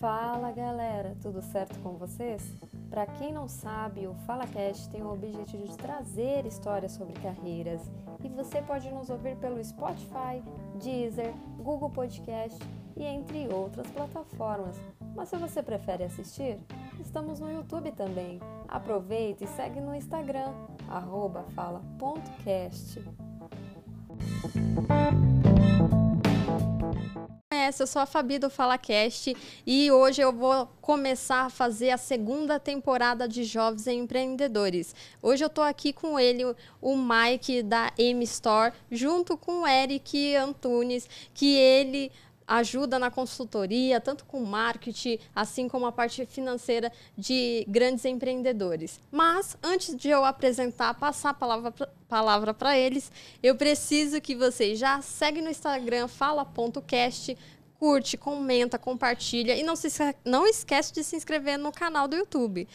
[0.00, 2.42] Fala galera, tudo certo com vocês?
[2.88, 7.82] Para quem não sabe, o FalaCast tem o objetivo de trazer histórias sobre carreiras
[8.24, 10.42] e você pode nos ouvir pelo Spotify,
[10.82, 12.58] Deezer, Google Podcast
[12.96, 14.80] e entre outras plataformas.
[15.14, 16.58] Mas se você prefere assistir,
[16.98, 18.40] estamos no YouTube também.
[18.68, 20.54] Aproveita e segue no Instagram,
[21.54, 23.04] fala.cast
[27.60, 31.98] conhece, eu sou a Fabi do FalaCast e hoje eu vou começar a fazer a
[31.98, 34.94] segunda temporada de Jovens Empreendedores.
[35.20, 36.42] Hoje eu estou aqui com ele,
[36.80, 42.10] o Mike da M Store, junto com o Eric Antunes, que ele
[42.50, 48.98] ajuda na consultoria, tanto com marketing, assim como a parte financeira de grandes empreendedores.
[49.10, 51.72] Mas antes de eu apresentar, passar a palavra
[52.08, 57.38] palavra para eles, eu preciso que vocês já seguem no Instagram fala.cast,
[57.78, 59.88] curte, comenta, compartilha e não se
[60.24, 62.66] não esquece de se inscrever no canal do YouTube.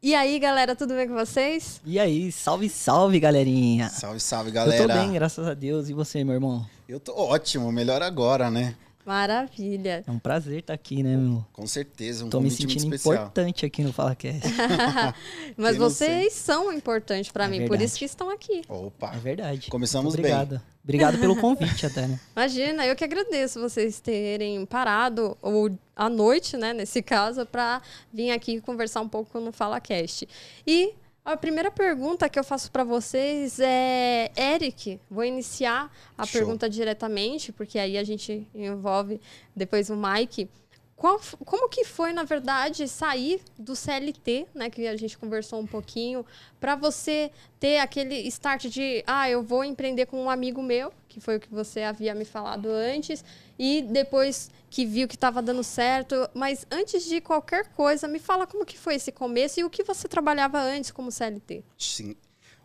[0.00, 1.80] E aí, galera, tudo bem com vocês?
[1.84, 3.88] E aí, salve, salve, galerinha.
[3.88, 4.84] Salve, salve, galera.
[4.84, 5.88] Eu tô bem, graças a Deus.
[5.88, 6.64] E você, meu irmão?
[6.88, 8.76] Eu tô ótimo, melhor agora, né?
[9.06, 10.02] Maravilha.
[10.04, 11.46] É um prazer estar aqui, né, meu?
[11.52, 14.40] Com certeza, um Tô me sentindo importante aqui no FalaCast.
[15.56, 17.78] Mas vocês são importantes para é mim, verdade.
[17.78, 18.62] por isso que estão aqui.
[18.68, 19.12] Opa.
[19.14, 19.70] É verdade.
[19.70, 20.48] Começamos Muito obrigado.
[20.50, 20.60] bem.
[20.82, 22.18] Obrigado pelo convite até, né?
[22.34, 27.80] Imagina, eu que agradeço vocês terem parado, ou à noite, né, nesse caso, para
[28.12, 30.28] vir aqui conversar um pouco no FalaCast.
[30.66, 30.94] E
[31.26, 36.32] a primeira pergunta que eu faço para vocês é, Eric, vou iniciar a Show.
[36.40, 39.20] pergunta diretamente, porque aí a gente envolve
[39.54, 40.48] depois o Mike.
[40.94, 45.66] Qual, como que foi, na verdade, sair do CLT, né, que a gente conversou um
[45.66, 46.24] pouquinho,
[46.60, 51.20] para você ter aquele start de, ah, eu vou empreender com um amigo meu, que
[51.20, 53.24] foi o que você havia me falado antes,
[53.58, 56.14] e depois que viu que estava dando certo.
[56.34, 59.82] Mas antes de qualquer coisa, me fala como que foi esse começo e o que
[59.82, 61.64] você trabalhava antes como CLT.
[61.78, 62.14] Sim.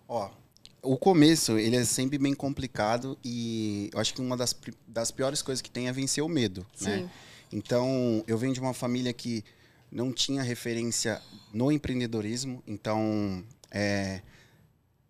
[0.05, 0.29] Ó,
[0.81, 4.53] o começo, ele é sempre bem complicado e eu acho que uma das,
[4.85, 6.97] das piores coisas que tem é vencer o medo, né?
[6.97, 7.03] Sim.
[7.03, 7.09] né?
[7.53, 9.45] Então, eu venho de uma família que
[9.89, 11.21] não tinha referência
[11.53, 14.21] no empreendedorismo, então é,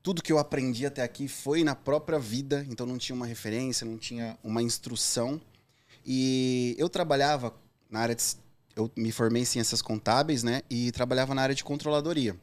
[0.03, 3.85] tudo que eu aprendi até aqui foi na própria vida, então não tinha uma referência,
[3.85, 5.39] não tinha uma instrução.
[6.06, 7.53] E eu trabalhava
[7.89, 8.23] na área de.
[8.75, 10.62] Eu me formei em ciências contábeis, né?
[10.69, 12.35] E trabalhava na área de controladoria.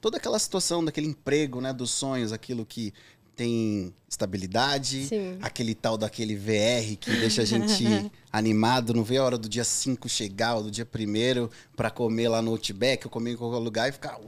[0.00, 1.72] Toda aquela situação daquele emprego, né?
[1.72, 2.92] Dos sonhos, aquilo que
[3.34, 5.38] tem estabilidade, Sim.
[5.40, 7.84] aquele tal daquele VR que deixa a gente
[8.30, 12.28] animado, não vê a hora do dia 5 chegar, ou do dia 1 para comer
[12.28, 14.20] lá no Outback, ou comer em qualquer lugar e ficar,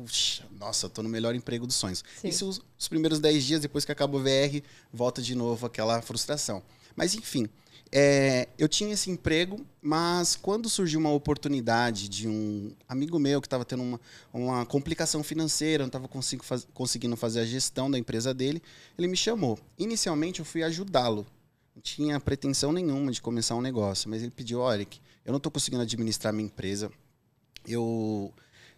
[0.59, 2.03] nossa, eu tô no melhor emprego dos sonhos.
[2.21, 2.29] Sim.
[2.29, 4.63] Isso os, os primeiros 10 dias, depois que acaba o VR,
[4.93, 6.63] volta de novo aquela frustração.
[6.97, 7.49] Mas enfim,
[7.93, 13.47] é, eu tinha esse emprego, mas quando surgiu uma oportunidade de um amigo meu que
[13.47, 14.01] estava tendo uma,
[14.33, 16.09] uma complicação financeira, não estava
[16.43, 18.63] faz, conseguindo fazer a gestão da empresa dele,
[18.99, 19.59] ele me chamou.
[19.79, 21.27] Inicialmente eu fui ajudá-lo.
[21.75, 24.87] Não tinha pretensão nenhuma de começar um negócio, mas ele pediu: olha,
[25.25, 26.91] eu não estou conseguindo administrar minha empresa,
[27.67, 28.33] eu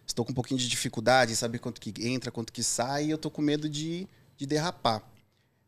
[0.05, 3.11] estou com um pouquinho de dificuldade em saber quanto que entra, quanto que sai, e
[3.11, 4.07] eu estou com medo de,
[4.37, 5.03] de derrapar.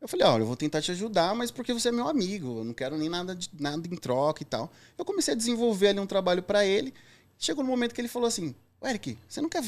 [0.00, 2.64] Eu falei, olha, eu vou tentar te ajudar, mas porque você é meu amigo, eu
[2.64, 4.72] não quero nem nada, de, nada em troca e tal.
[4.96, 6.94] Eu comecei a desenvolver ali um trabalho para ele.
[7.38, 9.62] Chegou no momento que ele falou assim, Eric, você não quer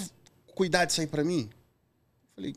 [0.55, 1.51] cuidar disso aí para mim?
[1.51, 2.57] Eu falei,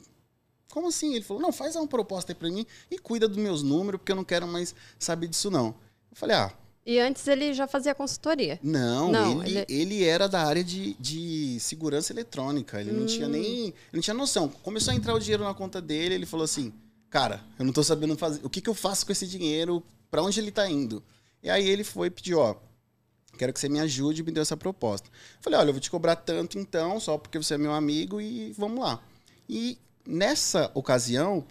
[0.71, 1.15] como assim?
[1.15, 4.13] Ele falou, não, faz uma proposta aí para mim e cuida dos meus números, porque
[4.13, 5.67] eu não quero mais saber disso não.
[6.09, 6.53] Eu falei, ah...
[6.85, 8.59] E antes ele já fazia consultoria?
[8.61, 9.81] Não, não ele, ele...
[9.81, 10.03] ele...
[10.03, 12.79] era da área de, de segurança eletrônica.
[12.79, 12.99] Ele hum.
[12.99, 13.31] não tinha hum.
[13.31, 13.65] nem...
[13.65, 14.47] Ele não tinha noção.
[14.47, 16.71] Começou a entrar o dinheiro na conta dele, ele falou assim
[17.15, 18.41] cara, eu não tô sabendo fazer.
[18.43, 19.81] O que, que eu faço com esse dinheiro?
[20.11, 21.01] Para onde ele tá indo?
[21.41, 22.57] E aí ele foi pedir, ó,
[23.37, 25.09] quero que você me ajude e me deu essa proposta.
[25.39, 28.51] Falei, olha, eu vou te cobrar tanto então, só porque você é meu amigo e
[28.57, 29.01] vamos lá.
[29.47, 31.45] E nessa ocasião,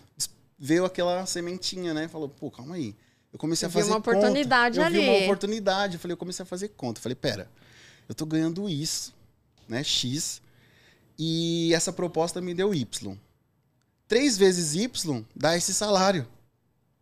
[0.59, 2.09] veio aquela sementinha, né?
[2.09, 2.95] Falou, pô, calma aí.
[3.33, 4.87] Eu comecei a fazer uma oportunidade conta.
[4.87, 4.99] ali.
[4.99, 5.95] Eu vi uma oportunidade.
[5.95, 6.99] Eu falei, eu comecei a fazer conta.
[6.99, 7.49] Eu falei, pera,
[8.07, 9.15] eu tô ganhando isso,
[9.67, 9.83] né?
[9.83, 10.43] X.
[11.19, 13.19] E essa proposta me deu Y.
[14.09, 14.91] 3 vezes Y
[15.35, 16.27] dá esse salário.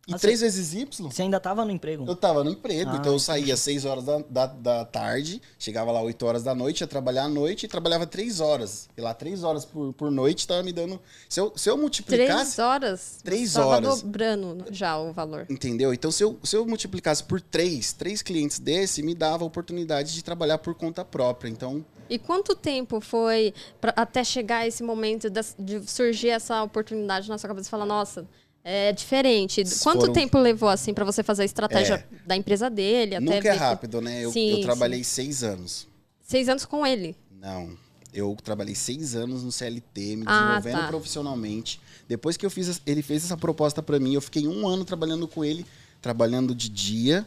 [0.05, 0.85] E ah, 3 vezes Y.
[1.09, 2.05] Você ainda estava no emprego?
[2.05, 2.91] Eu estava no emprego.
[2.91, 6.43] Ah, então eu saía às 6 horas da, da, da, tarde, chegava lá 8 horas
[6.43, 8.89] da noite, ia trabalhar à noite e trabalhava 3 horas.
[8.97, 10.99] E lá 3 horas por, por noite estava me dando.
[11.29, 12.55] Se eu, se eu multiplicasse.
[12.55, 13.19] 3 horas?
[13.23, 13.79] 3 horas.
[13.79, 15.45] Estava dobrando já o valor.
[15.49, 15.93] Entendeu?
[15.93, 20.13] Então se eu, se eu multiplicasse por 3, 3 clientes desse, me dava a oportunidade
[20.13, 21.47] de trabalhar por conta própria.
[21.49, 27.27] Então e quanto tempo foi pra, até chegar esse momento de, de, surgir essa oportunidade
[27.27, 28.27] na sua cabeça e falar, nossa,
[28.63, 29.63] é diferente.
[29.81, 30.13] Quanto Foram...
[30.13, 32.27] tempo levou assim para você fazer a estratégia é...
[32.27, 33.15] da empresa dele?
[33.15, 34.03] Até Nunca é rápido, que...
[34.05, 34.23] né?
[34.23, 35.23] Eu, sim, eu trabalhei sim.
[35.23, 35.87] seis anos
[36.23, 37.15] Seis anos com ele?
[37.31, 37.77] Não.
[38.13, 40.87] Eu trabalhei seis anos no CLT, me ah, desenvolvendo tá.
[40.87, 41.81] profissionalmente.
[42.07, 45.27] Depois que eu fiz, ele fez essa proposta para mim, eu fiquei um ano trabalhando
[45.27, 45.65] com ele,
[46.01, 47.25] trabalhando de dia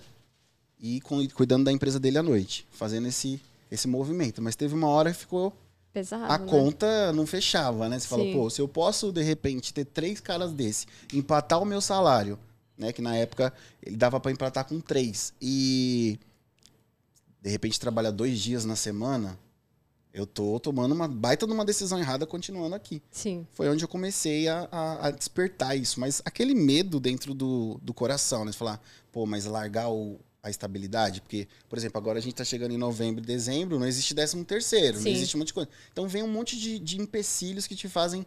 [0.80, 1.00] e
[1.34, 3.40] cuidando da empresa dele à noite, fazendo esse,
[3.76, 4.42] esse movimento.
[4.42, 5.56] Mas teve uma hora que ficou
[5.92, 6.46] Pesado, a né?
[6.46, 7.98] conta não fechava, né?
[7.98, 8.10] Você Sim.
[8.10, 12.38] fala, pô, se eu posso, de repente, ter três caras desse, empatar o meu salário,
[12.76, 12.92] né?
[12.92, 13.52] Que na época
[13.82, 15.32] ele dava para empatar com três.
[15.40, 16.18] E
[17.40, 19.38] de repente trabalhar dois dias na semana,
[20.12, 23.02] eu tô tomando uma baita de uma decisão errada continuando aqui.
[23.10, 23.46] Sim.
[23.52, 26.00] Foi onde eu comecei a, a, a despertar isso.
[26.00, 28.52] Mas aquele medo dentro do, do coração, né?
[28.52, 28.80] Você falar,
[29.12, 31.20] pô, mas largar o, a estabilidade?
[31.20, 34.44] Porque, por exemplo, agora a gente está chegando em novembro e dezembro, não existe décimo
[34.44, 35.04] terceiro, Sim.
[35.04, 35.68] não existe um monte de coisa.
[35.92, 38.24] Então vem um monte de, de empecilhos que te fazem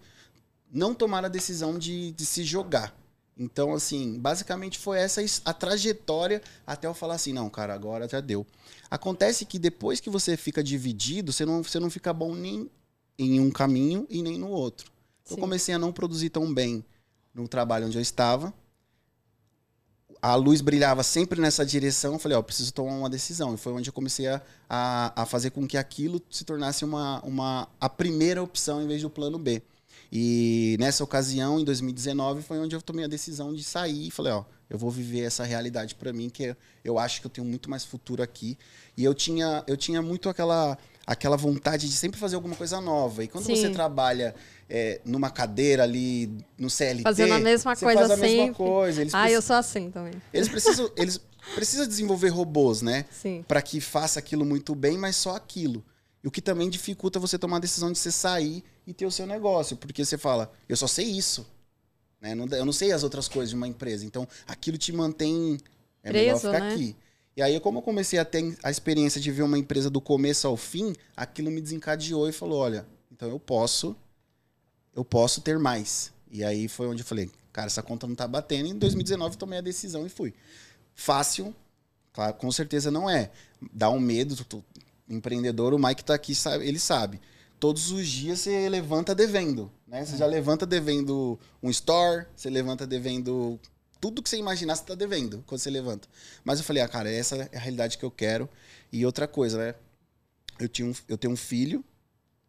[0.71, 2.95] não tomar a decisão de, de se jogar.
[3.38, 8.19] Então, assim, basicamente foi essa a trajetória até eu falar assim, não, cara, agora já
[8.19, 8.45] deu.
[8.92, 12.69] Acontece que depois que você fica dividido, você não, você não fica bom nem
[13.18, 14.92] em um caminho e nem no outro.
[15.30, 16.83] Eu comecei a não produzir tão bem
[17.33, 18.54] no trabalho onde eu estava
[20.21, 23.54] a luz brilhava sempre nessa direção, eu falei, ó, preciso tomar uma decisão.
[23.54, 27.21] E foi onde eu comecei a, a, a, fazer com que aquilo se tornasse uma,
[27.21, 29.62] uma, a primeira opção em vez do plano B.
[30.12, 34.33] E nessa ocasião, em 2019, foi onde eu tomei a decisão de sair e falei,
[34.33, 37.69] ó, eu vou viver essa realidade para mim, que eu acho que eu tenho muito
[37.69, 38.57] mais futuro aqui.
[38.98, 40.77] E eu tinha, eu tinha muito aquela,
[41.07, 43.24] aquela vontade de sempre fazer alguma coisa nova.
[43.24, 43.56] E quando Sim.
[43.56, 44.36] você trabalha
[44.69, 47.01] é, numa cadeira ali no CLT.
[47.01, 48.38] Fazendo a mesma coisa faz a sempre.
[48.38, 49.01] mesma coisa.
[49.01, 50.13] Eles ah, eu sou assim também.
[50.31, 51.19] Eles precisam, eles
[51.56, 53.06] precisam desenvolver robôs, né?
[53.10, 53.44] Sim.
[53.48, 55.83] Para que faça aquilo muito bem, mas só aquilo.
[56.24, 59.12] E o que também dificulta você tomar a decisão de você sair e ter o
[59.12, 59.75] seu negócio.
[59.75, 61.48] Porque você fala, eu só sei isso.
[62.22, 62.33] Né?
[62.33, 64.06] Eu não sei as outras coisas de uma empresa.
[64.06, 65.57] Então, aquilo te mantém.
[66.04, 66.74] É Preso, melhor ficar né?
[66.74, 66.95] aqui.
[67.36, 70.45] E aí, como eu comecei a ter a experiência de ver uma empresa do começo
[70.45, 73.95] ao fim, aquilo me desencadeou e falou: olha, então eu posso
[75.00, 76.12] eu posso ter mais.
[76.30, 78.68] E aí foi onde eu falei, cara, essa conta não tá batendo.
[78.68, 80.34] E em 2019 tomei a decisão e fui.
[80.94, 81.56] Fácil,
[82.12, 83.31] claro, com certeza não é.
[83.74, 84.63] Dá um medo, tu,
[85.10, 87.22] empreendedor, o Mike tá aqui, sabe, ele sabe.
[87.60, 90.06] Todos os dias você levanta devendo, né?
[90.06, 90.30] Você já é.
[90.30, 93.60] levanta devendo um store, você levanta devendo
[94.01, 96.07] tudo que você imaginar, você tá devendo quando você levanta.
[96.44, 98.50] Mas eu falei, ah, cara, essa é a realidade que eu quero.
[98.92, 99.75] E outra coisa, né?
[100.60, 101.84] Eu, tinha um, eu tenho um filho,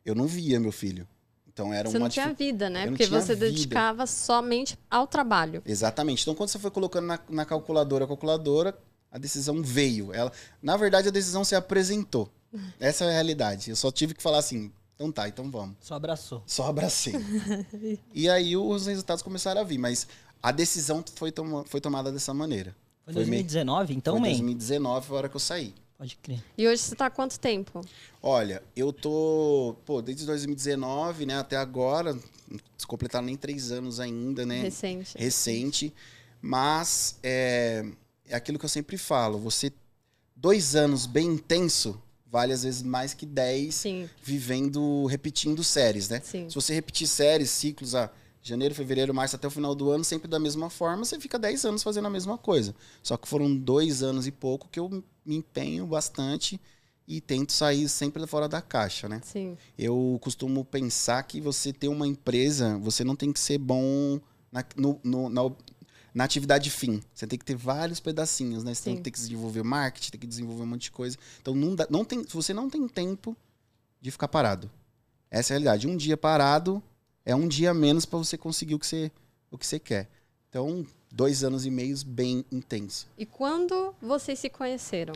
[0.05, 1.07] eu não via meu filho.
[1.53, 2.87] Então era você uma não tinha vida, né?
[2.87, 3.47] Porque você vida.
[3.47, 5.63] dedicava somente ao trabalho.
[5.67, 6.23] Exatamente.
[6.23, 8.79] Então quando você foi colocando na, na calculadora, a calculadora,
[9.11, 10.13] a decisão veio.
[10.15, 10.33] Ela,
[10.63, 12.31] na verdade, a decisão se apresentou.
[12.79, 13.71] Essa é a realidade.
[13.71, 15.77] Eu só tive que falar assim, então tá, então vamos.
[15.81, 16.43] Só abraçou.
[16.47, 17.15] Só abracei.
[18.15, 20.07] e aí os resultados começaram a vir, mas
[20.43, 22.75] a decisão foi, tom foi tomada dessa maneira.
[23.05, 23.99] Foi em 2019, meio...
[23.99, 25.75] então, Foi em 2019 foi a hora que eu saí.
[26.01, 26.43] Pode crer.
[26.57, 27.83] E hoje você está há quanto tempo?
[28.23, 34.47] Olha, eu tô, pô, desde 2019, né, até agora, não completaram nem três anos ainda,
[34.47, 34.63] né?
[34.63, 35.19] Recente.
[35.19, 35.95] Recente.
[36.41, 37.85] Mas é,
[38.27, 39.71] é aquilo que eu sempre falo, você,
[40.35, 44.09] dois anos bem intenso, vale às vezes mais que dez Sim.
[44.23, 46.23] vivendo, repetindo séries, né?
[46.25, 46.49] Sim.
[46.49, 48.11] Se você repetir séries, ciclos, ah,
[48.43, 51.67] janeiro, fevereiro, março até o final do ano, sempre da mesma forma, você fica 10
[51.67, 52.75] anos fazendo a mesma coisa.
[53.03, 56.61] Só que foram dois anos e pouco que eu me empenho bastante
[57.07, 59.21] e tento sair sempre fora da caixa, né?
[59.25, 59.57] Sim.
[59.77, 64.21] Eu costumo pensar que você ter uma empresa, você não tem que ser bom
[64.53, 65.43] na, no, no, na,
[66.15, 67.03] na atividade fim.
[67.13, 68.75] Você tem que ter vários pedacinhos, né?
[68.75, 68.95] Você Sim.
[68.95, 71.17] tem que desenvolver marketing, tem que desenvolver um monte de coisa.
[71.41, 73.37] Então, não dá, não tem, você não tem tempo
[74.01, 74.71] de ficar parado.
[75.31, 75.89] Essa é a realidade.
[75.89, 76.83] Um dia parado,
[77.25, 79.11] é um dia menos para você conseguir o que você,
[79.51, 80.09] o que você quer.
[80.51, 83.07] Então, dois anos e meio bem intenso.
[83.17, 85.15] E quando vocês se conheceram?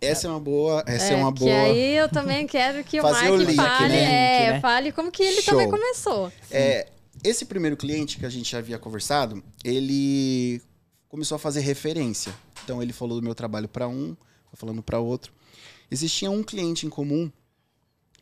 [0.00, 0.84] Essa é uma boa.
[0.86, 1.50] Essa é, é uma boa.
[1.50, 4.44] Que aí eu também quero que o Mike o link, fale, né?
[4.44, 4.60] é, né?
[4.60, 5.54] fale como que ele Show.
[5.54, 6.30] também começou.
[6.50, 6.88] É,
[7.24, 10.62] esse primeiro cliente que a gente já havia conversado, ele
[11.08, 12.32] começou a fazer referência.
[12.62, 14.14] Então ele falou do meu trabalho para um,
[14.52, 15.32] falando para outro.
[15.90, 17.32] Existia um cliente em comum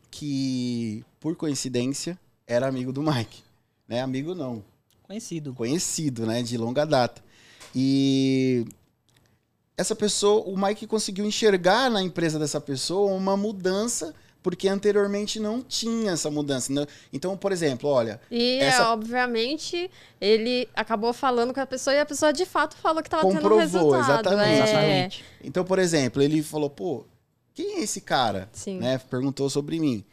[0.09, 3.43] que, por coincidência, era amigo do Mike.
[3.87, 4.01] Né?
[4.01, 4.63] Amigo não.
[5.07, 5.53] Conhecido.
[5.53, 6.43] Conhecido, né?
[6.43, 7.23] De longa data.
[7.73, 8.65] E
[9.77, 15.61] essa pessoa, o Mike conseguiu enxergar na empresa dessa pessoa uma mudança porque anteriormente não
[15.61, 16.71] tinha essa mudança.
[16.71, 16.85] Né?
[17.11, 18.19] Então, por exemplo, olha.
[18.31, 18.93] E, essa...
[18.93, 23.27] obviamente, ele acabou falando com a pessoa e a pessoa de fato falou que estava
[23.27, 24.03] tendo resultado.
[24.03, 24.49] Exatamente.
[24.49, 24.63] É...
[24.63, 25.25] exatamente.
[25.43, 27.03] Então, por exemplo, ele falou, pô,
[27.53, 28.49] quem é esse cara?
[28.53, 28.79] Sim.
[28.79, 28.97] Né?
[28.97, 30.05] Perguntou sobre mim.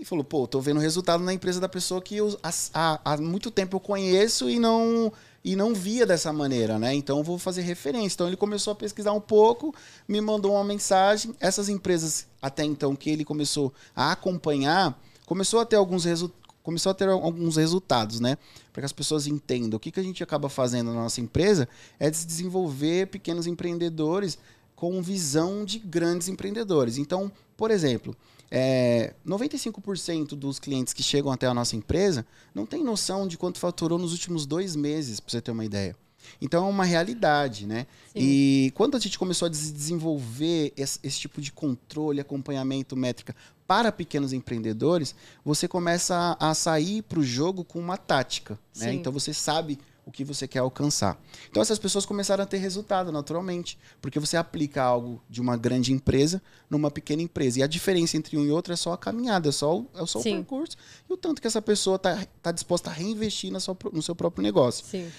[0.00, 3.50] E falou, pô, tô vendo resultado na empresa da pessoa que eu, há, há muito
[3.50, 5.12] tempo eu conheço e não
[5.44, 6.94] e não via dessa maneira, né?
[6.94, 8.14] Então vou fazer referência.
[8.14, 9.74] Então ele começou a pesquisar um pouco,
[10.08, 11.34] me mandou uma mensagem.
[11.38, 16.90] Essas empresas até então que ele começou a acompanhar, começou a ter alguns resultados começou
[16.90, 18.36] a ter alguns resultados, né?
[18.70, 19.78] Para que as pessoas entendam.
[19.78, 21.66] O que, que a gente acaba fazendo na nossa empresa
[21.98, 24.38] é desenvolver pequenos empreendedores
[24.76, 26.98] com visão de grandes empreendedores.
[26.98, 28.14] Então, por exemplo,
[28.50, 33.58] é, 95% dos clientes que chegam até a nossa empresa não tem noção de quanto
[33.58, 35.94] faturou nos últimos dois meses, para você ter uma ideia.
[36.40, 37.86] Então é uma realidade, né?
[38.12, 38.18] Sim.
[38.20, 43.34] E quando a gente começou a desenvolver esse, esse, tipo de controle, acompanhamento, métrica
[43.66, 45.14] para pequenos empreendedores,
[45.44, 48.92] você começa a, a sair para o jogo com uma tática, né?
[48.92, 51.20] Então você sabe o que você quer alcançar.
[51.50, 55.92] Então essas pessoas começaram a ter resultado naturalmente, porque você aplica algo de uma grande
[55.92, 57.60] empresa numa pequena empresa.
[57.60, 60.06] E a diferença entre um e outro é só a caminhada, é só o, é
[60.06, 60.76] só o percurso
[61.08, 64.14] e o tanto que essa pessoa está tá disposta a reinvestir na sua, no seu
[64.14, 64.84] próprio negócio.
[64.86, 65.10] Sim.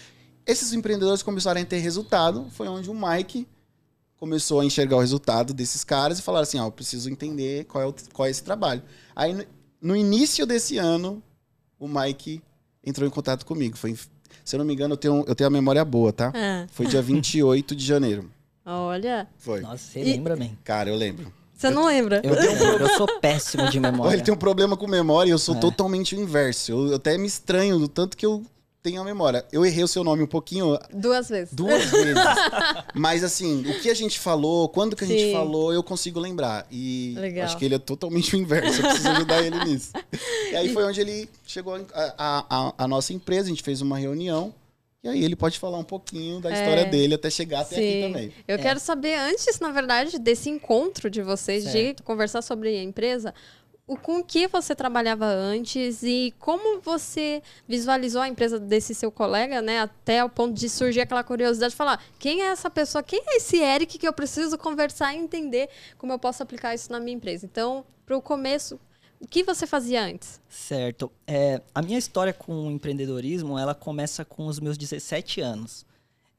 [0.45, 3.47] Esses empreendedores começaram a ter resultado, foi onde o Mike
[4.17, 7.65] começou a enxergar o resultado desses caras e falar assim, ó, oh, eu preciso entender
[7.65, 8.83] qual é, o, qual é esse trabalho.
[9.15, 9.45] Aí no,
[9.81, 11.23] no início desse ano,
[11.79, 12.41] o Mike
[12.83, 13.75] entrou em contato comigo.
[13.77, 13.97] Foi
[14.43, 16.31] se eu não me engano, eu tenho, eu tenho a memória boa, tá?
[16.35, 16.67] Ah.
[16.71, 18.29] Foi dia 28 de janeiro.
[18.65, 19.27] Olha.
[19.37, 19.61] Foi.
[19.61, 20.03] Nossa, você e...
[20.03, 20.57] lembra, bem?
[20.63, 21.31] Cara, eu lembro.
[21.53, 22.21] Você não lembra?
[22.23, 24.15] Eu, eu, eu, sou péssimo de memória.
[24.15, 25.59] Ele tem um problema com memória e eu sou é.
[25.59, 26.71] totalmente o inverso.
[26.71, 28.43] Eu, eu até me estranho do tanto que eu
[28.81, 29.45] tenho a memória.
[29.51, 30.77] Eu errei o seu nome um pouquinho.
[30.93, 31.53] Duas vezes.
[31.53, 32.15] Duas vezes.
[32.93, 35.17] Mas assim, o que a gente falou, quando que a Sim.
[35.17, 36.65] gente falou, eu consigo lembrar.
[36.71, 37.45] E Legal.
[37.45, 38.81] acho que ele é totalmente o inverso.
[38.81, 39.91] Eu preciso ajudar ele nisso.
[40.51, 41.79] E aí foi onde ele chegou a,
[42.17, 44.53] a, a, a nossa empresa, a gente fez uma reunião.
[45.03, 47.89] E aí ele pode falar um pouquinho da história é, dele até chegar até sim.
[47.89, 48.33] aqui também.
[48.47, 48.57] Eu é.
[48.59, 51.97] quero saber, antes, na verdade, desse encontro de vocês, certo.
[51.97, 53.33] de conversar sobre a empresa,
[53.97, 59.79] com que você trabalhava antes e como você visualizou a empresa desse seu colega, né?
[59.79, 63.03] Até o ponto de surgir aquela curiosidade de falar, quem é essa pessoa?
[63.03, 66.91] Quem é esse Eric que eu preciso conversar e entender como eu posso aplicar isso
[66.91, 67.45] na minha empresa?
[67.45, 68.79] Então, para o começo,
[69.19, 70.39] o que você fazia antes?
[70.47, 71.11] Certo.
[71.27, 75.85] É, a minha história com o empreendedorismo, ela começa com os meus 17 anos.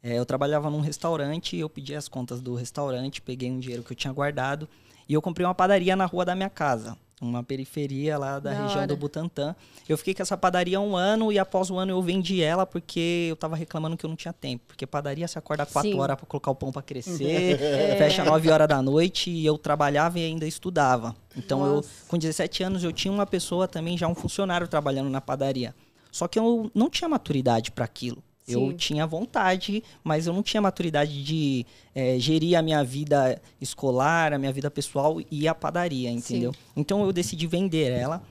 [0.02, 3.92] É, eu trabalhava num restaurante, eu pedi as contas do restaurante, peguei um dinheiro que
[3.92, 4.68] eu tinha guardado
[5.08, 8.62] e eu comprei uma padaria na rua da minha casa uma periferia lá da, da
[8.62, 8.86] região hora.
[8.86, 9.54] do Butantã.
[9.88, 13.28] Eu fiquei com essa padaria um ano e após um ano eu vendi ela porque
[13.30, 14.64] eu tava reclamando que eu não tinha tempo.
[14.66, 15.98] Porque padaria se acorda quatro Sim.
[15.98, 17.96] horas para colocar o pão para crescer, é.
[17.96, 21.14] fecha nove horas da noite e eu trabalhava e ainda estudava.
[21.36, 21.88] Então Nossa.
[21.88, 25.74] eu, com 17 anos, eu tinha uma pessoa também, já um funcionário trabalhando na padaria.
[26.10, 28.22] Só que eu não tinha maturidade para aquilo.
[28.46, 34.32] Eu tinha vontade, mas eu não tinha maturidade de é, gerir a minha vida escolar,
[34.32, 36.52] a minha vida pessoal e a padaria, entendeu?
[36.52, 36.58] Sim.
[36.76, 38.22] Então eu decidi vender ela.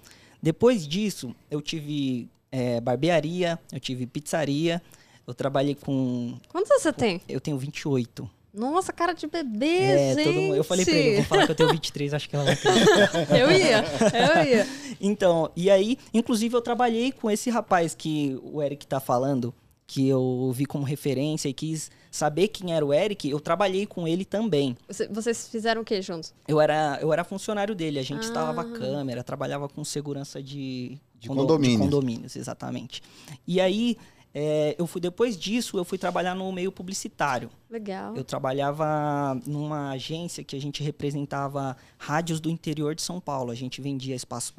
[0.41, 4.82] Depois disso, eu tive é, barbearia, eu tive pizzaria,
[5.25, 6.38] eu trabalhei com.
[6.50, 7.22] Quantos você tem?
[7.30, 8.30] Eu tenho 28.
[8.53, 10.30] Nossa, cara de bebê, é, gente.
[10.30, 12.58] Mundo, eu falei pra ele, vou falar que eu tenho 23, acho que ela vai
[13.39, 14.68] Eu ia, eu ia.
[15.00, 19.53] Então, e aí, inclusive eu trabalhei com esse rapaz que o Eric tá falando,
[19.91, 24.07] que eu vi como referência e quis saber quem era o Eric, eu trabalhei com
[24.07, 24.77] ele também.
[25.10, 26.33] Vocês fizeram o que juntos?
[26.48, 28.24] Eu era, eu era funcionário dele, a gente ah.
[28.24, 31.77] instalava câmera, trabalhava com segurança de, de, condomínios.
[31.77, 32.36] de condomínios.
[32.38, 33.03] exatamente.
[33.45, 33.98] E aí,
[34.33, 37.50] é, eu fui depois disso, eu fui trabalhar no meio publicitário.
[37.69, 38.15] Legal.
[38.15, 43.51] Eu trabalhava numa agência que a gente representava rádios do interior de São Paulo.
[43.51, 44.53] A gente vendia espaços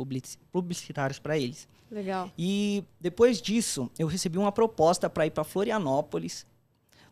[0.53, 1.67] publicitários para eles.
[1.91, 2.31] Legal.
[2.39, 6.47] E depois disso, eu recebi uma proposta para ir para Florianópolis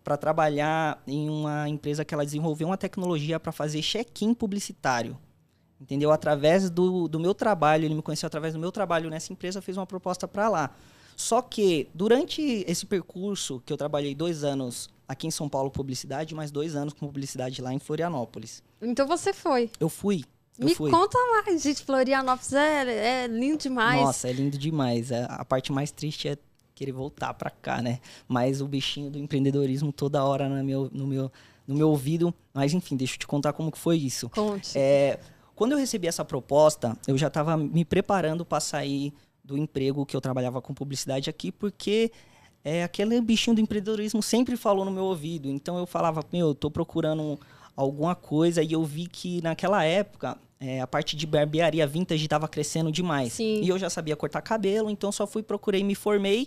[0.03, 5.17] para trabalhar em uma empresa que ela desenvolveu uma tecnologia para fazer check-in publicitário.
[5.81, 6.11] Entendeu?
[6.11, 9.77] Através do, do meu trabalho, ele me conheceu através do meu trabalho nessa empresa, fez
[9.77, 10.75] uma proposta para lá.
[11.21, 16.35] Só que durante esse percurso, que eu trabalhei dois anos aqui em São Paulo publicidade,
[16.35, 18.63] mais dois anos com publicidade lá em Florianópolis.
[18.81, 19.71] Então você foi?
[19.79, 20.25] Eu fui.
[20.59, 21.85] Me conta mais, gente.
[21.85, 24.01] Florianópolis é, é lindo demais.
[24.01, 25.11] Nossa, é lindo demais.
[25.11, 26.39] É, a parte mais triste é
[26.75, 28.01] querer voltar para cá, né?
[28.27, 31.31] Mas o bichinho do empreendedorismo toda hora no meu, no meu,
[31.67, 32.35] no meu ouvido.
[32.55, 34.31] Mas enfim, deixa eu te contar como que foi isso.
[34.31, 34.73] Conte.
[34.75, 35.21] É,
[35.55, 39.13] quando eu recebi essa proposta, eu já estava me preparando para sair
[39.51, 42.13] do emprego que eu trabalhava com publicidade aqui, porque
[42.65, 45.49] é, aquele bichinho do empreendedorismo sempre falou no meu ouvido.
[45.49, 47.39] Então eu falava, meu, eu tô procurando
[47.77, 52.47] alguma coisa e eu vi que naquela época é, a parte de barbearia vintage estava
[52.47, 53.33] crescendo demais.
[53.33, 53.61] Sim.
[53.63, 56.47] E eu já sabia cortar cabelo, então só fui, procurei, me formei,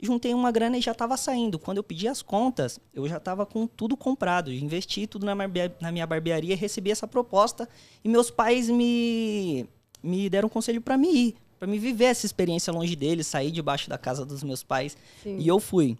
[0.00, 1.58] juntei uma grana e já estava saindo.
[1.58, 4.52] Quando eu pedi as contas, eu já estava com tudo comprado.
[4.52, 5.34] Investi tudo na,
[5.80, 7.68] na minha barbearia, recebi essa proposta
[8.02, 9.68] e meus pais me,
[10.02, 13.50] me deram um conselho para me ir, para me viver essa experiência longe deles, sair
[13.50, 14.96] debaixo da casa dos meus pais.
[15.22, 15.36] Sim.
[15.38, 15.94] E eu fui.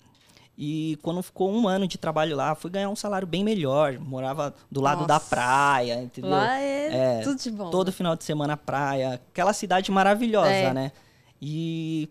[0.57, 3.99] E quando ficou um ano de trabalho lá, fui ganhar um salário bem melhor.
[3.99, 5.09] Morava do lado Nossa.
[5.09, 6.31] da praia, entendeu?
[6.31, 7.69] Lá é, É, tudo de bom.
[7.71, 9.21] Todo final de semana praia.
[9.31, 10.73] Aquela cidade maravilhosa, É.
[10.73, 10.93] né?
[11.41, 12.09] E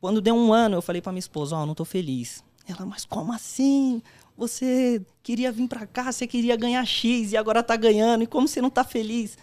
[0.00, 2.42] quando deu um ano, eu falei pra minha esposa, ó, não tô feliz.
[2.68, 4.00] Ela, mas como assim?
[4.36, 8.46] Você queria vir pra cá, você queria ganhar X e agora tá ganhando, e como
[8.46, 9.36] você não tá feliz?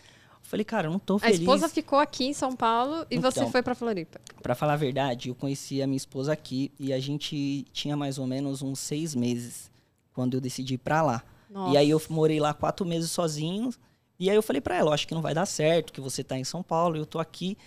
[0.53, 1.39] Eu falei, cara, eu não tô A feliz.
[1.39, 3.51] esposa ficou aqui em São Paulo e você Então.
[3.51, 4.21] foi pra Floripa.
[4.39, 8.19] Pra falar a verdade, eu conheci a minha esposa aqui e a gente tinha mais
[8.19, 9.71] ou menos uns seis meses
[10.13, 11.23] quando eu decidi ir pra lá.
[11.49, 11.73] Nossa.
[11.73, 13.71] E aí eu morei lá quatro meses sozinho.
[14.19, 16.23] E aí eu falei pra ela, "Eu acho que não vai dar certo, que você
[16.23, 17.57] tá em São Paulo, eu tô aqui.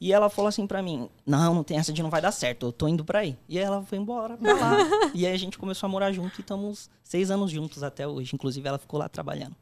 [0.00, 2.66] E ela falou assim pra mim, não, não tem essa de não vai dar certo,
[2.66, 3.36] eu tô indo pra aí.
[3.48, 4.76] E aí ela foi embora pra lá.
[5.12, 8.30] e aí a gente começou a morar junto e estamos seis anos juntos até hoje.
[8.36, 9.56] Inclusive ela ficou lá trabalhando.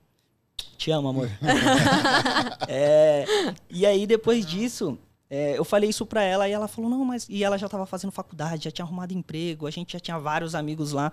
[0.77, 1.31] Te amo, amor.
[2.69, 3.25] É,
[3.71, 7.27] e aí depois disso, é, eu falei isso pra ela e ela falou, não, mas...
[7.29, 10.55] E ela já tava fazendo faculdade, já tinha arrumado emprego, a gente já tinha vários
[10.55, 11.13] amigos lá.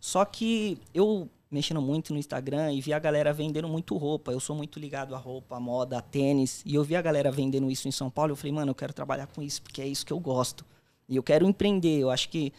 [0.00, 4.32] Só que eu mexendo muito no Instagram e vi a galera vendendo muito roupa.
[4.32, 6.62] Eu sou muito ligado a roupa, a moda, a tênis.
[6.66, 8.32] E eu vi a galera vendendo isso em São Paulo.
[8.32, 10.66] Eu falei, mano, eu quero trabalhar com isso, porque é isso que eu gosto.
[11.08, 12.00] E eu quero empreender.
[12.00, 12.52] Eu acho que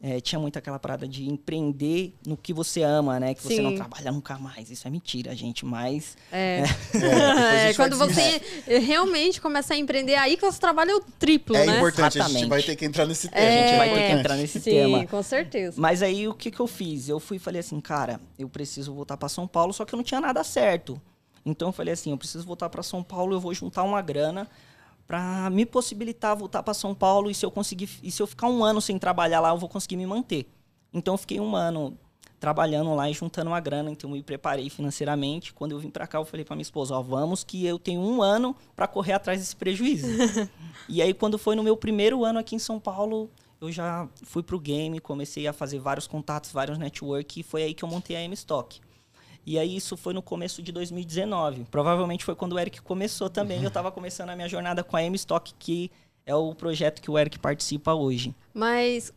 [0.00, 3.34] é, tinha muito aquela parada de empreender no que você ama, né?
[3.34, 3.76] Que você não Sim.
[3.76, 4.70] trabalha nunca mais.
[4.70, 5.66] Isso é mentira, gente.
[5.66, 6.62] Mas É.
[6.94, 8.40] a É, gente vai quando você
[8.78, 11.76] realmente começa a empreender, aí que você trabalha o triplo, É né?
[11.76, 12.48] importante, a gente Exatamente.
[12.48, 13.46] vai ter que entrar nesse tema.
[13.46, 15.06] a gente É, vai ter que entrar nesse Sim, tema.
[15.06, 15.80] com certeza.
[15.80, 17.08] Mas aí o que, que eu fiz?
[17.08, 19.96] Eu fui e falei assim, cara, eu preciso voltar para São Paulo, só que eu
[19.96, 21.00] não tinha nada certo.
[21.44, 24.46] Então eu falei assim, eu preciso voltar para São Paulo, eu vou juntar uma grana
[25.08, 28.46] para me possibilitar voltar para São Paulo e se eu conseguir e se eu ficar
[28.46, 30.46] um ano sem trabalhar lá, eu vou conseguir me manter.
[30.92, 31.96] Então eu fiquei um ano
[32.38, 35.52] trabalhando lá e juntando uma grana, então eu me preparei financeiramente.
[35.54, 38.02] Quando eu vim para cá, eu falei para minha esposa, ó, vamos que eu tenho
[38.02, 40.06] um ano para correr atrás desse prejuízo.
[40.86, 43.30] e aí quando foi no meu primeiro ano aqui em São Paulo,
[43.62, 47.72] eu já fui pro game, comecei a fazer vários contatos, vários network, e foi aí
[47.72, 48.78] que eu montei a M-Stock.
[49.50, 51.64] E aí isso foi no começo de 2019.
[51.70, 53.62] Provavelmente foi quando o Eric começou também.
[53.62, 55.90] Eu estava começando a minha jornada com a M-Stock, que
[56.26, 58.34] é o projeto que o Eric participa hoje.
[58.52, 59.10] Mas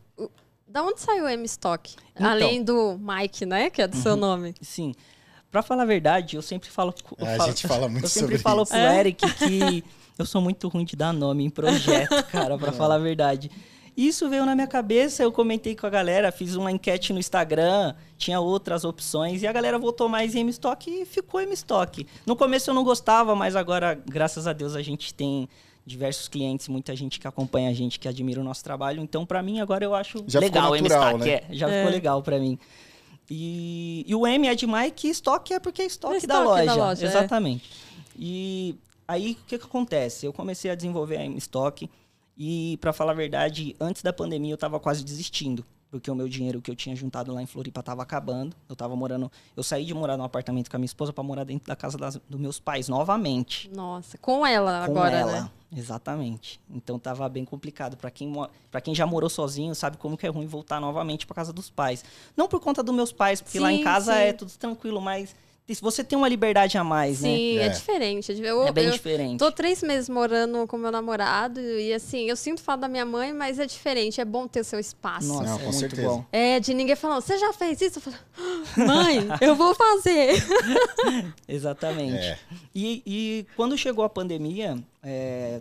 [0.66, 1.94] da onde saiu o M-Stock?
[2.14, 2.30] Então.
[2.30, 3.68] Além do Mike, né?
[3.68, 4.54] Que é do seu nome.
[4.62, 4.94] Sim.
[5.50, 6.94] Pra falar a verdade, eu sempre falo.
[7.18, 8.72] eu É, a falo- gente fala muito Eu sempre sobre falo isso.
[8.72, 9.00] pro É?
[9.00, 9.84] Eric que
[10.18, 13.50] eu sou muito ruim de dar nome em projeto, cara, pra falar a verdade.
[13.96, 17.94] Isso veio na minha cabeça, eu comentei com a galera, fiz uma enquete no Instagram,
[18.16, 22.06] tinha outras opções, e a galera votou mais em M-Stock e ficou M-Stock.
[22.24, 25.46] No começo eu não gostava, mas agora, graças a Deus, a gente tem
[25.84, 29.02] diversos clientes, muita gente que acompanha a gente, que admira o nosso trabalho.
[29.02, 31.18] Então, pra mim, agora eu acho Já legal o M-Stock.
[31.18, 31.28] né?
[31.30, 31.78] É, já É.
[31.80, 32.58] ficou legal pra mim.
[33.30, 36.42] E, e o M é de Mike e estoque é porque é estoque, É da,
[36.42, 36.64] loja.
[36.64, 37.08] da loja, é.
[37.08, 37.68] Exatamente.
[38.18, 38.74] E
[39.06, 40.24] aí, o que, que acontece?
[40.26, 41.88] Eu comecei a desenvolver a M-Stock
[42.44, 45.64] e, pra falar a verdade, antes da pandemia eu tava quase desistindo.
[45.92, 48.56] Porque o meu dinheiro que eu tinha juntado lá em Floripa tava acabando.
[48.68, 49.30] Eu tava morando...
[49.56, 51.96] Eu saí de morar num apartamento com a minha esposa pra morar dentro da casa
[51.96, 53.70] das, dos meus pais, novamente.
[53.72, 55.50] Nossa, com ela Com agora, ela, né?
[55.76, 56.58] exatamente.
[56.68, 58.32] Então tava bem complicado para quem
[58.72, 61.70] para quem já morou sozinho, sabe como que é ruim voltar novamente para casa dos
[61.70, 62.04] pais.
[62.36, 64.18] Não por conta dos meus pais, porque lá em Sim, casa sim.
[64.18, 65.36] é tudo tranquilo, mas
[65.80, 67.68] você tem uma liberdade a mais, Sim, é, É.
[67.68, 68.32] diferente.
[68.32, 68.68] Eu, né?
[68.68, 69.38] É bem eu diferente.
[69.38, 73.32] Tô três meses morando com meu namorado e assim, eu sinto falta da minha mãe,
[73.32, 74.20] mas é diferente.
[74.20, 75.28] É bom ter seu espaço.
[75.28, 76.08] Nossa, Não, é com muito certeza.
[76.08, 76.24] bom.
[76.32, 77.98] É, de ninguém falando, você já fez isso?
[77.98, 80.32] Eu falo, "Ah, mãe, eu vou fazer.
[81.48, 82.16] Exatamente.
[82.16, 82.38] É.
[82.74, 85.60] E, e quando chegou a pandemia, é,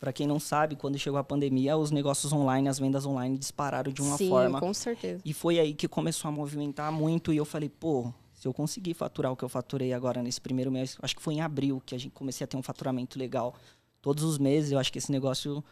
[0.00, 3.92] para quem não sabe, quando chegou a pandemia, os negócios online, as vendas online dispararam
[3.92, 5.20] de uma Sim, forma com certeza.
[5.24, 8.92] E foi aí que começou a movimentar muito e eu falei, pô, se eu conseguir
[8.94, 11.94] faturar o que eu faturei agora nesse primeiro mês, acho que foi em abril que
[11.94, 13.54] a gente comecei a ter um faturamento legal.
[14.00, 15.62] Todos os meses, eu acho que esse negócio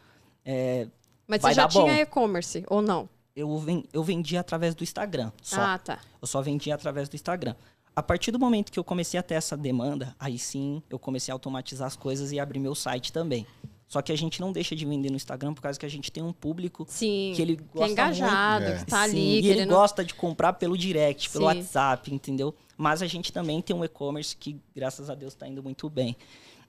[0.44, 0.86] é,
[1.26, 3.08] Mas Vai você já tinha e-commerce, ou não?
[3.34, 5.32] eu, ven, eu vendi através do Instagram.
[5.42, 5.60] Só.
[5.60, 5.98] Ah, tá.
[6.22, 7.56] Eu só vendia através do Instagram.
[7.96, 11.32] A partir do momento que eu comecei a ter essa demanda, aí sim eu comecei
[11.32, 13.44] a automatizar as coisas e abrir meu site também.
[13.90, 16.12] Só que a gente não deixa de vender no Instagram por causa que a gente
[16.12, 17.32] tem um público Sim.
[17.34, 18.78] que ele que é gosta engajado, muito.
[18.78, 21.58] que tá Sim, ali, e ele gosta de comprar pelo direct, pelo Sim.
[21.58, 22.54] WhatsApp, entendeu?
[22.76, 26.16] Mas a gente também tem um e-commerce que, graças a Deus, está indo muito bem.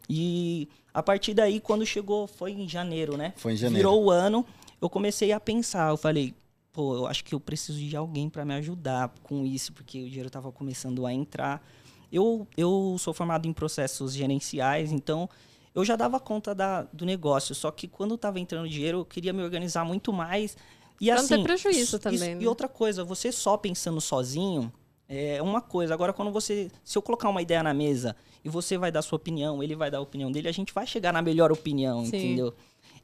[0.09, 3.33] E a partir daí, quando chegou, foi em janeiro, né?
[3.37, 3.87] Foi em janeiro.
[3.87, 4.43] Virou o ano,
[4.81, 6.33] eu comecei a pensar, eu falei,
[6.73, 10.07] pô, eu acho que eu preciso de alguém para me ajudar com isso, porque o
[10.07, 11.63] dinheiro estava começando a entrar.
[12.11, 15.29] Eu, eu sou formado em processos gerenciais, então
[15.73, 19.31] eu já dava conta da, do negócio, só que quando estava entrando dinheiro, eu queria
[19.33, 20.57] me organizar muito mais.
[20.99, 22.43] E Pra não ter assim, prejuízo isso- também, isso- né?
[22.43, 24.71] E outra coisa, você só pensando sozinho
[25.09, 25.93] é uma coisa.
[25.93, 26.69] Agora, quando você.
[26.83, 29.89] Se eu colocar uma ideia na mesa e você vai dar sua opinião, ele vai
[29.89, 32.15] dar a opinião dele, a gente vai chegar na melhor opinião, Sim.
[32.17, 32.53] entendeu?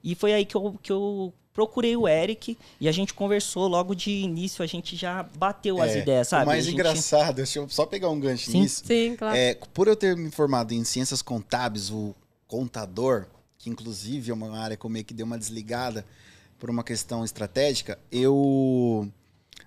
[0.03, 3.95] E foi aí que eu, que eu procurei o Eric e a gente conversou logo
[3.95, 6.43] de início, a gente já bateu as É, ideias, sabe?
[6.43, 8.61] O mais gente- engraçado, deixa eu só pegar um gancho Sim.
[8.61, 8.83] nisso.
[8.85, 9.35] Sim, claro.
[9.35, 12.13] É, por eu ter me formado em ciências contábeis, o
[12.47, 16.05] contador, que inclusive é uma área que eu meio que deu uma desligada
[16.59, 19.11] por uma questão estratégica, eu.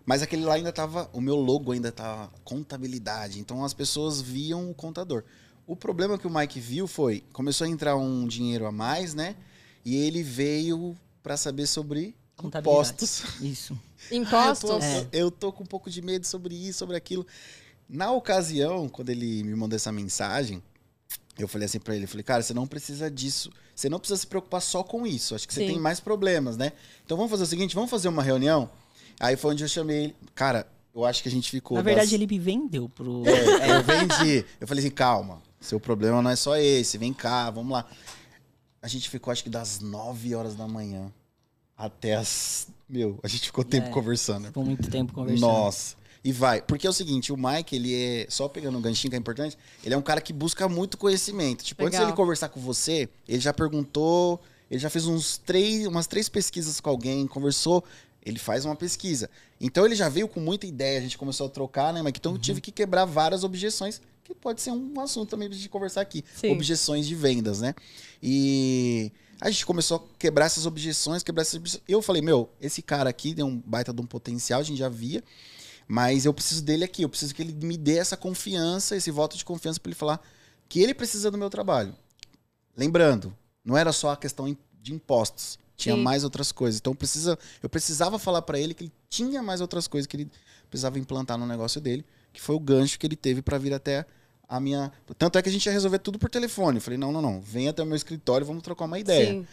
[0.06, 1.08] Mas aquele lá ainda tava.
[1.12, 3.38] O meu logo ainda tava contabilidade.
[3.38, 5.22] Então as pessoas viam o contador.
[5.66, 9.36] O problema que o Mike viu foi: começou a entrar um dinheiro a mais, né?
[9.84, 12.92] E ele veio para saber sobre Contabilidade.
[12.94, 13.22] impostos.
[13.40, 13.78] Isso.
[14.10, 14.70] Impostos?
[14.70, 15.08] Ah, eu, tô, É.
[15.12, 17.26] eu tô com um pouco de medo sobre isso, sobre aquilo.
[17.88, 20.62] Na ocasião, quando ele me mandou essa mensagem,
[21.42, 23.50] eu falei assim pra ele, falei, cara, você não precisa disso.
[23.74, 25.34] Você não precisa se preocupar só com isso.
[25.34, 25.66] Acho que você Sim.
[25.68, 26.72] tem mais problemas, né?
[27.04, 28.70] Então vamos fazer o seguinte, vamos fazer uma reunião?
[29.18, 30.16] Aí foi onde eu chamei ele.
[30.34, 31.76] Cara, eu acho que a gente ficou.
[31.76, 33.22] Na verdade, das- ele me vendeu pro.
[33.26, 34.44] É, eu vendi.
[34.60, 37.86] Eu falei assim, calma, seu problema não é só esse, vem cá, vamos lá.
[38.82, 41.12] A gente ficou, acho que das 9 horas da manhã
[41.76, 42.66] até as.
[42.88, 43.90] Meu, a gente ficou tempo É.
[43.90, 44.46] conversando.
[44.46, 45.40] Ficou muito tempo conversando.
[45.48, 45.96] Nossa.
[46.22, 46.60] E vai.
[46.60, 48.26] Porque é o seguinte, o Mike, ele é.
[48.28, 51.64] Só pegando um ganchinho que é importante, ele é um cara que busca muito conhecimento.
[51.64, 52.06] Tipo, antes Legal.
[52.06, 56.78] dele conversar com você, ele já perguntou, ele já fez uns três, umas três pesquisas
[56.78, 57.82] com alguém, conversou,
[58.24, 59.30] ele faz uma pesquisa.
[59.60, 62.18] Então ele já veio com muita ideia, a gente começou a trocar, né, Mike?
[62.18, 65.68] Então eu tive que quebrar várias objeções, que pode ser um assunto também pra gente
[65.68, 66.22] conversar aqui.
[66.36, 66.52] Sim.
[66.52, 67.74] Objeções de vendas, né?
[68.22, 71.82] E a gente começou a quebrar essas objeções, quebrar essas objeções.
[71.88, 74.88] Eu falei, meu, esse cara aqui tem um baita de um potencial, a gente já
[74.88, 75.24] via.
[75.90, 79.36] Mas eu preciso dele aqui, eu preciso que ele me dê essa confiança, esse voto
[79.36, 80.24] de confiança para ele falar
[80.68, 81.92] que ele precisa do meu trabalho.
[82.76, 86.00] Lembrando, não era só a questão de impostos, tinha Sim.
[86.00, 86.78] mais outras coisas.
[86.78, 90.30] Então precisa, eu precisava falar para ele que ele tinha mais outras coisas que ele
[90.70, 94.06] precisava implantar no negócio dele, que foi o gancho que ele teve para vir até
[94.48, 94.92] a minha.
[95.18, 96.76] Tanto é que a gente ia resolver tudo por telefone.
[96.76, 99.46] Eu falei: não, não, não, vem até o meu escritório, vamos trocar uma ideia Sim.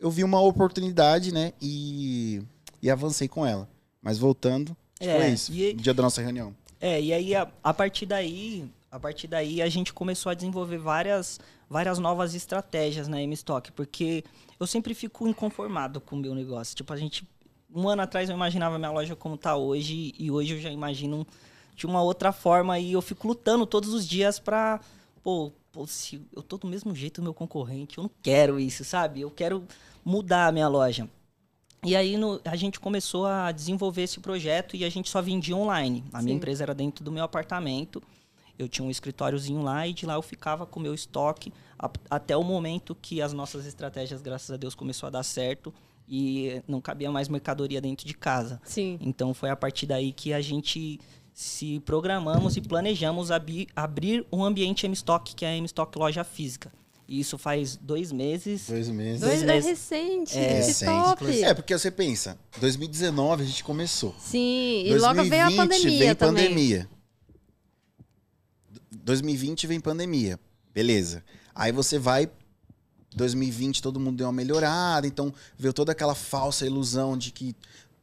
[0.00, 1.52] eu vi uma oportunidade, né?
[1.62, 2.42] E,
[2.82, 3.68] e avancei com ela.
[4.02, 5.52] Mas voltando, É, foi isso.
[5.52, 6.54] e- dia da nossa reunião.
[6.80, 10.78] É, e aí a, a partir daí, a partir daí a gente começou a desenvolver
[10.78, 14.24] várias, várias novas estratégias na M-Stock, porque
[14.58, 16.76] eu sempre fico inconformado com o meu negócio.
[16.76, 17.26] Tipo, a gente
[17.74, 21.26] um ano atrás eu imaginava minha loja como tá hoje e hoje eu já imagino
[21.76, 24.80] de uma outra forma e eu fico lutando todos os dias pra,
[25.22, 28.84] pô, pô, se eu tô do mesmo jeito do meu concorrente, eu não quero isso,
[28.84, 29.20] sabe?
[29.20, 29.64] Eu quero
[30.04, 31.08] mudar a minha loja.
[31.84, 35.56] E aí no- a gente começou a desenvolver esse projeto e a gente só vendia
[35.56, 36.04] online.
[36.12, 36.36] A minha Sim.
[36.36, 38.02] empresa era dentro do meu apartamento.
[38.58, 41.90] Eu tinha um escritóriozinho lá e de lá eu ficava com o meu estoque a-
[42.10, 45.72] até o momento que as nossas estratégias, graças a Deus, começou a dar certo
[46.06, 48.60] e não cabia mais mercadoria dentro de casa.
[48.64, 48.98] Sim.
[49.00, 51.00] Então foi a partir daí que a gente
[51.32, 53.30] se programamos e planejamos
[53.74, 56.70] abrir um ambiente M-Stock, que é a M-Stock loja física.
[57.10, 58.68] E isso faz dois meses.
[58.68, 59.20] Dois meses.
[59.20, 59.68] Dois, Dois é meses.
[59.68, 60.38] recente.
[60.38, 60.90] É, que recente.
[60.92, 61.42] top.
[61.42, 64.14] É, porque você pensa, 2019 a gente começou.
[64.16, 66.44] Sim, e logo veio a 2020 pandemia vem também.
[66.44, 66.88] pandemia.
[68.92, 70.40] 2020 vem pandemia.
[70.72, 71.24] Beleza.
[71.52, 72.30] Aí você vai
[73.16, 77.56] 2020 todo mundo deu uma melhorada, então veio toda aquela falsa ilusão de que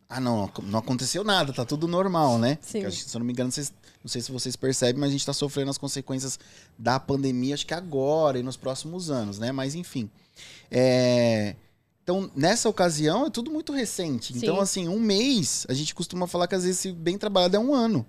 [0.10, 2.58] ah não, não aconteceu nada, tá tudo normal, né?
[2.62, 2.82] Sim.
[2.82, 3.72] Que acho que, se eu não me engano, vocês,
[4.08, 6.40] não sei se vocês percebem, mas a gente tá sofrendo as consequências
[6.80, 9.52] da pandemia, acho que agora e nos próximos anos, né?
[9.52, 10.10] Mas enfim.
[10.72, 11.56] É,
[12.04, 14.32] Então, nessa ocasião, é tudo muito recente.
[14.32, 14.40] Sim.
[14.40, 17.60] Então, assim, um mês, a gente costuma falar que às vezes, se bem trabalhado, é
[17.60, 18.06] um ano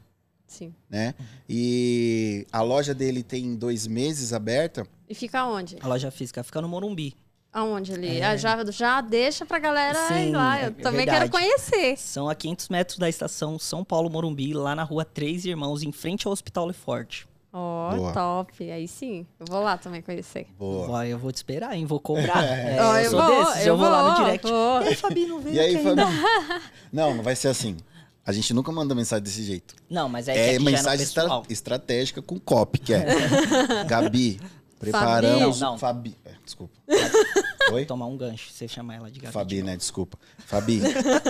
[0.47, 0.73] Sim.
[0.89, 1.17] né?
[1.49, 4.87] E a loja dele tem dois meses aberta.
[5.09, 5.77] E fica onde?
[5.81, 7.17] A loja física fica no Morumbi.
[7.53, 8.19] Aonde ali?
[8.21, 8.25] É.
[8.27, 10.61] Ah, já, já deixa pra galera Sim, ir lá.
[10.61, 11.19] Eu é também verdade.
[11.19, 11.97] quero conhecer.
[11.97, 15.91] São a 500 metros da estação São Paulo Morumbi, lá na rua Três Irmãos, em
[15.91, 17.27] frente ao Hospital Leforte.
[17.51, 18.13] Ó, Boa.
[18.13, 18.71] top.
[18.71, 19.27] Aí sim.
[19.41, 20.47] Eu vou lá também conhecer.
[20.59, 20.87] Boa.
[20.89, 21.87] Vai, eu vou te esperar, hein?
[21.87, 22.45] Vou cobrar.
[22.45, 24.47] É, Ó, eu sou desses, eu, vou, lá no direct.
[24.47, 24.83] vou.
[24.85, 25.89] E aí, Fabi, não veio E aí, Fabi?
[25.89, 26.07] ainda?
[26.93, 27.77] Não, não vai ser assim.
[28.25, 29.75] A gente nunca manda mensagem desse jeito.
[29.89, 33.07] Não, mas é, É, é mensagem estra- estratégica com copy, que é.
[33.87, 34.39] Gabi,
[34.79, 35.61] preparamos.
[35.61, 35.79] Não, não.
[35.79, 36.17] Fabi.
[36.25, 36.75] é, desculpa.
[37.73, 37.85] Oi?
[37.85, 39.33] Tomar um gancho, você chamar ela de Gabi.
[39.33, 39.77] Fabi, de né?
[39.77, 40.19] Desculpa.
[40.47, 40.81] Fabi.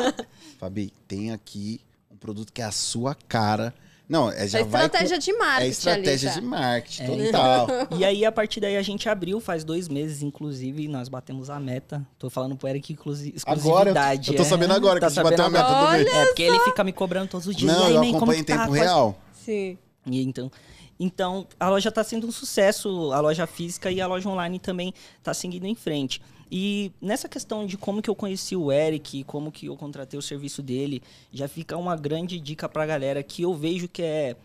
[0.59, 1.81] Fabi, tem aqui
[2.11, 3.75] um produto que é a sua cara.
[4.09, 4.85] Não, é já É vai.
[4.87, 7.67] estratégia com- de marketing É estratégia ali de marketing, É, total.
[7.99, 11.61] E aí, a partir daí, a gente abriu, faz dois meses, inclusive, nós batemos a
[11.61, 12.07] meta.
[12.19, 14.31] Tô falando pro Eric exclusi- Agora, eu tô- exclusividade.
[14.31, 14.47] eu tô é.
[14.47, 16.07] sabendo agora que a gente bateu a meta do mês.
[16.07, 17.71] É, porque ele fica me cobrando todos os dias.
[17.71, 18.59] Não, aí, eu acompanho em tá?
[18.61, 19.19] tempo real.
[19.45, 19.77] Sim.
[20.11, 20.51] E então,
[20.99, 24.93] então, a loja está sendo um sucesso, a loja física e a loja online também
[25.19, 26.21] está seguindo em frente.
[26.51, 30.23] E nessa questão de como que eu conheci o Eric, como que eu contratei o
[30.23, 34.37] serviço dele, já fica uma grande dica para a galera que eu vejo que é,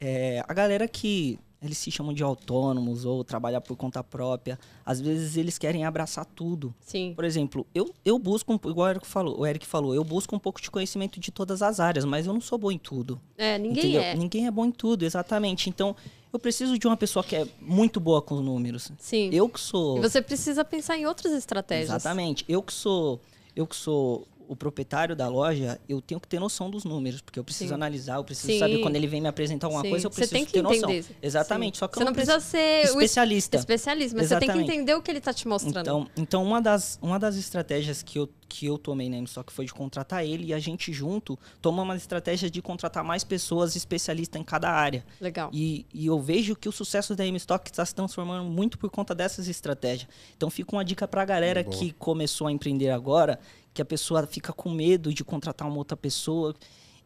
[0.00, 4.58] é a galera que eles se chamam de autônomos ou trabalhar por conta própria.
[4.84, 6.74] Às vezes eles querem abraçar tudo.
[6.80, 7.12] Sim.
[7.14, 10.38] Por exemplo, eu, eu busco, igual o Eric, falou, o Eric falou, eu busco um
[10.38, 13.20] pouco de conhecimento de todas as áreas, mas eu não sou bom em tudo.
[13.36, 14.02] É, ninguém entendeu?
[14.02, 14.14] é.
[14.14, 15.68] Ninguém é bom em tudo, exatamente.
[15.70, 15.96] Então,
[16.32, 18.92] eu preciso de uma pessoa que é muito boa com os números.
[18.98, 19.30] Sim.
[19.32, 19.98] Eu que sou.
[19.98, 21.90] E você precisa pensar em outras estratégias.
[21.90, 22.44] Exatamente.
[22.48, 23.20] Eu que sou,
[23.54, 27.38] eu que sou o proprietário da loja, eu tenho que ter noção dos números, porque
[27.38, 27.74] eu preciso Sim.
[27.74, 28.58] analisar, eu preciso Sim.
[28.58, 29.90] saber quando ele vem me apresentar alguma Sim.
[29.90, 30.90] coisa, eu Você preciso tem que ter noção.
[30.90, 31.16] entender.
[31.22, 31.76] Exatamente.
[31.76, 31.80] Sim.
[31.80, 33.56] Só que você não precisa ser especialista.
[33.56, 34.66] especialista, mas você tem Exatamente.
[34.66, 35.80] que entender o que ele está te mostrando.
[35.80, 39.66] Então, então uma, das, uma das estratégias que eu, que eu tomei na M-Stock foi
[39.66, 44.40] de contratar ele e a gente junto toma uma estratégia de contratar mais pessoas especialistas
[44.40, 45.04] em cada área.
[45.20, 45.50] Legal.
[45.52, 49.14] E, e eu vejo que o sucesso da M-Stock está se transformando muito por conta
[49.14, 50.08] dessas estratégias.
[50.36, 51.76] Então fica uma dica para a galera Boa.
[51.76, 53.38] que começou a empreender agora,
[53.72, 56.54] que a pessoa fica com medo de contratar uma outra pessoa.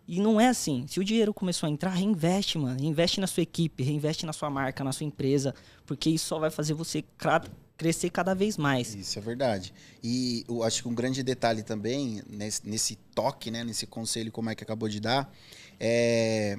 [0.07, 0.87] E não é assim.
[0.88, 2.81] Se o dinheiro começou a entrar, reinveste, mano.
[2.81, 5.55] Reinveste na sua equipe, reinveste na sua marca, na sua empresa,
[5.87, 7.05] porque isso só vai fazer você
[7.81, 8.95] crescer cada vez mais.
[8.95, 9.73] Isso é verdade.
[10.05, 14.51] E eu acho que um grande detalhe também, nesse, nesse toque, né, nesse conselho, como
[14.51, 15.33] é que acabou de dar,
[15.81, 16.59] é.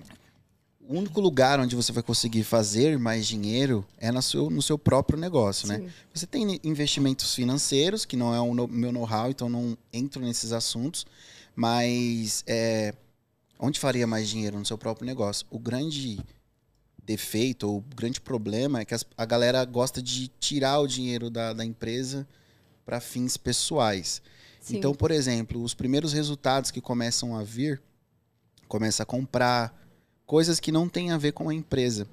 [0.90, 4.80] O único lugar onde você vai conseguir fazer mais dinheiro é no seu, no seu
[4.80, 5.78] próprio negócio, né?
[5.78, 5.90] Sim.
[6.12, 11.06] Você tem investimentos financeiros, que não é o meu know-how, então não entro nesses assuntos,
[11.56, 12.96] mas é,
[13.60, 15.46] onde faria mais dinheiro no seu próprio negócio?
[15.52, 16.20] O grande
[17.12, 21.30] defeito ou o grande problema é que as- a galera gosta de tirar o dinheiro
[21.30, 22.28] da, da empresa
[22.86, 24.22] para fins pessoais.
[24.60, 24.78] Sim.
[24.78, 27.82] Então, por exemplo, os primeiros resultados que começam a vir,
[28.68, 29.74] começa a comprar
[30.26, 32.08] coisas que não têm a ver com a empresa.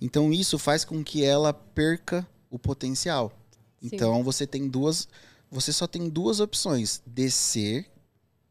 [0.00, 3.32] Então, isso faz com que ela perca o potencial.
[3.80, 3.90] Sim.
[3.92, 5.08] Então, você tem duas,
[5.50, 7.86] você só tem duas opções: descer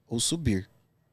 [0.08, 0.70] ou subir.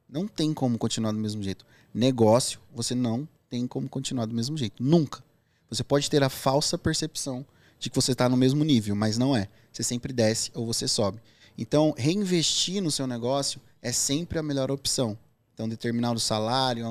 [0.09, 1.65] Não tem como continuar do mesmo jeito.
[1.93, 4.81] Negócio, você não tem como continuar do mesmo jeito.
[4.81, 5.21] Nunca.
[5.69, 7.45] Você pode ter a falsa percepção
[7.77, 9.49] de que você está no mesmo nível, mas não é.
[9.71, 11.21] Você sempre desce ou você sobe.
[11.57, 15.17] Então, reinvestir no seu negócio é sempre a melhor opção.
[15.53, 16.85] Então, determinar o salário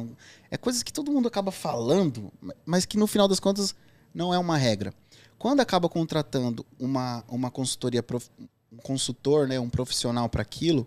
[0.50, 2.30] é é coisas que todo mundo acaba falando,
[2.66, 3.74] mas que no final das contas
[4.14, 4.92] não é uma regra.
[5.38, 8.04] Quando acaba contratando uma, uma consultoria,
[8.70, 10.86] um consultor, né, um profissional para aquilo,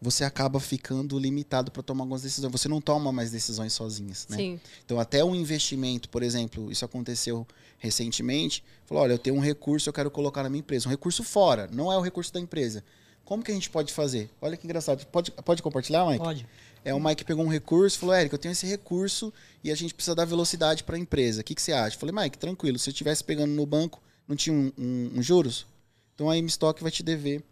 [0.00, 2.52] você acaba ficando limitado para tomar algumas decisões.
[2.52, 4.36] Você não toma mais decisões sozinhas, né?
[4.36, 4.60] Sim.
[4.84, 7.46] Então, até um investimento, por exemplo, isso aconteceu
[7.78, 10.88] recentemente, falou, olha, eu tenho um recurso, eu quero colocar na minha empresa.
[10.88, 12.84] Um recurso fora, não é o recurso da empresa.
[13.24, 14.30] Como que a gente pode fazer?
[14.40, 15.04] Olha que engraçado.
[15.06, 16.18] Pode, pode compartilhar, Mike?
[16.24, 16.46] Pode.
[16.84, 19.32] É, o Mike pegou um recurso e falou, Érico, eu tenho esse recurso
[19.62, 21.40] e a gente precisa dar velocidade para a empresa.
[21.40, 21.96] O que, que você acha?
[21.96, 22.78] Eu falei, Mike, tranquilo.
[22.78, 25.66] Se eu estivesse pegando no banco, não tinha um, um- um juros?
[26.14, 27.42] Então a M-Stock vai te dever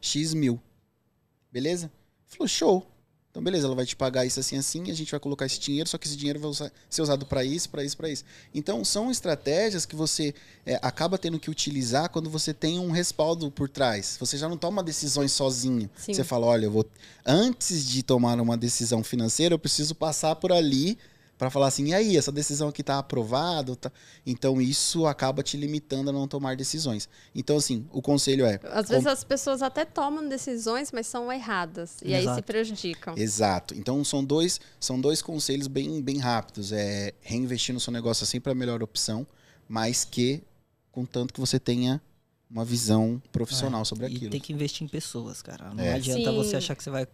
[0.00, 0.60] X mil.
[1.52, 1.86] Beleza?
[1.86, 2.86] Ele Falou, show.
[3.30, 5.88] Então, beleza, ela vai te pagar isso assim, assim, a gente vai colocar esse dinheiro,
[5.88, 8.24] só que esse dinheiro vai usar- ser usado para isso, para isso, para isso.
[8.52, 10.34] Então, são estratégias que você
[10.66, 14.16] é, acaba tendo que utilizar quando você tem um respaldo por trás.
[14.18, 15.88] Você já não toma decisões sozinho.
[15.96, 16.12] Sim.
[16.12, 16.84] Você fala, olha, eu vou
[17.24, 20.98] antes de tomar uma decisão financeira, eu preciso passar por ali
[21.40, 23.74] para falar assim, e aí, essa decisão aqui tá aprovada?
[23.74, 23.90] Tá?
[24.26, 27.08] Então, isso acaba te limitando a não tomar decisões.
[27.34, 28.60] Então, assim, o conselho é...
[28.64, 31.96] Às vezes as pessoas até tomam decisões, mas são erradas.
[32.04, 32.42] E aí se Exato.
[32.42, 33.14] prejudicam.
[33.16, 33.74] Exato.
[33.74, 36.72] Então são dois, são dois conselhos bem, bem rápidos.
[36.72, 39.26] É reinvestir no seu negócio é sempre a melhor opção,
[39.66, 40.42] mas que
[40.92, 42.02] contanto que você tenha
[42.50, 44.30] uma visão profissional sobre É, E aquilo.
[44.30, 45.72] tem que investir em pessoas, cara.
[45.72, 45.94] Não É.
[45.94, 46.36] adianta Sim.
[46.36, 47.08] você achar que você vai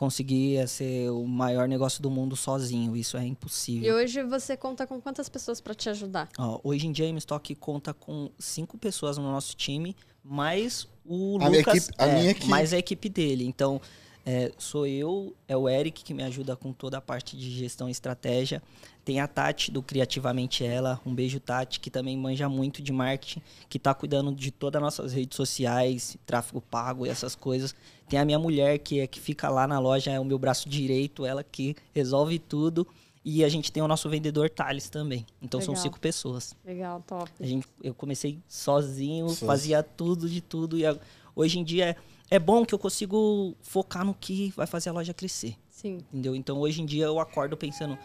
[0.00, 2.96] conseguir é, ser o maior negócio do mundo sozinho.
[2.96, 3.96] Isso é E impossível.
[3.96, 6.26] hoje você conta com quantas pessoas para te ajudar?
[6.38, 11.36] Ó, hoje em dia a M-Stock conta com cinco pessoas no nosso time, mais o
[11.42, 12.48] A minha Lucas, equipe- a é, minha equipe.
[12.48, 13.44] mais a equipe dele.
[13.44, 13.78] Então,
[14.26, 17.88] é, sou eu, é o Eric que me ajuda com toda a parte de gestão
[17.88, 18.62] e estratégia.
[19.04, 23.40] Tem a Tati do Criativamente Ela, um beijo Tati, que também manja muito de marketing,
[23.68, 27.74] que tá cuidando de todas as nossas redes sociais, tráfego pago e essas coisas.
[28.08, 30.68] Tem a minha mulher, que é que fica lá na loja, é o meu braço
[30.68, 32.86] direito, ela que resolve tudo.
[33.24, 35.26] E a gente tem o nosso vendedor Thales também.
[35.42, 35.82] Então são Legal.
[35.82, 36.54] cinco pessoas.
[36.64, 37.30] Legal, top.
[37.38, 39.46] A gente, eu comecei sozinho, Sozinho.
[39.46, 40.78] fazia tudo de tudo.
[40.78, 40.98] E a-
[41.36, 41.96] hoje em dia é,
[42.30, 45.56] é bom que eu consigo focar no que vai fazer a loja crescer.
[45.68, 45.98] Sim.
[46.12, 46.34] Entendeu?
[46.36, 47.98] Então hoje em dia eu acordo pensando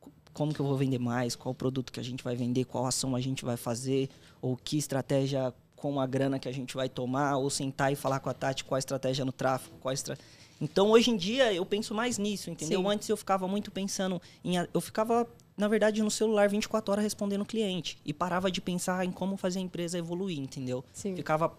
[0.00, 2.84] co- como que eu vou vender mais, qual produto que a gente vai vender, qual
[2.86, 4.08] ação a gente vai fazer,
[4.42, 8.18] ou que estratégia com a grana que a gente vai tomar, ou sentar e falar
[8.20, 10.18] com a Tati qual a estratégia no tráfego, qual a estra...
[10.60, 12.80] Então hoje em dia eu penso mais nisso, entendeu?
[12.80, 12.86] Sim.
[12.88, 17.42] Antes eu ficava muito pensando em eu ficava na verdade no celular 24 horas respondendo
[17.42, 20.84] o cliente e parava de pensar em como fazer a empresa evoluir, entendeu?
[20.92, 21.14] Sim.
[21.16, 21.52] Ficava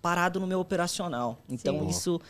[0.00, 1.38] parado no meu operacional.
[1.48, 1.88] Então Sim.
[1.88, 2.20] isso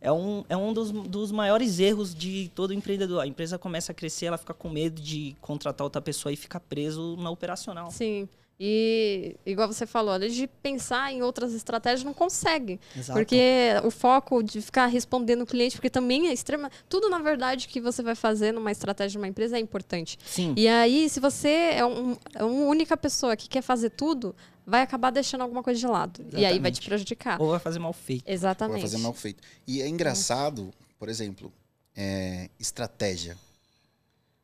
[0.00, 3.20] é um, é um dos, dos maiores erros de todo empreendedor.
[3.20, 6.60] A empresa começa a crescer, ela fica com medo de contratar outra pessoa e fica
[6.60, 7.90] preso na operacional.
[7.90, 8.28] Sim.
[8.60, 12.80] E, igual você falou, além de pensar em outras estratégias, não consegue.
[12.96, 13.16] Exato.
[13.16, 13.40] Porque
[13.84, 16.68] o foco de ficar respondendo o cliente, porque também é extrema.
[16.88, 20.18] Tudo, na verdade, que você vai fazer numa estratégia de uma empresa é importante.
[20.24, 20.54] Sim.
[20.56, 24.34] E aí, se você é, um, é uma única pessoa que quer fazer tudo,
[24.66, 26.20] vai acabar deixando alguma coisa de lado.
[26.20, 26.42] Exatamente.
[26.42, 27.40] E aí vai te prejudicar.
[27.40, 28.24] Ou vai fazer mal feito.
[28.26, 28.74] Exatamente.
[28.74, 29.40] Ou vai fazer mal feito.
[29.68, 31.52] E é engraçado, por exemplo,
[31.96, 33.36] é, estratégia.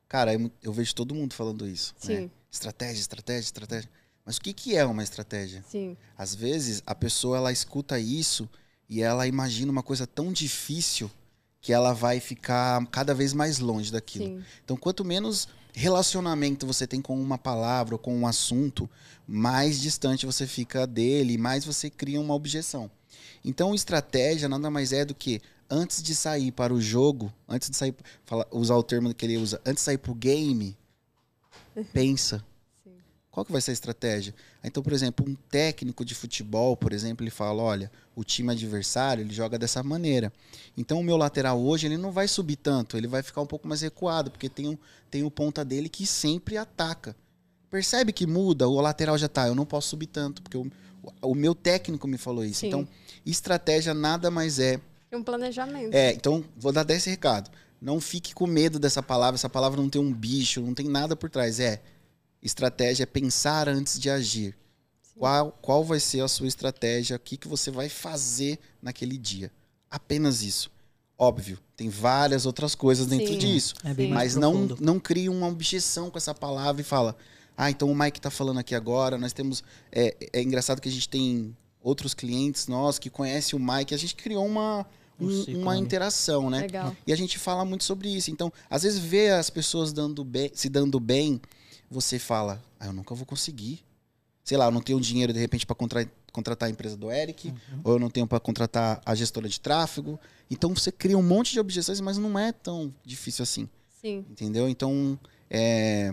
[0.09, 1.95] Cara, eu, eu, vejo todo mundo falando isso.
[1.95, 2.01] Né?
[2.01, 2.21] Sim.
[2.23, 2.31] Né?
[2.51, 3.91] Estratégia, estratégia, estratégia.
[4.25, 5.63] Mas o que, que é uma estratégia?
[5.69, 5.97] Sim.
[6.17, 8.49] Às vezes a pessoa ela escuta isso
[8.89, 11.11] e ela imagina uma coisa tão difícil
[11.61, 14.27] que ela vai ficar cada vez mais longe daquilo.
[14.27, 14.45] Sim.
[14.65, 18.89] Então, quanto menos relacionamento você tem com uma palavra ou com um assunto,
[19.27, 22.91] mais distante você fica dele, mais você cria uma objeção.
[23.45, 27.77] Então, estratégia nada mais é do que antes de sair para o jogo, antes de
[27.77, 30.77] sair, fala, usar o termo que ele usa, antes de sair para o game,
[31.93, 32.45] pensa.
[33.35, 34.33] Qual que vai ser a estratégia?
[34.63, 39.23] Então, por exemplo, um técnico de futebol, por exemplo, ele fala, olha, o time adversário,
[39.23, 40.33] ele joga dessa maneira.
[40.77, 43.67] Então, o meu lateral hoje, ele não vai subir tanto, ele vai ficar um pouco
[43.67, 44.79] mais recuado, porque tem, um,
[45.11, 47.17] tem o ponta dele que sempre ataca.
[47.69, 50.71] Percebe que muda, o lateral já tá, eu não posso subir tanto, porque o,
[51.21, 52.61] o meu técnico me falou isso.
[52.61, 52.69] Sim.
[52.69, 52.89] Então,
[53.27, 54.81] estratégia nada mais é...
[55.13, 55.93] Um planejamento.
[55.93, 57.51] É, então, vou dar desse recado.
[57.83, 61.17] Não fique com medo dessa palavra, essa palavra não tem um bicho, não tem nada
[61.17, 61.59] por trás.
[61.59, 61.83] É,
[62.45, 64.55] Estratégia é pensar antes de agir.
[65.19, 67.17] Qual, qual vai ser a sua estratégia?
[67.17, 69.51] O que, que você vai fazer naquele dia?
[69.91, 70.71] Apenas isso.
[71.17, 73.39] Óbvio, tem várias outras coisas dentro Sim.
[73.39, 73.75] disso.
[73.85, 77.17] É bem mas não, não crie uma objeção com essa palavra e fala:
[77.57, 79.17] ah, então o Mike está falando aqui agora.
[79.17, 79.63] Nós temos.
[79.91, 83.95] É, é engraçado que a gente tem outros clientes nossos que conhecem o Mike.
[83.95, 84.85] A gente criou uma,
[85.21, 86.61] um, uma interação, né?
[86.63, 86.97] Legal.
[87.07, 88.31] E a gente fala muito sobre isso.
[88.31, 91.41] Então, às vezes, ver as pessoas dando bem, se dando bem
[91.91, 93.85] você fala, ah, eu nunca vou conseguir.
[94.43, 97.49] Sei lá, eu não tenho dinheiro de repente para contra contratar a empresa do Eric,
[97.49, 97.81] uhum.
[97.85, 100.19] ou eu não tenho para contratar a gestora de tráfego.
[100.51, 103.69] Então você cria um monte de objeções, mas não é tão difícil assim.
[104.01, 104.25] Sim.
[104.29, 104.69] Entendeu?
[104.69, 105.17] Então,
[105.49, 106.13] é,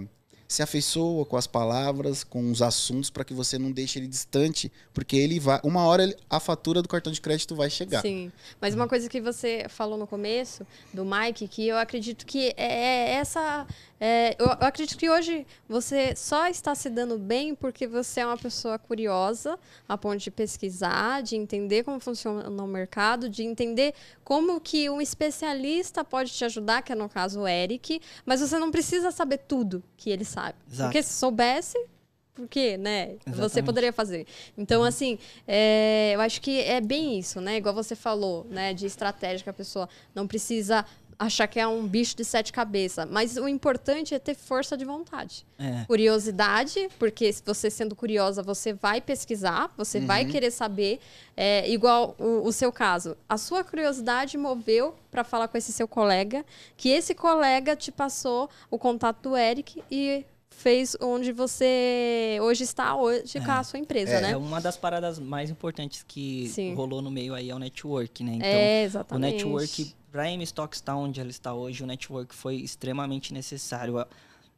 [0.51, 4.69] se afeiçoa com as palavras, com os assuntos, para que você não deixe ele distante,
[4.93, 5.61] porque ele vai.
[5.63, 8.01] Uma hora ele, a fatura do cartão de crédito vai chegar.
[8.01, 8.29] Sim.
[8.59, 12.65] Mas uma coisa que você falou no começo, do Mike, que eu acredito que é,
[12.65, 13.65] é essa.
[14.03, 18.25] É, eu, eu, acredito que hoje você só está se dando bem porque você é
[18.25, 23.93] uma pessoa curiosa, a ponto de pesquisar, de entender como funciona o mercado, de entender
[24.23, 28.57] como que um especialista pode te ajudar, que é no caso o Eric, mas você
[28.57, 30.55] não precisa saber tudo que ele sabe?
[30.67, 30.89] Exato.
[30.89, 31.77] Porque se soubesse,
[32.33, 33.11] por quê, né?
[33.11, 33.37] Exatamente.
[33.37, 34.25] Você poderia fazer.
[34.57, 37.57] Então, assim, é, eu acho que é bem isso, né?
[37.57, 38.73] Igual você falou, né?
[38.73, 40.85] De estratégia que a pessoa não precisa
[41.21, 43.07] achar que é um bicho de sete cabeças.
[43.09, 45.45] Mas o importante é ter força de vontade.
[45.59, 45.85] É.
[45.85, 50.07] Curiosidade, porque se você sendo curiosa, você vai pesquisar, você uhum.
[50.07, 50.99] vai querer saber.
[51.37, 53.15] É, igual o, o, seu caso.
[53.29, 56.43] A sua curiosidade moveu para falar com esse seu colega,
[56.75, 62.95] que esse colega te passou o contato do Eric e fez onde você hoje está
[62.95, 63.41] hoje é.
[63.41, 64.31] com a sua empresa, é, né?
[64.31, 66.75] É uma das paradas mais importantes que Sim.
[66.75, 68.33] rolou no meio aí é o network, né?
[68.35, 69.45] Então, é, exatamente.
[69.45, 74.05] o network para a M-Stock estar onde ela está hoje, o network foi extremamente necessário.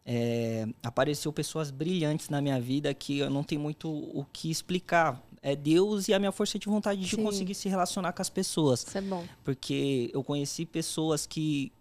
[0.06, 5.22] É, apareceu pessoas brilhantes na minha vida que eu não tenho muito o que explicar.
[5.42, 7.24] É Deus e a minha força de vontade de Sim.
[7.24, 8.84] conseguir se relacionar com as pessoas.
[8.88, 9.24] Isso é bom.
[9.44, 11.72] Porque eu conheci pessoas que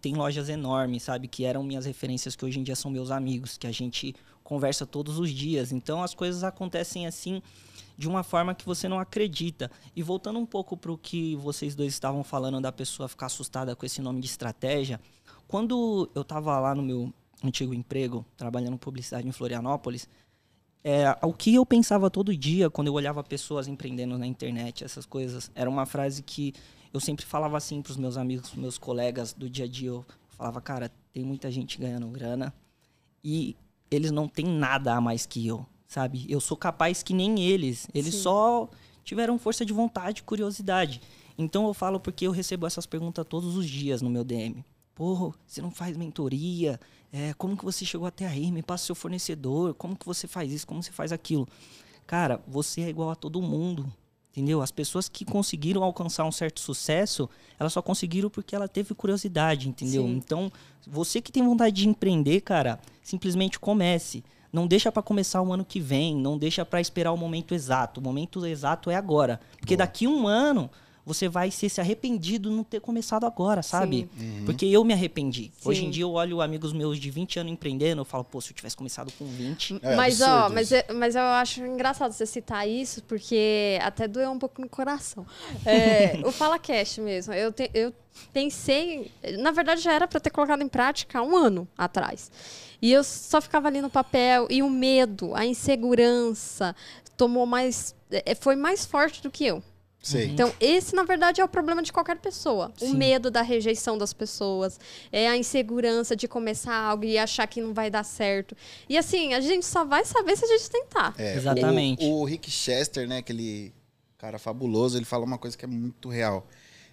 [0.00, 1.28] tem lojas enormes, sabe?
[1.28, 4.86] Que eram minhas referências, que hoje em dia são meus amigos, que a gente conversa
[4.86, 5.72] todos os dias.
[5.72, 7.42] Então as coisas acontecem assim
[7.98, 9.68] de uma forma que você não acredita.
[9.94, 13.74] E voltando um pouco para o que vocês dois estavam falando da pessoa ficar assustada
[13.74, 15.00] com esse nome de estratégia,
[15.48, 20.08] quando eu estava lá no meu antigo emprego, trabalhando publicidade em Florianópolis,
[20.84, 25.04] é, o que eu pensava todo dia quando eu olhava pessoas empreendendo na internet, essas
[25.04, 26.54] coisas, era uma frase que
[26.94, 29.88] eu sempre falava assim para os meus amigos, meus colegas do dia a dia.
[29.88, 32.54] Eu falava, cara, tem muita gente ganhando grana
[33.24, 33.56] e
[33.90, 36.26] eles não têm nada a mais que eu, sabe?
[36.28, 37.88] Eu sou capaz que nem eles.
[37.94, 38.20] Eles Sim.
[38.20, 38.70] só
[39.02, 41.00] tiveram força de vontade, curiosidade.
[41.36, 44.62] Então eu falo porque eu recebo essas perguntas todos os dias no meu DM.
[44.94, 46.78] Porra, você não faz mentoria?
[47.10, 48.52] É, como que você chegou até aí?
[48.52, 49.72] Me passa seu fornecedor.
[49.74, 50.66] Como que você faz isso?
[50.66, 51.48] Como você faz aquilo?
[52.06, 53.90] Cara, você é igual a todo mundo.
[54.30, 54.60] Entendeu?
[54.60, 57.28] As pessoas que conseguiram alcançar um certo sucesso,
[57.58, 60.02] elas só conseguiram porque ela teve curiosidade, entendeu?
[60.02, 60.16] Sim.
[60.16, 60.52] Então,
[60.86, 64.22] você que tem vontade de empreender, cara, simplesmente comece.
[64.52, 68.00] Não deixa para começar o ano que vem, não deixa para esperar o momento exato.
[68.00, 69.40] O momento exato é agora.
[69.58, 69.86] Porque Boa.
[69.86, 70.70] daqui um ano
[71.08, 74.10] você vai ser se arrependido não ter começado agora, sabe?
[74.20, 74.42] Uhum.
[74.44, 75.50] Porque eu me arrependi.
[75.58, 75.68] Sim.
[75.68, 78.50] Hoje em dia eu olho amigos meus de 20 anos empreendendo, eu falo, pô, se
[78.50, 79.80] eu tivesse começado com 20.
[79.82, 84.38] É, mas, ó, mas, mas eu acho engraçado você citar isso, porque até doeu um
[84.38, 85.26] pouco no coração.
[85.64, 87.32] É, o Fala Cash mesmo.
[87.32, 87.90] Eu, te, eu
[88.30, 89.10] pensei.
[89.38, 92.30] Na verdade, já era para ter colocado em prática há um ano atrás.
[92.80, 96.74] E eu só ficava ali no papel e o medo, a insegurança
[97.16, 97.94] tomou mais.
[98.10, 99.62] É, foi mais forte do que eu.
[100.00, 100.30] Sim.
[100.32, 102.72] Então, esse, na verdade, é o problema de qualquer pessoa.
[102.76, 102.92] Sim.
[102.92, 104.78] O medo da rejeição das pessoas,
[105.10, 108.56] é a insegurança de começar algo e achar que não vai dar certo.
[108.88, 111.14] E assim, a gente só vai saber se a gente tentar.
[111.18, 112.04] É, Exatamente.
[112.04, 113.74] O, o, Rick Chester, né, aquele
[114.16, 116.46] cara fabuloso, ele fala uma coisa que é muito real.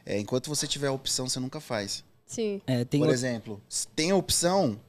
[0.06, 2.04] É, enquanto você tiver a opção, você nunca faz.
[2.26, 2.60] Sim.
[2.66, 3.14] É, Por outro...
[3.14, 3.62] exemplo,
[3.96, 4.80] tem a opção,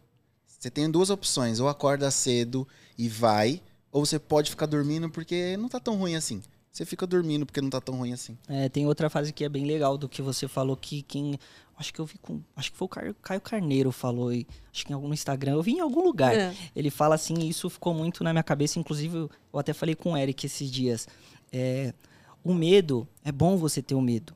[0.66, 1.60] você tem duas opções.
[1.60, 2.66] Ou acorda cedo
[2.98, 3.62] e vai,
[3.92, 6.42] ou você pode ficar dormindo porque não tá tão ruim assim.
[6.72, 8.36] Você fica dormindo porque não tá tão ruim assim.
[8.48, 11.38] É, tem outra fase que é bem legal do que você falou que quem.
[11.78, 12.40] Acho que eu vi com.
[12.56, 14.32] Acho que foi o Caio Carneiro falou.
[14.32, 15.52] E, acho que em algum Instagram.
[15.52, 16.34] Eu vi em algum lugar.
[16.34, 16.54] É.
[16.74, 18.78] Ele fala assim, e isso ficou muito na minha cabeça.
[18.78, 21.06] Inclusive, eu até falei com o Eric esses dias.
[21.52, 21.94] É,
[22.42, 24.34] o medo, é bom você ter o medo.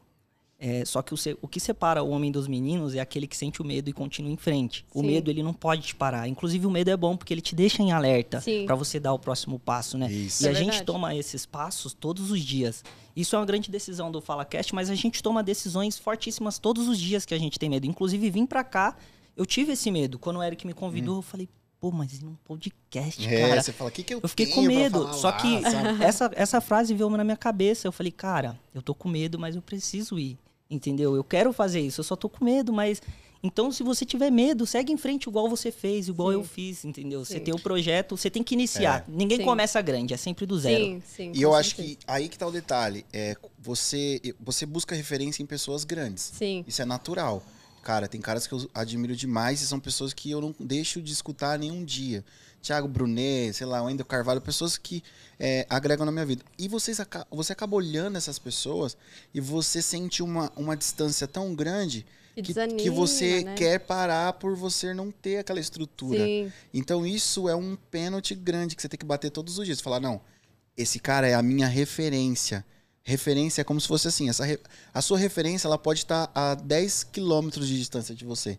[0.62, 3.62] É, só que o, o, que separa o homem dos meninos é aquele que sente
[3.62, 4.84] o medo e continua em frente.
[4.92, 5.00] Sim.
[5.00, 6.28] O medo, ele não pode te parar.
[6.28, 9.18] Inclusive, o medo é bom porque ele te deixa em alerta para você dar o
[9.18, 10.12] próximo passo, né?
[10.12, 10.42] Isso.
[10.42, 10.76] E é a verdade.
[10.76, 12.84] gente toma esses passos todos os dias.
[13.16, 16.98] Isso é uma grande decisão do FalaCast, mas a gente toma decisões fortíssimas todos os
[16.98, 17.86] dias que a gente tem medo.
[17.86, 18.96] Inclusive, vim para cá,
[19.34, 20.18] eu tive esse medo.
[20.18, 21.18] Quando o Eric me convidou, hum.
[21.18, 21.48] eu falei,
[21.80, 23.62] pô, mas num podcast, é, cara.
[23.62, 25.11] Você fala, o que, que eu Eu fiquei com medo.
[25.14, 25.62] Só lá, que
[26.04, 27.88] essa, essa frase veio na minha cabeça.
[27.88, 30.38] Eu falei, cara, eu tô com medo, mas eu preciso ir.
[30.70, 31.16] Entendeu?
[31.16, 33.02] Eu quero fazer isso, eu só tô com medo, mas.
[33.42, 36.34] Então, se você tiver medo, segue em frente igual você fez, igual sim.
[36.34, 37.24] eu fiz, entendeu?
[37.24, 37.32] Sim.
[37.32, 39.06] Você tem o um projeto, você tem que iniciar.
[39.08, 39.10] É.
[39.10, 39.44] Ninguém sim.
[39.44, 40.84] começa grande, é sempre do zero.
[40.84, 41.32] Sim, sim.
[41.34, 43.04] E eu acho que aí que tá o detalhe.
[43.10, 46.30] É, você, você busca referência em pessoas grandes.
[46.34, 46.62] Sim.
[46.68, 47.42] Isso é natural.
[47.82, 51.12] Cara, tem caras que eu admiro demais e são pessoas que eu não deixo de
[51.12, 52.22] escutar nenhum dia.
[52.62, 55.02] Thiago Brunet, sei lá, Wendel Carvalho, pessoas que
[55.38, 56.44] é, agregam na minha vida.
[56.58, 57.00] E vocês,
[57.30, 58.96] você acaba olhando essas pessoas
[59.32, 62.04] e você sente uma, uma distância tão grande
[62.34, 63.54] que, desanima, que você né?
[63.54, 66.24] quer parar por você não ter aquela estrutura.
[66.24, 66.52] Sim.
[66.72, 69.80] Então isso é um pênalti grande que você tem que bater todos os dias.
[69.80, 70.20] Falar, não,
[70.76, 72.64] esse cara é a minha referência.
[73.02, 74.44] Referência é como se fosse assim, essa
[74.92, 78.58] a sua referência ela pode estar a 10 quilômetros de distância de você.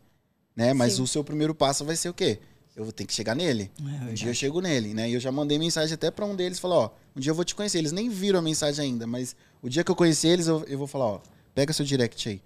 [0.55, 0.73] Né?
[0.73, 1.03] Mas Sim.
[1.03, 2.39] o seu primeiro passo vai ser o quê?
[2.75, 3.71] Eu vou ter que chegar nele.
[3.79, 5.09] É um dia eu chego nele, né?
[5.09, 7.43] E eu já mandei mensagem até para um deles, falar, ó, um dia eu vou
[7.43, 7.77] te conhecer.
[7.77, 10.77] Eles nem viram a mensagem ainda, mas o dia que eu conhecer eles, eu, eu
[10.77, 11.21] vou falar, ó,
[11.53, 12.41] pega seu direct aí.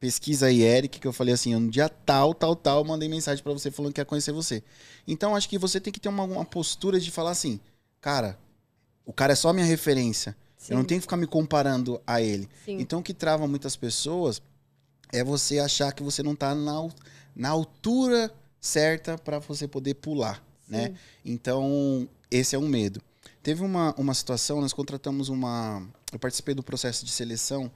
[0.00, 3.52] Pesquisa aí, Eric, que eu falei assim, um dia tal, tal, tal, mandei mensagem para
[3.52, 4.62] você falando que quer conhecer você.
[5.06, 7.58] Então, acho que você tem que ter uma, uma postura de falar assim,
[8.00, 8.38] cara,
[9.04, 10.36] o cara é só minha referência.
[10.56, 10.72] Sim.
[10.72, 12.48] Eu não tenho que ficar me comparando a ele.
[12.64, 12.78] Sim.
[12.78, 14.40] Então, o que trava muitas pessoas
[15.12, 16.88] é você achar que você não tá na,
[17.34, 20.72] na altura certa para você poder pular, Sim.
[20.72, 20.94] né?
[21.24, 23.00] Então, esse é um medo.
[23.42, 25.86] Teve uma, uma situação, nós contratamos uma...
[26.12, 27.70] Eu participei do processo de seleção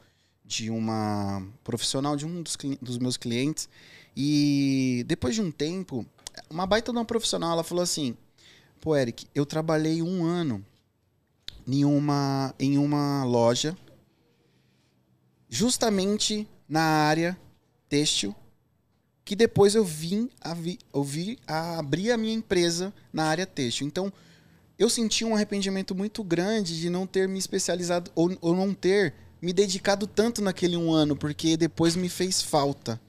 [0.44, 3.68] de uma profissional de um dos, dos meus clientes
[4.16, 6.04] e depois de um tempo,
[6.50, 8.16] uma baita de uma profissional, ela falou assim,
[8.80, 10.64] pô, Eric, eu trabalhei um ano
[11.66, 13.76] em uma, em uma loja
[15.48, 17.38] justamente na área
[17.88, 18.34] têxtil
[19.24, 23.46] que depois eu vim a, vi, eu vi a abrir a minha empresa na área
[23.46, 23.86] têxtil.
[23.86, 24.12] Então,
[24.78, 29.14] eu senti um arrependimento muito grande de não ter me especializado ou, ou não ter
[29.40, 33.00] me dedicado tanto naquele um ano, porque depois me fez falta.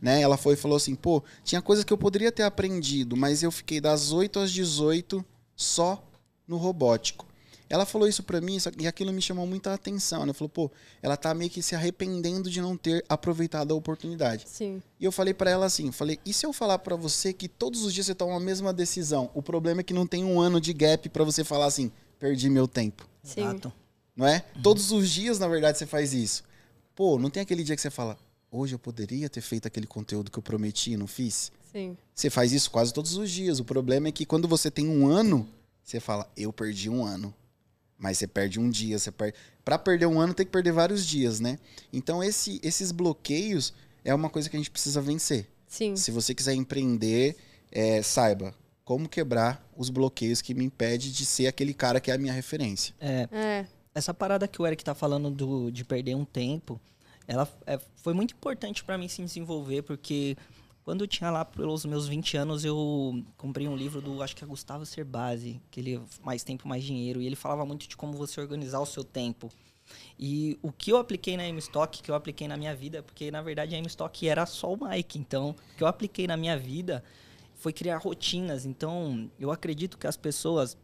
[0.00, 0.20] Né?
[0.20, 3.50] Ela foi e falou assim: pô, tinha coisas que eu poderia ter aprendido, mas eu
[3.50, 6.02] fiquei das 8 às 18 só
[6.46, 7.26] no robótico.
[7.68, 10.22] Ela falou isso para mim e aquilo me chamou muita atenção.
[10.22, 10.70] Ela falou, pô,
[11.02, 14.44] ela tá meio que se arrependendo de não ter aproveitado a oportunidade.
[14.46, 14.80] Sim.
[15.00, 17.84] E eu falei para ela assim, falei, e se eu falar para você que todos
[17.84, 19.30] os dias você toma a mesma decisão?
[19.34, 22.48] O problema é que não tem um ano de gap para você falar assim, perdi
[22.48, 23.08] meu tempo.
[23.22, 23.40] Sim.
[23.40, 23.72] Exato.
[24.14, 24.44] Não é?
[24.54, 24.62] Uhum.
[24.62, 26.44] Todos os dias, na verdade, você faz isso.
[26.94, 28.16] Pô, não tem aquele dia que você fala,
[28.50, 31.52] hoje eu poderia ter feito aquele conteúdo que eu prometi e não fiz?
[31.72, 31.96] Sim.
[32.14, 33.60] Você faz isso quase todos os dias.
[33.60, 35.46] O problema é que quando você tem um ano,
[35.84, 37.34] você fala, eu perdi um ano.
[37.98, 39.36] Mas você perde um dia, você perde.
[39.64, 41.58] Para perder um ano tem que perder vários dias, né?
[41.92, 43.72] Então esse, esses bloqueios
[44.04, 45.46] é uma coisa que a gente precisa vencer.
[45.66, 45.96] Sim.
[45.96, 47.36] Se você quiser empreender,
[47.72, 52.14] é, saiba como quebrar os bloqueios que me impede de ser aquele cara que é
[52.14, 52.94] a minha referência.
[53.00, 53.28] É.
[53.32, 53.66] é.
[53.92, 56.80] Essa parada que o Eric tá falando do, de perder um tempo,
[57.26, 60.36] ela é, foi muito importante para mim se desenvolver, porque
[60.86, 64.44] quando eu tinha lá pelos meus 20 anos, eu comprei um livro do, acho que
[64.44, 68.12] é Gustavo Cerbasi, que ele Mais Tempo, Mais Dinheiro, e ele falava muito de como
[68.12, 69.50] você organizar o seu tempo.
[70.16, 73.42] E o que eu apliquei na M-Stock, que eu apliquei na minha vida, porque na
[73.42, 75.18] verdade a M-Stock era só o Mike.
[75.18, 77.02] Então, o que eu apliquei na minha vida
[77.56, 78.64] foi criar rotinas.
[78.64, 80.78] Então, eu acredito que as pessoas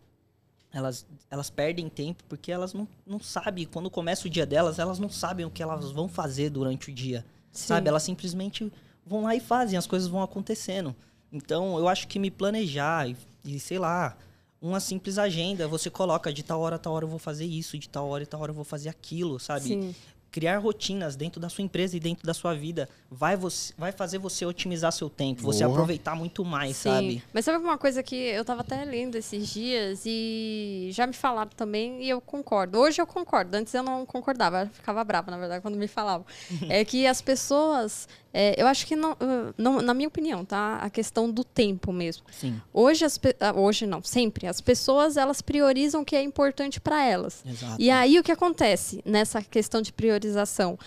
[0.73, 4.99] elas, elas perdem tempo porque elas não, não sabem, quando começa o dia delas, elas
[4.99, 7.25] não sabem o que elas vão fazer durante o dia.
[7.53, 7.69] Sim.
[7.69, 7.89] Sabe?
[7.89, 8.73] Elas simplesmente
[9.07, 10.95] vão lá e fazem, as coisas vão acontecendo.
[11.33, 14.17] Então, eu acho que me planejar e, e sei lá,
[14.61, 17.79] uma simples agenda, você coloca de tal hora a tal hora eu vou fazer isso,
[17.79, 19.69] de tal hora e tal hora eu vou fazer aquilo, sabe?
[19.69, 19.95] Sim
[20.33, 24.17] criar rotinas dentro da sua empresa e dentro da sua vida vai, você, vai fazer
[24.17, 25.53] você otimizar seu tempo, Boa.
[25.53, 26.89] você aproveitar muito mais, Sim.
[26.89, 27.25] sabe?
[27.33, 31.51] Mas sabe uma coisa que eu tava até lendo esses dias e já me falaram
[31.55, 32.79] também e eu concordo.
[32.79, 36.27] Hoje eu concordo, antes eu não concordava, eu ficava brava, na verdade, quando me falavam.
[36.71, 39.17] é que as pessoas é, eu acho que não,
[39.59, 40.77] não, na minha opinião, tá?
[40.77, 42.25] A questão do tempo mesmo.
[42.31, 42.61] Sim.
[42.73, 44.47] Hoje, as, ah, hoje não, sempre.
[44.47, 47.45] As pessoas elas priorizam o que é importante para elas.
[47.47, 47.77] Exato.
[47.79, 50.79] E aí o que acontece nessa questão de priorização?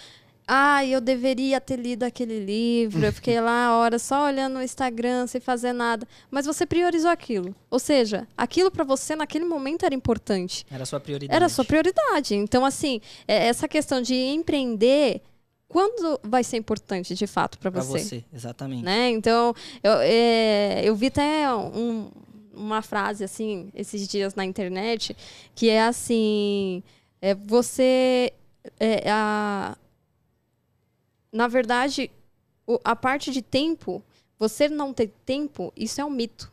[0.47, 3.03] Ah, eu deveria ter lido aquele livro.
[3.03, 6.07] Eu fiquei lá horas só olhando no Instagram sem fazer nada.
[6.29, 7.55] Mas você priorizou aquilo.
[7.69, 10.65] Ou seja, aquilo para você naquele momento era importante.
[10.69, 11.35] Era a sua prioridade.
[11.35, 12.35] Era a sua prioridade.
[12.35, 15.21] Então, assim, é, essa questão de empreender
[15.67, 17.91] quando vai ser importante de fato para você?
[17.91, 18.83] Para você, exatamente.
[18.83, 19.09] Né?
[19.09, 19.53] Então,
[19.83, 22.09] eu, é, eu vi até um,
[22.53, 25.15] uma frase assim esses dias na internet
[25.53, 26.83] que é assim:
[27.21, 28.33] é, você.
[28.79, 29.77] É, a,
[31.31, 32.09] na verdade,
[32.65, 34.01] o, a parte de tempo,
[34.39, 36.51] você não ter tempo, isso é um mito.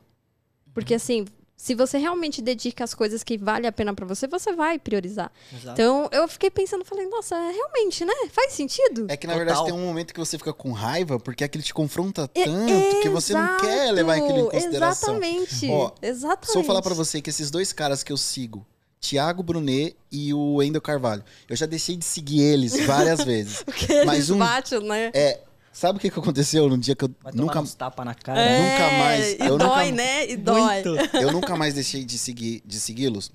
[0.75, 1.25] Porque assim,
[1.63, 5.31] se você realmente dedica as coisas que vale a pena para você, você vai priorizar.
[5.53, 5.71] Exato.
[5.71, 8.13] Então, eu fiquei pensando, falei, nossa, é realmente, né?
[8.33, 9.07] Faz sentido.
[9.09, 9.47] É que na Total.
[9.47, 13.01] verdade tem um momento que você fica com raiva, porque aquilo te confronta tanto é,
[13.01, 15.15] que você não quer levar aquilo em consideração.
[15.15, 15.71] Exatamente.
[15.71, 16.51] Ó, exatamente.
[16.51, 18.67] Se eu falar para você que esses dois caras que eu sigo,
[18.99, 21.23] Tiago Brunet e o Wendel Carvalho.
[21.49, 23.63] Eu já deixei de seguir eles várias vezes.
[23.63, 25.13] Porque mas eles um, batem, né?
[25.15, 25.39] É,
[25.73, 28.39] Sabe o que, que aconteceu no dia que eu Vai nunca uns tapa na cara.
[28.39, 29.33] É, nunca mais.
[29.33, 30.31] E eu dói, nunca, né?
[30.31, 30.83] E dói.
[30.85, 31.16] Muito.
[31.16, 33.33] Eu nunca mais deixei de seguir de segui-los.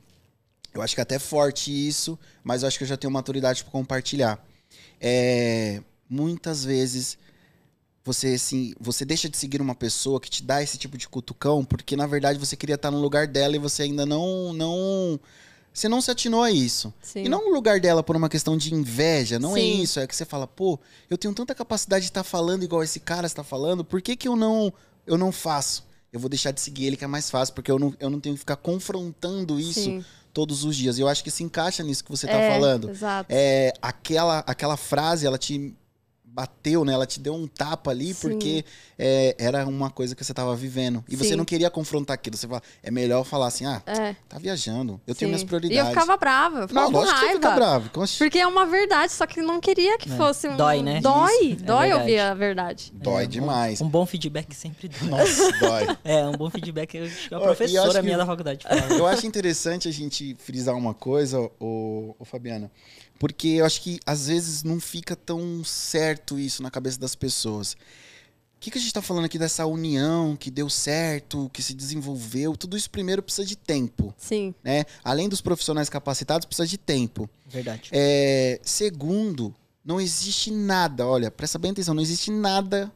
[0.74, 3.64] Eu acho que é até forte isso, mas eu acho que eu já tenho maturidade
[3.64, 4.40] para compartilhar.
[5.02, 7.18] É, muitas vezes
[8.04, 11.66] você assim, você deixa de seguir uma pessoa que te dá esse tipo de cutucão,
[11.66, 15.20] porque na verdade você queria estar no lugar dela e você ainda não não
[15.78, 16.92] você não se atinou a isso.
[17.02, 17.26] Sim.
[17.26, 19.80] E não no lugar dela por uma questão de inveja, não é Sim.
[19.80, 20.00] é isso.
[20.00, 23.00] É que você fala, pô, eu tenho tanta capacidade de estar tá falando igual esse
[23.00, 24.74] cara está falando, por que, que eu não
[25.06, 25.86] eu não faço?
[26.12, 28.20] Eu vou deixar de seguir ele que é mais fácil, porque eu não, eu não
[28.20, 30.06] tenho que ficar confrontando isso Sim.
[30.34, 30.98] todos os dias.
[30.98, 32.90] Eu acho que se encaixa nisso que você está é, falando.
[32.90, 33.28] Exato.
[33.30, 35.76] É, aquela, aquela frase, ela te
[36.38, 36.94] bateu, né?
[36.94, 38.30] Ela te deu um tapa ali Sim.
[38.30, 38.64] porque
[39.00, 41.04] é, era uma coisa que você estava vivendo.
[41.10, 41.24] E Sim.
[41.24, 42.38] você não queria confrontar aquilo.
[42.38, 44.16] Você fala, é melhor falar assim, ah, é.
[44.30, 45.02] tá viajando.
[45.08, 45.20] Eu Sim.
[45.20, 45.76] tenho minhas prioridades.
[45.76, 47.26] E eu ficava brava, eu ficava não, com raiva.
[47.26, 47.90] Que fica bravo.
[48.20, 50.16] Porque é uma verdade, só que não queria que é.
[50.16, 50.56] fosse um...
[50.56, 51.02] Dói, né?
[51.02, 51.64] Dói, Isso.
[51.64, 52.94] dói é ouvir a verdade.
[52.94, 53.82] Dói é, demais.
[53.82, 55.10] Um, um, bom feedback sempre dói.
[55.10, 55.98] Nossa, dói.
[56.04, 56.96] É, um bom feedback.
[56.96, 58.94] Eu acho que a professora minha que, da faculdade falava.
[58.94, 62.72] Eu acho interessante a gente frisar uma coisa, o, o Fabiana.
[63.20, 67.74] Porque eu acho que às vezes não fica tão certo isso na cabeça das pessoas.
[67.74, 71.76] O que, que a gente está falando aqui dessa união que deu certo, que se
[71.76, 72.58] desenvolveu?
[72.58, 74.14] Tudo isso primeiro precisa de tempo.
[74.18, 74.54] Sim.
[74.64, 74.84] Né?
[75.04, 77.30] Além dos profissionais capacitados, precisa de tempo.
[77.46, 77.90] Verdade.
[77.92, 79.54] É, segundo,
[79.86, 82.92] não existe nada, olha, presta bem atenção, não existe nada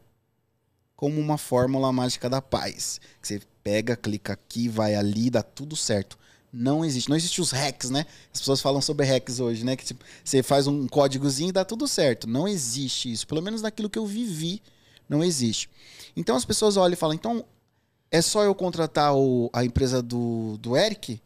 [0.96, 3.00] como uma fórmula mágica da paz.
[3.20, 6.18] Que você pega, clica aqui, vai ali, dá tudo certo
[6.52, 7.08] não existe.
[7.08, 8.04] Não existe os hacks, né?
[8.32, 9.74] As pessoas falam sobre hacks hoje, né?
[9.74, 12.28] Que tipo, você faz um códigozinho e dá tudo certo.
[12.28, 13.26] Não existe isso.
[13.26, 14.60] Pelo menos naquilo que eu vivi,
[15.08, 15.70] não existe.
[16.14, 17.44] Então as pessoas olham e falam, então
[18.10, 21.20] é só eu contratar o, a empresa do, do Eric?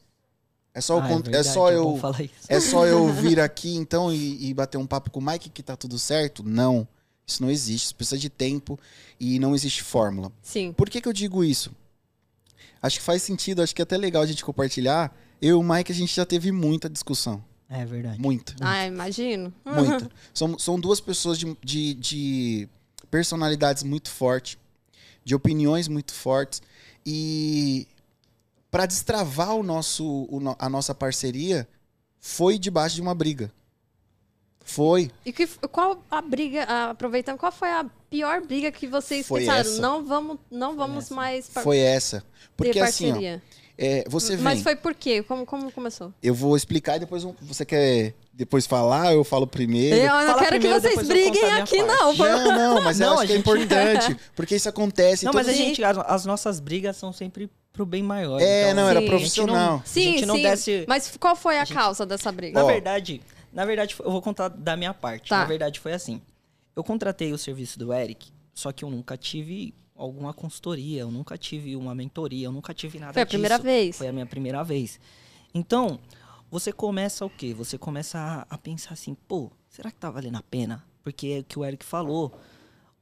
[0.73, 2.01] É só, ah, eu, é, verdade, é só é eu
[2.49, 5.63] é só eu vir aqui então e, e, bater um papo com o Mike que
[5.63, 6.45] tá tudo certo?
[6.45, 6.87] Não.
[7.27, 7.87] Isso não existe.
[7.87, 8.79] Isso precisa de tempo
[9.19, 10.31] e não existe fórmula.
[10.43, 10.73] Sim.
[10.73, 11.73] Por que, que eu digo isso?
[12.83, 15.15] Acho que faz sentido, acho que é até legal a gente compartilhar.
[15.41, 17.43] Eu e o Mike, a gente já teve muita discussão.
[17.69, 18.21] É verdade.
[18.21, 18.55] Muita.
[18.61, 19.53] Ah, imagino.
[19.65, 20.11] Muita.
[20.33, 22.69] São, são duas pessoas de, de, de
[23.11, 24.57] personalidades muito fortes,
[25.25, 26.63] de opiniões muito fortes.
[27.05, 27.89] E
[28.71, 31.69] para destravar o nosso, o, a nossa parceria,
[32.21, 33.51] foi debaixo de uma briga.
[34.67, 35.11] Foi.
[35.25, 39.61] E que, qual a briga, aproveitando, qual foi a pior briga que vocês foi pensaram?
[39.61, 39.81] Essa.
[39.81, 41.49] Não vamos, não vamos mais.
[41.49, 42.25] Foi essa.
[42.57, 43.41] Porque assim, ó,
[43.79, 44.45] é, você vem.
[44.45, 45.23] Mas foi por quê?
[45.23, 46.13] Como, como começou?
[46.21, 49.97] Eu vou explicar e depois você quer depois falar, eu falo primeiro.
[49.97, 52.13] Eu não Fala quero primeiro, que vocês briguem aqui, não.
[52.15, 54.17] Não, não, mas não, eu acho que é importante.
[54.37, 55.25] Porque isso acontece.
[55.25, 58.41] Não, mas a gente, as, as nossas brigas são sempre pro bem maior.
[58.41, 58.97] É, então, não, sim.
[58.97, 59.83] era profissional.
[59.85, 60.43] Sim, sim.
[60.43, 60.85] Desce...
[60.87, 61.77] Mas qual foi a, a gente...
[61.77, 62.61] causa dessa briga?
[62.61, 63.23] Na verdade,
[63.57, 65.31] Na verdade, eu vou contar da minha parte.
[65.31, 65.39] Tá.
[65.39, 66.21] Na verdade, foi assim.
[66.77, 71.39] Eu contratei o serviço do Eric, só que eu nunca tive alguma consultoria, eu nunca
[71.39, 73.33] tive uma mentoria, eu nunca tive nada Foi a disso.
[73.33, 73.97] primeira vez.
[73.97, 75.01] Foi a minha primeira vez.
[75.55, 75.99] Então,
[76.51, 77.55] você começa o quê?
[77.55, 80.85] Você começa a, a pensar assim, pô, será que tá valendo a pena?
[81.03, 82.39] Porque é o que o Eric falou,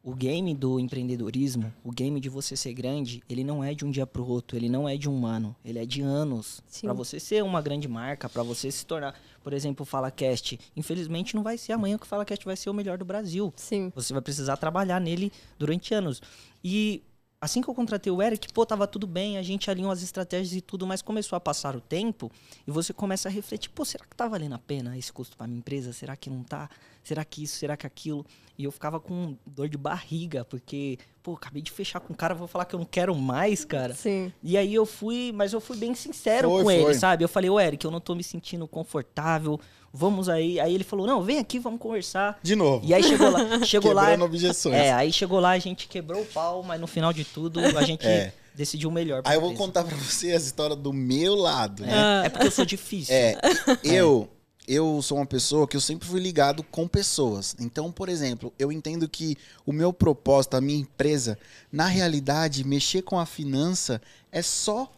[0.05, 3.91] o game do empreendedorismo, o game de você ser grande, ele não é de um
[3.91, 6.63] dia para o outro, ele não é de um ano, ele é de anos.
[6.81, 11.36] Para você ser uma grande marca, para você se tornar, por exemplo, o FalaCast, infelizmente
[11.36, 13.53] não vai ser amanhã que o FalaCast vai ser o melhor do Brasil.
[13.55, 13.92] Sim.
[13.95, 16.22] Você vai precisar trabalhar nele durante anos.
[16.64, 17.05] E
[17.45, 20.55] assim que eu contratei o Eric, pô, tava tudo bem, a gente alinhou as estratégias
[20.55, 22.32] e tudo, mas começou a passar o tempo
[22.66, 25.47] e você começa a refletir, pô, será que tá valendo a pena esse custo para
[25.47, 25.92] minha empresa?
[25.92, 26.70] Será que não tá?
[27.03, 27.59] Será que isso?
[27.59, 28.24] Será que aquilo?
[28.57, 32.34] E eu ficava com dor de barriga, porque, pô, acabei de fechar com o cara,
[32.34, 33.95] vou falar que eu não quero mais, cara.
[33.95, 34.32] Sim.
[34.42, 36.74] E aí eu fui, mas eu fui bem sincero foi, com foi.
[36.74, 37.24] ele, sabe?
[37.24, 39.61] Eu falei, ô Eric, eu não tô me sentindo confortável,
[39.95, 40.59] vamos aí.
[40.59, 42.40] Aí ele falou, não, vem aqui, vamos conversar.
[42.42, 42.84] De novo.
[42.84, 44.12] E aí chegou lá, chegou lá.
[44.14, 44.74] objeções.
[44.74, 47.82] É, aí chegou lá, a gente quebrou o pau, mas no final de tudo, a
[47.86, 48.32] gente é.
[48.55, 49.22] decidiu o melhor.
[49.24, 51.84] Aí eu vou contar pra você a história do meu lado.
[51.84, 52.22] Né?
[52.24, 53.14] É, é porque eu sou difícil.
[53.14, 53.38] É,
[53.84, 54.28] eu,
[54.66, 57.55] eu sou uma pessoa que eu sempre fui ligado com pessoas.
[57.61, 61.38] Então, por exemplo, eu entendo que o meu propósito, a minha empresa,
[61.70, 64.90] na realidade, mexer com a finança é só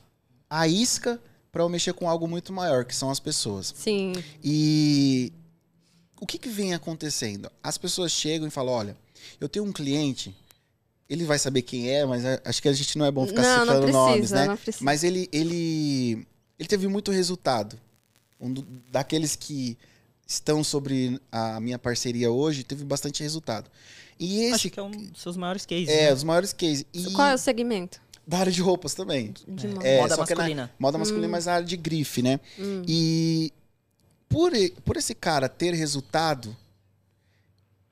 [0.48, 1.20] a isca
[1.56, 3.72] para eu mexer com algo muito maior, que são as pessoas.
[3.74, 4.12] Sim.
[4.44, 5.32] E
[6.20, 7.50] o que, que vem acontecendo?
[7.62, 8.96] As pessoas chegam e falam: olha,
[9.40, 10.36] eu tenho um cliente,
[11.08, 13.60] ele vai saber quem é, mas acho que a gente não é bom ficar não,
[13.60, 14.46] citando não precisa, nomes, né?
[14.48, 14.84] Não precisa.
[14.84, 16.26] Mas ele, ele,
[16.58, 17.80] ele teve muito resultado.
[18.38, 18.60] Um do,
[18.92, 19.78] daqueles que
[20.26, 23.70] estão sobre a minha parceria hoje, teve bastante resultado.
[24.20, 25.88] E esse, acho que é um dos seus maiores cases.
[25.88, 26.12] É, né?
[26.12, 26.84] os maiores cases.
[26.92, 27.12] E...
[27.12, 27.98] Qual é o segmento?
[28.26, 29.32] Da área de roupas também.
[29.46, 30.62] De é, moda masculina.
[30.62, 31.30] Na, moda masculina, hum.
[31.30, 32.40] mas a área de grife, né?
[32.58, 32.82] Hum.
[32.86, 33.52] E
[34.28, 34.50] por,
[34.84, 36.56] por esse cara ter resultado,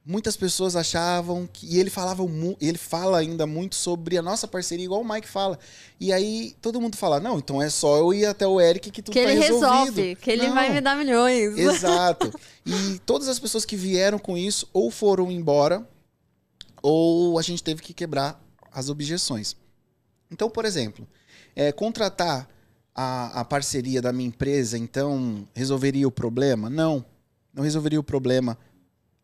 [0.05, 1.67] muitas pessoas achavam que.
[1.67, 2.25] E ele falava
[2.61, 5.59] ele fala ainda muito sobre a nossa parceria, igual o Mike fala.
[6.01, 9.03] E aí todo mundo fala: não, então é só eu ir até o Eric que
[9.03, 9.97] tudo que tá ele resolvido.
[9.97, 10.55] resolve, que ele não.
[10.55, 11.57] vai me dar milhões.
[11.57, 12.33] Exato.
[12.67, 15.89] e todas as pessoas que vieram com isso ou foram embora,
[16.83, 19.57] ou a gente teve que quebrar as objeções.
[20.35, 21.07] Então, por exemplo,
[21.55, 22.51] é, contratar
[22.93, 26.69] a, a parceria da minha empresa, então, resolveria o problema?
[26.69, 27.07] Não,
[27.53, 28.59] não resolveria o problema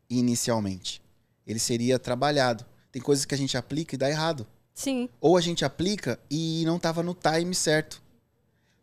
[0.09, 1.03] inicialmente.
[1.45, 2.65] Ele seria trabalhado.
[2.93, 4.47] Tem coisas que a gente aplica e dá errado.
[4.73, 5.09] Sim.
[5.21, 8.01] Ou a gente aplica e não estava no time certo.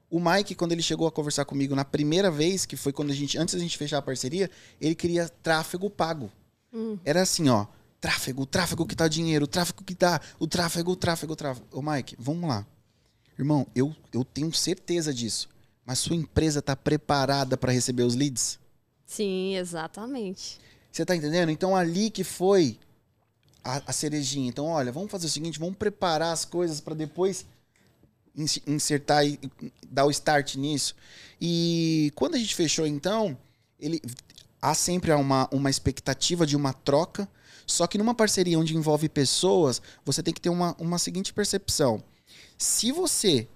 [0.10, 3.16] O Mike, quando ele chegou a conversar comigo na primeira vez, que foi quando a
[3.16, 4.52] gente, antes da gente fechar a parceria,
[4.82, 6.30] ele queria tráfego pago.
[6.74, 6.98] Hum.
[7.06, 7.68] Era assim, ó,
[8.00, 11.36] Tráfego, o tráfego que dá dinheiro, o tráfego que dá, o tráfego, o tráfego, o
[11.36, 11.68] tráfego.
[11.72, 12.66] Ô, Mike, vamos lá.
[13.38, 15.50] Irmão, eu, eu tenho certeza disso.
[15.86, 18.60] Mas sua empresa está preparada para receber os leads?
[19.06, 20.60] Sim, exatamente.
[20.92, 21.50] Você está entendendo?
[21.50, 22.78] Então, ali que foi
[23.64, 24.50] a, a cerejinha.
[24.50, 27.46] Então, olha, vamos fazer o seguinte, vamos preparar as coisas para depois
[28.68, 29.40] insertar e
[29.90, 30.96] dar o start nisso.
[31.42, 33.38] E quando a gente fechou, então,
[33.80, 34.02] ele
[34.62, 37.28] há sempre uma, uma expectativa de uma troca,
[37.68, 42.04] só que numa parceria onde envolve pessoas, você tem que ter uma, uma seguinte percepção.
[42.58, 43.48] Se você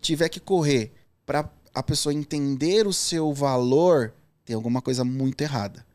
[0.00, 0.92] tiver que correr
[1.26, 4.14] para a pessoa entender o seu valor,
[4.44, 5.85] tem alguma coisa muito errada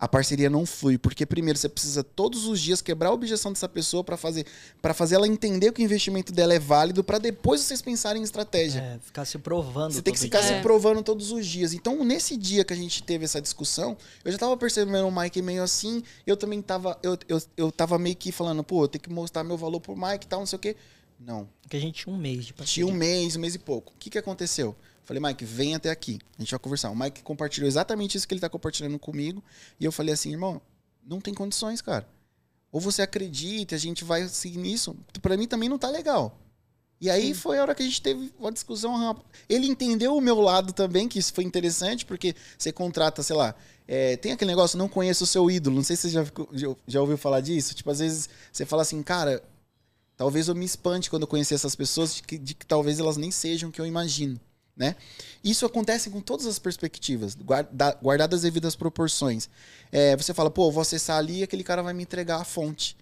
[0.00, 0.96] a parceria não flui.
[0.96, 4.46] Porque, primeiro, você precisa todos os dias quebrar a objeção dessa pessoa para fazer,
[4.80, 8.24] pra fazer ela entender que o investimento dela é válido, para depois vocês pensarem em
[8.24, 8.80] estratégia.
[8.80, 9.92] É, ficar se provando.
[9.92, 10.56] Você tem que ficar dia.
[10.56, 11.74] se provando todos os dias.
[11.74, 13.94] Então, nesse dia que a gente teve essa discussão,
[14.24, 17.98] eu já tava percebendo o Mike meio assim, eu também tava, eu, eu, eu tava
[17.98, 20.46] meio que falando, pô, eu tenho que mostrar meu valor pro Mike e tal, não
[20.46, 20.76] sei o quê.
[21.18, 21.46] Não.
[21.60, 22.84] Porque a gente tinha um mês de parceria.
[22.84, 23.92] Tinha um mês, um mês e pouco.
[23.92, 24.74] O que, que aconteceu?
[25.10, 26.20] Falei, Mike, vem até aqui.
[26.38, 26.88] A gente vai conversar.
[26.88, 29.42] O Mike compartilhou exatamente isso que ele está compartilhando comigo.
[29.80, 30.62] E eu falei assim, irmão,
[31.04, 32.06] não tem condições, cara.
[32.70, 34.96] Ou você acredita, a gente vai seguir nisso.
[35.20, 36.38] Para mim também não tá legal.
[37.00, 37.34] E aí Sim.
[37.34, 39.20] foi a hora que a gente teve uma discussão.
[39.48, 43.56] Ele entendeu o meu lado também, que isso foi interessante, porque você contrata, sei lá,
[43.88, 45.74] é, tem aquele negócio, não conheço o seu ídolo.
[45.74, 46.24] Não sei se você já,
[46.86, 47.74] já ouviu falar disso.
[47.74, 49.42] Tipo, às vezes você fala assim, cara,
[50.16, 53.16] talvez eu me espante quando eu conhecer essas pessoas de que, de que talvez elas
[53.16, 54.40] nem sejam o que eu imagino.
[54.80, 54.96] Né?
[55.44, 59.46] Isso acontece com todas as perspectivas, guarda, guardadas as devidas proporções.
[59.92, 62.96] É, você fala, pô, vou acessar ali e aquele cara vai me entregar a fonte.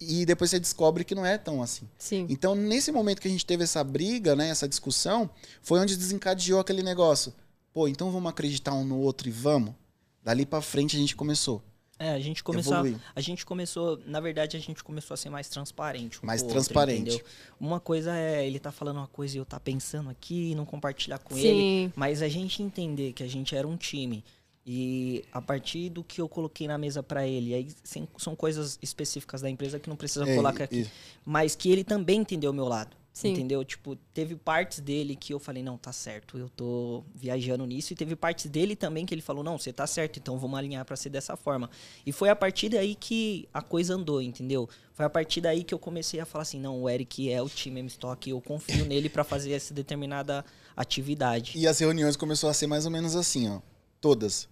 [0.00, 1.88] E depois você descobre que não é tão assim.
[1.98, 2.28] Sim.
[2.30, 5.28] Então, nesse momento que a gente teve essa briga, né, essa discussão,
[5.62, 7.34] foi onde desencadeou aquele negócio.
[7.74, 9.74] Pô, então vamos acreditar um no outro e vamos?
[10.22, 11.60] Dali para frente a gente começou.
[11.98, 12.74] É, a gente começou.
[12.74, 12.84] A,
[13.14, 16.18] a, gente começou, na verdade, a gente começou a ser mais transparente.
[16.22, 17.12] Um mais transparente.
[17.12, 17.26] Outro,
[17.58, 20.66] uma coisa é ele tá falando uma coisa e eu tá pensando aqui e não
[20.66, 21.46] compartilhar com Sim.
[21.46, 21.92] ele.
[21.96, 24.22] Mas a gente entender que a gente era um time
[24.68, 28.80] E a partir do que eu coloquei na mesa para ele, aí sim, são coisas
[28.82, 30.90] específicas da empresa que não precisa É, colocar aqui, e-
[31.24, 32.95] mas que ele também entendeu o meu lado.
[33.16, 33.32] Sim.
[33.32, 33.64] Entendeu?
[33.64, 37.94] Tipo, teve partes dele que eu falei, não, tá certo, eu tô viajando nisso.
[37.94, 40.84] E teve partes dele também que ele falou, não, você tá certo, então vamos alinhar
[40.84, 41.70] pra ser dessa forma.
[42.04, 44.68] E foi a partir daí que a coisa andou, entendeu?
[44.92, 47.48] Foi a partir daí que eu comecei a falar assim, não, o Eric é o
[47.48, 50.44] time M-Stock, eu confio nele pra fazer essa determinada
[50.76, 51.52] atividade.
[51.56, 53.62] E as reuniões começou a ser mais ou menos assim, ó.
[53.98, 54.46] Todas.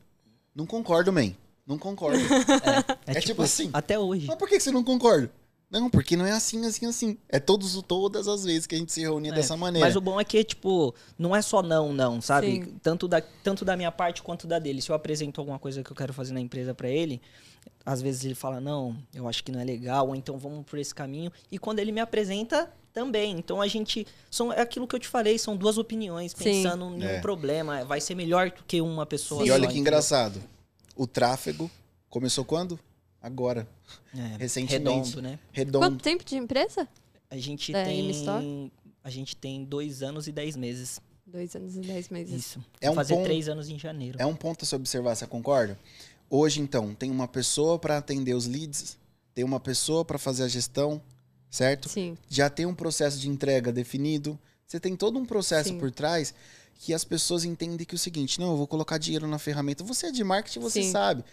[0.55, 1.35] Não concordo, man.
[1.67, 2.19] Não concordo.
[3.07, 3.69] É tipo assim.
[3.75, 4.27] Até hoje.
[4.27, 5.31] Mas por que que você não concorda?
[5.81, 7.19] Não, porque não é assim, assim, assim.
[7.29, 9.87] É todos, todas as vezes que a gente se reunia É, dessa maneira.
[9.87, 12.47] Mas o bom é que, tipo, não é só não, não, sabe?
[12.65, 12.79] Sim.
[12.83, 14.81] Tanto da, tanto da minha parte quanto da dele.
[14.81, 17.21] Se eu apresento alguma coisa que eu quero fazer na empresa pra ele,
[17.85, 20.79] às vezes ele fala, não, eu acho que não é legal, ou então vamos por
[20.79, 21.33] esse caminho.
[21.51, 23.37] E quando ele me apresenta, também.
[23.37, 24.07] Então a gente.
[24.31, 26.45] São, é aquilo que eu te falei, são duas opiniões, Sim.
[26.45, 27.19] pensando em É.
[27.19, 27.85] um problema.
[27.85, 29.43] Vai ser melhor do que uma pessoa.
[29.43, 29.81] E só, olha que entendeu?
[29.81, 30.41] engraçado.
[30.97, 31.69] O tráfego
[32.09, 32.79] começou quando?
[33.29, 33.67] Agora.
[34.15, 35.09] É, Recentemente.
[35.09, 35.39] Redondo, né?
[35.51, 35.87] Redondo.
[35.87, 36.87] Quanto tempo de empresa?
[37.31, 38.71] A gente Da tem.
[39.03, 41.01] A gente tem dois anos e dez meses.
[41.27, 42.35] Dois anos e dez meses.
[42.47, 42.59] Isso.
[42.83, 44.19] É Vai um fazer ponto- três anos em janeiro.
[44.21, 45.79] É um ponto a se observar, você concorda?
[46.29, 48.99] Hoje, então, tem uma pessoa para atender os leads,
[49.35, 51.01] tem uma pessoa para fazer a gestão,
[51.51, 51.89] certo?
[51.89, 52.17] Sim.
[52.29, 54.39] Já tem um processo de entrega definido.
[54.67, 55.79] Você tem todo um processo Sim.
[55.79, 56.35] por trás
[56.77, 59.83] que as pessoas entendem que é o seguinte, não, eu vou colocar dinheiro na ferramenta.
[59.85, 60.91] Você é de marketing, você Sim.
[60.91, 61.25] sabe.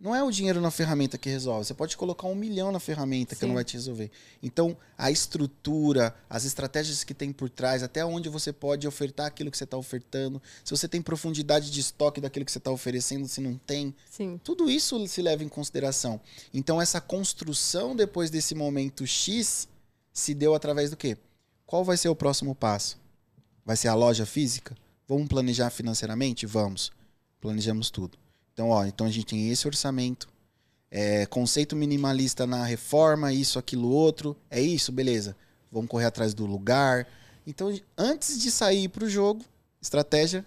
[0.00, 1.66] Não é o dinheiro na ferramenta que resolve.
[1.66, 3.48] Você pode colocar um milhão na ferramenta que Sim.
[3.48, 4.12] não vai te resolver.
[4.40, 9.50] Então, a estrutura, as estratégias que tem por trás, até onde você pode ofertar aquilo
[9.50, 13.26] que você está ofertando, se você tem profundidade de estoque daquilo que você está oferecendo,
[13.26, 14.40] se não tem, Sim.
[14.44, 16.20] tudo isso se leva em consideração.
[16.54, 19.66] Então, essa construção depois desse momento X
[20.12, 21.18] se deu através do quê?
[21.66, 22.96] Qual vai ser o próximo passo?
[23.64, 24.76] Vai ser a loja física?
[25.08, 26.46] Vamos planejar financeiramente?
[26.46, 26.92] Vamos.
[27.40, 28.16] Planejamos tudo.
[28.58, 30.28] Então, ó, então a gente tem esse orçamento,
[30.90, 34.36] é, conceito minimalista na reforma, isso, aquilo, outro.
[34.50, 35.36] É isso, beleza.
[35.70, 37.06] Vamos correr atrás do lugar.
[37.46, 39.44] Então, antes de sair para o jogo,
[39.80, 40.44] estratégia,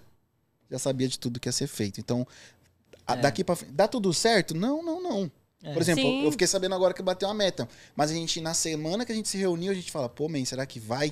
[0.70, 2.02] já sabia de tudo que ia ser feito.
[2.02, 2.28] Então,
[3.08, 3.16] É.
[3.16, 4.54] daqui para frente, dá tudo certo?
[4.54, 5.32] Não, não, não.
[5.64, 5.74] É.
[5.74, 6.24] Por exemplo, Sim.
[6.26, 7.70] eu fiquei sabendo agora que bateu uma meta.
[7.96, 10.44] Mas a gente, na semana que a gente se reuniu, a gente fala, pô, man,
[10.44, 11.12] será que vai?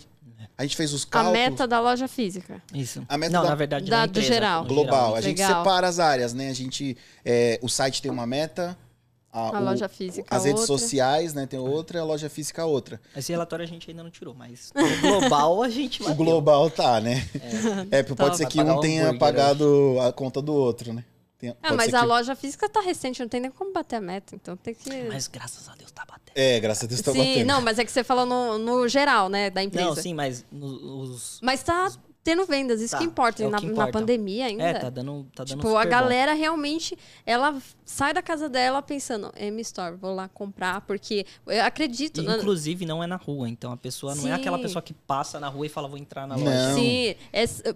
[0.57, 1.37] A gente fez os A cálculos.
[1.39, 2.61] meta da loja física.
[2.73, 3.03] Isso.
[3.07, 4.63] A meta não, da- na verdade, da- do empresa, geral.
[4.63, 5.15] no global.
[5.15, 5.63] A gente Legal.
[5.63, 6.49] separa as áreas, né?
[6.49, 6.97] A gente.
[7.23, 8.77] é, o site tem uma meta.
[9.31, 10.77] A, A o- loja física As redes outra.
[10.79, 11.45] sociais, né?
[11.45, 12.99] Tem outra, a loja física outra.
[13.15, 16.17] Esse relatório a gente ainda não tirou, mas no global a gente O bateu.
[16.25, 17.27] global tá, né?
[17.91, 18.37] É, porque pode Top.
[18.37, 21.03] ser Vai que um o tenha pagado a conta do outro, né?
[21.39, 24.01] Tem- Ah, mas a que- loja física tá recente, não tem nem como bater a
[24.01, 24.35] meta.
[24.35, 25.03] Então tem que.
[25.03, 26.35] Mas graças a Deus tá batendo.
[26.35, 27.47] É, graças a Deus tá sim, batendo.
[27.47, 29.87] não, mas é que você falou no, no geral, né, da empresa.
[29.87, 31.39] Não, sim, mas no- os.
[31.41, 31.89] Mas tá
[32.21, 33.41] tendo vendas, isso Tá, que importa.
[33.41, 33.91] é na, que na importa.
[33.93, 34.63] pandemia ainda.
[34.63, 35.89] É, tá dando, tá dando Tipo, a super bom.
[35.89, 42.19] galera realmente, ela sai da casa dela pensando, M-Store, vou lá comprar, porque eu acredito.
[42.21, 42.35] E, né?
[42.35, 43.47] inclusive, não é na rua.
[43.49, 44.63] Então, a pessoa não é aquela Sim.
[44.63, 46.43] pessoa que passa na rua e fala, vou entrar na Não.
[46.43, 46.73] loja.
[46.75, 47.75] Sim, é-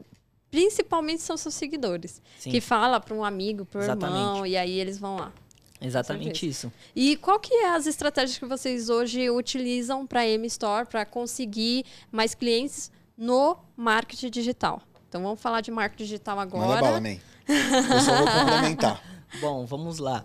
[0.54, 2.22] principalmente são seus seguidores.
[2.38, 2.52] Sim.
[2.52, 4.52] Que fala para um amigo, para irmão, Exatamente.
[4.52, 5.34] e aí eles vão lá.
[5.82, 6.72] Exatamente isso.
[6.96, 12.36] E qual que é as estratégias que vocês hoje utilizam para M-Store, para conseguir mais
[12.36, 14.80] clientes no marketing digital?
[15.10, 16.82] Então vamos falar de marketing digital Manda agora.
[16.82, 17.18] bala, man.
[17.48, 19.04] Eu só vou complementar.
[19.42, 20.24] Bom, vamos lá.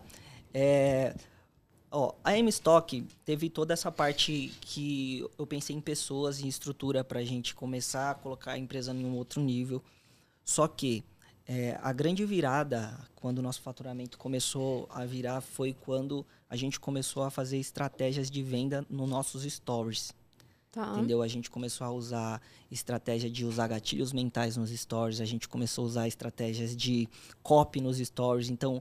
[0.52, 1.14] É,
[1.90, 7.20] ó, a M-Stock teve toda essa parte que eu pensei em pessoas e estrutura para
[7.20, 9.82] a gente começar a colocar a empresa em um outro nível.
[10.48, 11.04] Só que
[11.46, 16.80] é, a grande virada, quando o nosso faturamento começou a virar, foi quando a gente
[16.80, 20.14] começou a fazer estratégias de venda nos nossos stories.
[20.72, 20.94] Tá.
[20.96, 21.20] Entendeu?
[21.20, 22.40] A gente começou a usar
[22.70, 27.06] estratégia de usar gatilhos mentais nos stories, a gente começou a usar estratégias de
[27.42, 28.48] copy nos stories.
[28.48, 28.80] Então,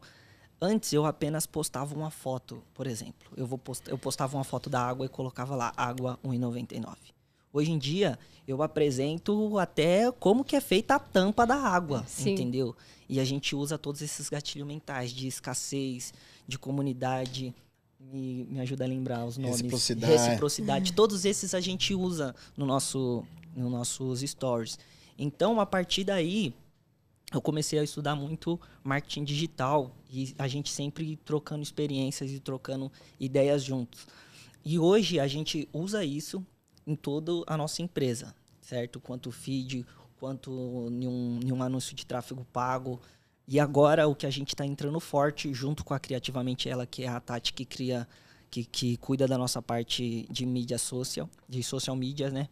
[0.61, 3.29] antes eu apenas postava uma foto, por exemplo.
[3.35, 3.89] Eu, vou post...
[3.89, 6.95] eu postava uma foto da água e colocava lá água 1,99.
[7.57, 12.33] Hoje em dia, eu apresento até como que é feita a tampa da água, Sim.
[12.33, 12.75] entendeu?
[13.09, 16.13] E a gente usa todos esses gatilhos mentais de escassez,
[16.47, 17.55] de comunidade.
[17.99, 19.57] Me, me ajuda a lembrar os nomes.
[19.57, 20.13] Reciprocidade.
[20.13, 20.93] Reciprocidade.
[20.93, 24.77] Todos esses a gente usa no nosso, no nossos stories.
[25.17, 26.53] Então, a partir daí,
[27.33, 32.91] eu comecei a estudar muito marketing digital e a gente sempre trocando experiências e trocando
[33.19, 34.05] ideias juntos.
[34.63, 36.45] E hoje a gente usa isso
[36.87, 38.99] em toda a nossa empresa, certo?
[38.99, 39.85] Quanto feed,
[40.19, 40.51] quanto
[40.89, 42.99] em um, em um anúncio de tráfego pago.
[43.47, 47.03] E agora o que a gente está entrando forte junto com a Criativamente Ela, que
[47.03, 48.07] é a Tati que cria,
[48.49, 52.47] que, que cuida da nossa parte de mídia social, de social media, né?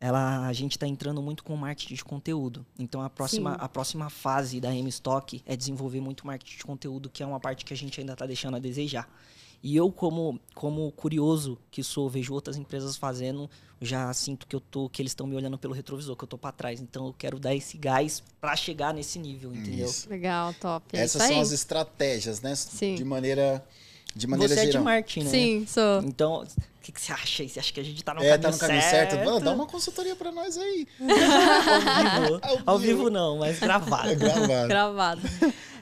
[0.00, 2.64] ela, a gente está entrando muito com marketing de conteúdo.
[2.78, 3.56] Então a próxima, Sim.
[3.60, 7.64] a próxima fase da M-Stock é desenvolver muito marketing de conteúdo, que é uma parte
[7.64, 9.08] que a gente ainda está deixando a desejar.
[9.62, 13.50] E eu, como, como curioso que sou, vejo outras empresas fazendo,
[13.80, 16.38] já sinto que eu tô, que eles estão me olhando pelo retrovisor, que eu tô
[16.38, 16.80] para trás.
[16.80, 19.86] Então eu quero dar esse gás para chegar nesse nível, entendeu?
[19.86, 20.08] Isso.
[20.08, 20.96] Legal, top.
[20.96, 22.54] É Essas isso são as estratégias, né?
[22.54, 22.94] Sim.
[22.94, 23.64] De maneira,
[24.14, 25.30] de maneira Você é de marketing, né?
[25.30, 26.02] Sim, sou.
[26.02, 26.46] Então, o
[26.82, 27.48] que, que você acha aí?
[27.48, 29.10] Você acha que a gente tá no é, caminho tá no caminho certo.
[29.12, 29.24] certo?
[29.24, 30.86] Mano, dá uma consultoria pra nós aí.
[31.00, 32.40] Ao vivo.
[32.42, 32.96] Ao Ao vivo.
[32.96, 34.08] vivo não, mas gravado.
[34.08, 34.68] É gravado.
[34.68, 35.20] Gravado.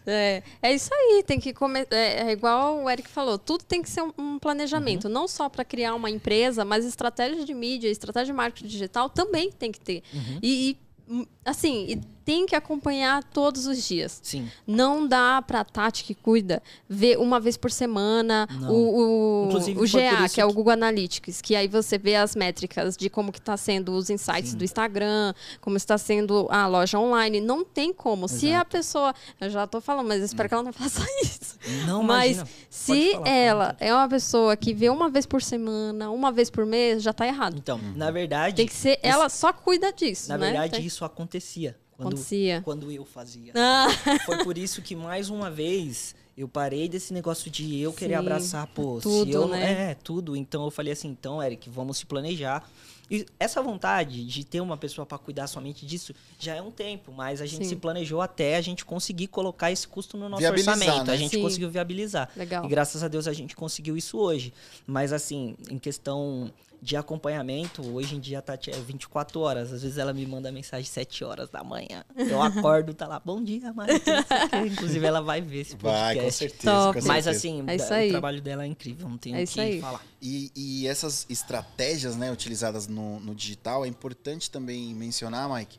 [0.07, 1.89] É, é isso aí, tem que começar.
[1.95, 5.49] É, é igual o Eric falou, tudo tem que ser um, um planejamento, não só
[5.49, 9.81] para criar uma empresa, mas estratégia de mídia, estratégia de marketing digital também tem que
[9.81, 10.03] ter.
[10.41, 10.79] E, e,
[11.12, 14.18] hum, assim, e tem que acompanhar todos os dias.
[14.20, 14.51] Sim.
[14.66, 18.68] Não dá pra Tati que cuida ver uma vez por semana Não.
[18.72, 22.97] o, o, o GA, que é o Google Analytics, que aí você vê as métricas
[22.97, 24.57] de como que tá sendo os insights Sim.
[24.57, 27.41] do Instagram, como está sendo a loja online.
[27.41, 28.27] Não tem como.
[28.29, 28.70] Se a Exato.
[28.72, 29.14] pessoa.
[29.41, 31.57] Eu já tô falando, mas espero que ela não faça isso.
[31.87, 32.49] Não, mas imagina.
[32.68, 36.66] se falar, ela é uma pessoa que vê uma vez por semana, uma vez por
[36.66, 37.57] mês, já tá errado.
[37.57, 38.99] Então, na verdade, Tem que ser.
[39.01, 40.47] Ela só cuida disso, na né?
[40.51, 42.61] verdade Tem- isso acontecia quando, Acontecia.
[42.64, 43.53] quando eu fazia.
[43.55, 43.86] Ah,
[44.26, 48.18] Foi por isso que mais uma vez eu parei desse negócio de eu querer Sim,
[48.20, 49.90] abraçar, pô, tudo, se eu não- né?
[49.92, 50.36] é tudo.
[50.36, 52.68] Então eu falei assim, então, Eric, vamos se planejar.
[53.09, 57.12] E essa vontade de ter uma pessoa para cuidar somente disso já é um tempo,
[57.12, 57.68] mas a gente Sim.
[57.70, 61.07] se planejou até a gente conseguir colocar esse custo no nosso Viabilizar, orçamento.
[61.07, 61.12] né?
[61.12, 61.40] A gente Sim.
[61.42, 62.28] conseguiu viabilizar.
[62.36, 62.64] legal.
[62.64, 64.53] E graças a Deus a gente conseguiu isso hoje.
[64.86, 66.53] Mas assim, em questão
[66.83, 69.72] de acompanhamento, hoje em dia a Tati é 24 horas.
[69.72, 72.05] Às vezes ela me manda mensagem 7 horas da manhã.
[72.16, 73.89] Eu acordo, tá lá, bom dia, mãe.
[74.70, 76.14] Inclusive ela vai ver esse podcast.
[76.14, 76.93] Vai, com certeza.
[77.09, 78.09] Mas assim, É isso da- aí.
[78.09, 79.81] o trabalho dela é incrível, não tenho É o que aí.
[79.81, 80.05] falar.
[80.22, 85.79] E, e essas estratégias né, utilizadas no, no digital é importante também mencionar, Mike,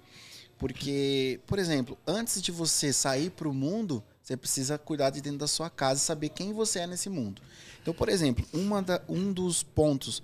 [0.57, 5.39] porque, por exemplo, antes de você sair para o mundo, você precisa cuidar de dentro
[5.39, 7.41] da sua casa e saber quem você é nesse mundo.
[7.81, 10.21] Então, por exemplo, uma da- um dos pontos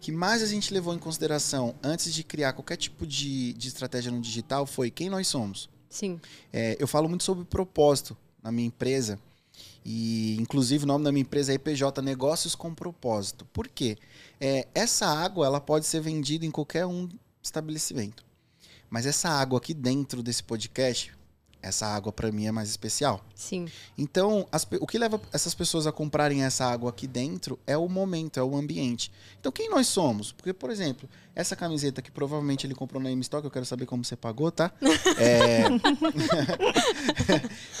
[0.00, 4.12] que mais a gente levou em consideração antes de criar qualquer tipo de, de estratégia
[4.12, 5.68] no digital foi quem nós somos.
[5.88, 6.20] Sim.
[6.52, 9.18] É, eu falo muito sobre propósito na minha empresa.
[9.84, 13.44] E, inclusive, o nome da minha empresa é IPJ Negócios com Propósito.
[13.46, 13.96] Por quê?
[14.40, 17.08] É, essa água ela pode ser vendida em qualquer um
[17.42, 18.24] estabelecimento.
[18.90, 21.12] Mas essa água aqui dentro desse podcast,
[21.66, 23.24] essa água para mim é mais especial.
[23.34, 23.66] Sim.
[23.98, 27.88] Então, as o que leva essas pessoas a comprarem essa água aqui dentro é o
[27.88, 29.10] momento, é o ambiente.
[29.40, 30.32] Então, quem nós somos?
[30.32, 34.04] Porque, por exemplo, essa camiseta que provavelmente ele comprou na M-Stock, eu quero saber como
[34.04, 34.72] você pagou, tá?
[35.18, 35.64] É...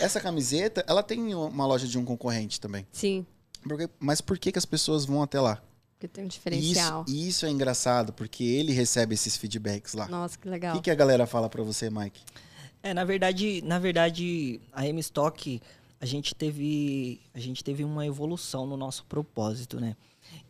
[0.00, 2.86] essa camiseta, ela tem uma loja de um concorrente também.
[2.92, 3.26] Sim.
[3.62, 5.60] Porque- Mas por que, que as pessoas vão até lá?
[5.98, 7.04] Porque tem um isso, diferencial.
[7.08, 10.06] e isso é engraçado, porque ele recebe esses feedbacks lá.
[10.08, 10.74] Nossa, que O legal.
[10.76, 12.20] que, que a galera fala pra você, Mike?
[12.86, 15.60] É, na verdade, na verdade, a M-Stock,
[16.00, 19.96] a gente teve, a gente teve uma evolução no nosso propósito, né?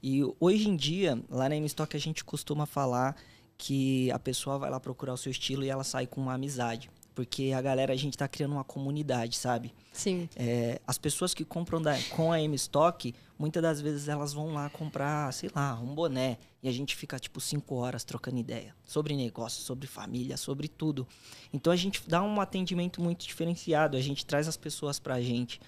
[0.02, 3.16] E hoje em dia, lá na M-Stock a gente costuma falar
[3.56, 6.90] que a pessoa vai lá procurar o seu estilo e ela sai com uma amizade,
[7.14, 9.72] porque a galera a gente tá criando uma comunidade, sabe?
[9.90, 10.28] Sim.
[10.36, 14.68] É, as pessoas que compram da- com a M-Stock, muitas das vezes elas vão lá
[14.70, 16.38] comprar, sei lá, um boné.
[16.62, 18.74] E a gente fica, tipo, cinco horas trocando ideia.
[18.84, 21.06] Sobre negócio, sobre família, sobre tudo.
[21.52, 23.96] Então a gente dá um atendimento muito diferenciado.
[23.96, 25.60] A gente traz as pessoas pra gente.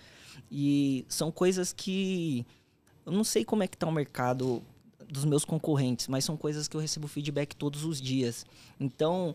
[0.50, 2.46] E são coisas que...
[3.04, 4.62] Eu não sei como é que tá o mercado
[5.08, 8.46] dos meus concorrentes, mas são coisas que eu recebo feedback todos os dias.
[8.78, 9.34] Então...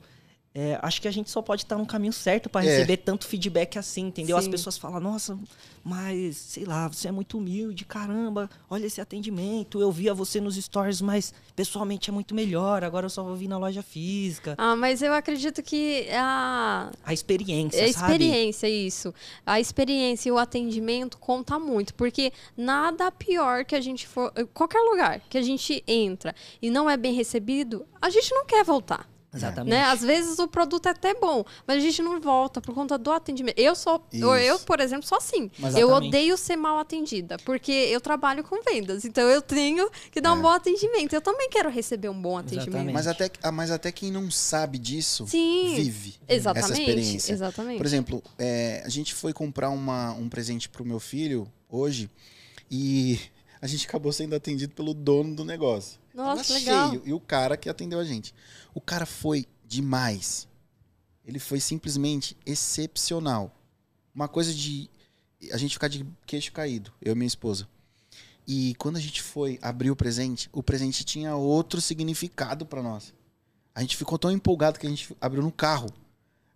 [0.55, 2.69] é, acho que a gente só pode estar no caminho certo para É.
[2.69, 4.37] receber tanto feedback assim, entendeu?
[4.37, 4.51] As Sim.
[4.51, 5.37] pessoas falam, nossa,
[5.83, 9.81] mas sei lá, você é muito humilde, caramba, olha esse atendimento.
[9.81, 12.83] Eu via você nos stories, mas pessoalmente é muito melhor.
[12.83, 14.53] Agora eu só vou vir na loja física.
[14.57, 18.13] Ah, mas eu acredito que a, A experiência, É a sabe?
[18.13, 19.13] experiência, isso.
[19.45, 24.31] A experiência e o atendimento conta muito, porque nada pior que a gente for.
[24.53, 28.63] Qualquer lugar que a gente entra e não é bem recebido, a gente não quer
[28.63, 29.11] voltar.
[29.33, 29.69] Exatamente.
[29.71, 29.83] Né?
[29.83, 33.11] Às vezes o produto é até bom, mas a gente não volta por conta do
[33.11, 33.57] atendimento.
[33.57, 35.49] Eu sou, eu, eu, por exemplo, sou assim.
[35.57, 36.07] Mas eu exatamente.
[36.07, 40.41] odeio ser mal atendida, porque eu trabalho com vendas, então eu tenho que dar um
[40.41, 41.13] bom atendimento.
[41.13, 42.69] Eu também quero receber um bom atendimento.
[42.69, 42.93] Exatamente.
[42.93, 45.73] Mas até, ah, mas até quem não sabe disso Sim.
[45.75, 46.79] vive essa Exatamente.
[46.79, 47.33] experiência.
[47.33, 47.77] Exatamente.
[47.77, 52.09] Por exemplo, é, a gente foi comprar uma, um presente pro meu filho hoje
[52.69, 53.19] e
[53.61, 56.02] a gente acabou sendo atendido pelo dono do negócio.
[56.13, 56.89] Nossa, legal.
[56.89, 57.01] cheio.
[57.05, 58.33] E o cara que atendeu a gente.
[58.73, 60.47] O cara foi demais.
[61.25, 63.51] Ele foi simplesmente excepcional.
[64.13, 64.89] Uma coisa de
[65.51, 67.67] a gente ficar de queixo caído, eu e minha esposa.
[68.47, 73.13] E quando a gente foi abrir o presente, o presente tinha outro significado pra nós.
[73.73, 75.89] A gente ficou tão empolgado que a gente abriu no carro.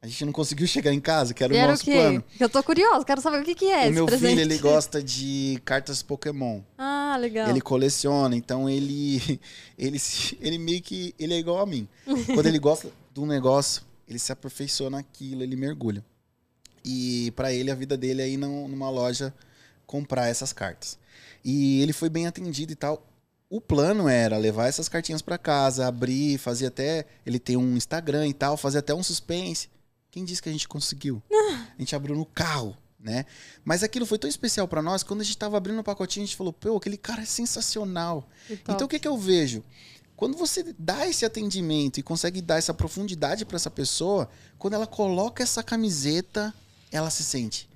[0.08, 1.92] A gente não conseguiu chegar em casa, que era o era o nosso quê?
[1.92, 2.24] plano.
[2.40, 4.30] Eu tô curiosa, quero saber o que, que é o meu presente.
[4.30, 6.62] filho, ele gosta de cartas Pokémon.
[6.78, 7.50] Ah, legal.
[7.50, 9.40] Ele coleciona, então ele,
[9.78, 10.00] ele,
[10.40, 11.86] ele meio que, ele é igual a mim.
[12.34, 16.02] Quando ele gosta de um negócio, ele se aperfeiçoa naquilo, ele mergulha.
[16.86, 19.34] E pra ele, a vida dele é ir num- numa loja
[19.86, 20.98] comprar essas cartas.
[21.44, 23.06] E ele foi bem atendido e tal.
[23.50, 27.06] O plano era levar essas cartinhas pra casa, abrir, fazer até.
[27.26, 29.70] Ele tem um Instagram e tal, fazer até um suspense.
[30.12, 31.22] Quem disse que a gente conseguiu?
[31.32, 33.26] A gente abriu no carro, né?
[33.64, 36.28] Mas aquilo foi tão especial pra nós, quando a gente tava abrindo o pacotinho, a
[36.28, 38.28] gente falou, pô, aquele cara é sensacional.
[38.50, 39.64] Então o que, que eu vejo?
[40.16, 44.28] Quando você dá esse atendimento e consegue dar essa profundidade pra essa pessoa,
[44.58, 46.52] quando ela coloca essa camiseta,
[46.92, 47.70] ela se sente: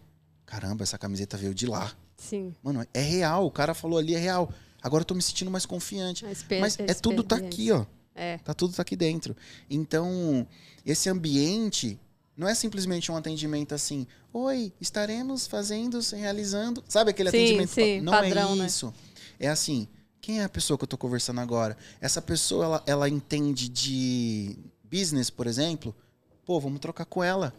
[0.43, 1.95] caramba, essa camiseta veio de lá.
[2.17, 2.55] Sim.
[2.63, 3.45] Mano, é real.
[3.45, 4.51] O cara falou ali, é real.
[4.81, 6.25] Agora eu tô me sentindo mais confiante.
[6.59, 7.85] Mas é tudo tá aqui, ó.
[8.15, 8.39] É.
[8.39, 9.37] Tá tudo tá aqui dentro.
[9.69, 10.47] Então,
[10.83, 11.99] esse ambiente
[12.41, 16.83] não é simplesmente um atendimento assim, oi, estaremos fazendo, realizando.
[16.87, 17.69] Sabe aquele Sim, atendimento?
[17.69, 18.65] sim, não padrão, é né?
[18.65, 18.91] isso.
[19.39, 19.87] É assim,
[20.19, 21.77] quem é a pessoa que eu tô conversando agora?
[22.01, 25.95] Essa pessoa, ela, ela entende de business, por exemplo?
[26.43, 27.53] Pô, vamos trocar com ela.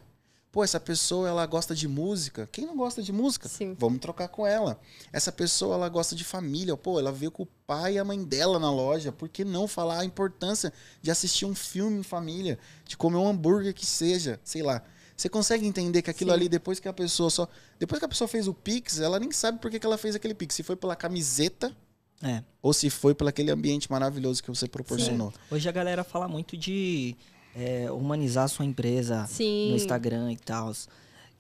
[0.53, 2.47] Pô, essa pessoa, ela gosta de música.
[2.53, 3.49] Quem não gosta de música?
[3.49, 3.75] Sim.
[3.79, 4.79] Vamos trocar com ela.
[5.11, 6.77] Essa pessoa, ela gosta de família.
[6.77, 9.11] Pô, ela veio com o pai e a mãe dela na loja.
[9.11, 12.59] Por que não falar a importância de assistir um filme em família?
[12.85, 14.83] De comer um hambúrguer que seja, sei lá.
[15.17, 16.37] Você consegue entender que aquilo Sim.
[16.37, 17.49] ali, depois que a pessoa só.
[17.79, 20.15] Depois que a pessoa fez o Pix, ela nem sabe por que, que ela fez
[20.15, 20.55] aquele Pix.
[20.55, 21.75] Se foi pela camiseta
[22.23, 22.43] É.
[22.61, 25.33] ou se foi pelo aquele ambiente maravilhoso que você proporcionou.
[25.51, 27.17] Hoje a galera fala muito de
[27.55, 29.71] é, humanizar a sua empresa Sim.
[29.71, 30.73] no Instagram e tal.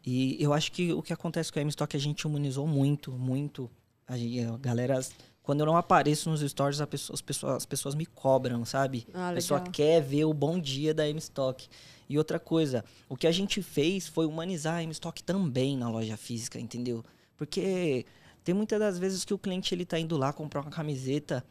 [0.04, 3.70] E eu acho que o que acontece com a M-Stock, a gente humanizou muito, muito.
[4.06, 5.00] A, gente- a galera,
[5.42, 9.06] quando eu não apareço nos stories, pessoa- as, pessoas, as pessoas me cobram, sabe?
[9.14, 11.68] Ah, a pessoa quer ver o bom dia da M-Stock.
[12.08, 16.16] E outra coisa, o que a gente fez foi humanizar a M-Stock também na loja
[16.16, 17.02] física, entendeu?
[17.36, 18.04] Porque
[18.44, 21.44] tem muitas das vezes que o cliente ele tá indo lá comprar uma camiseta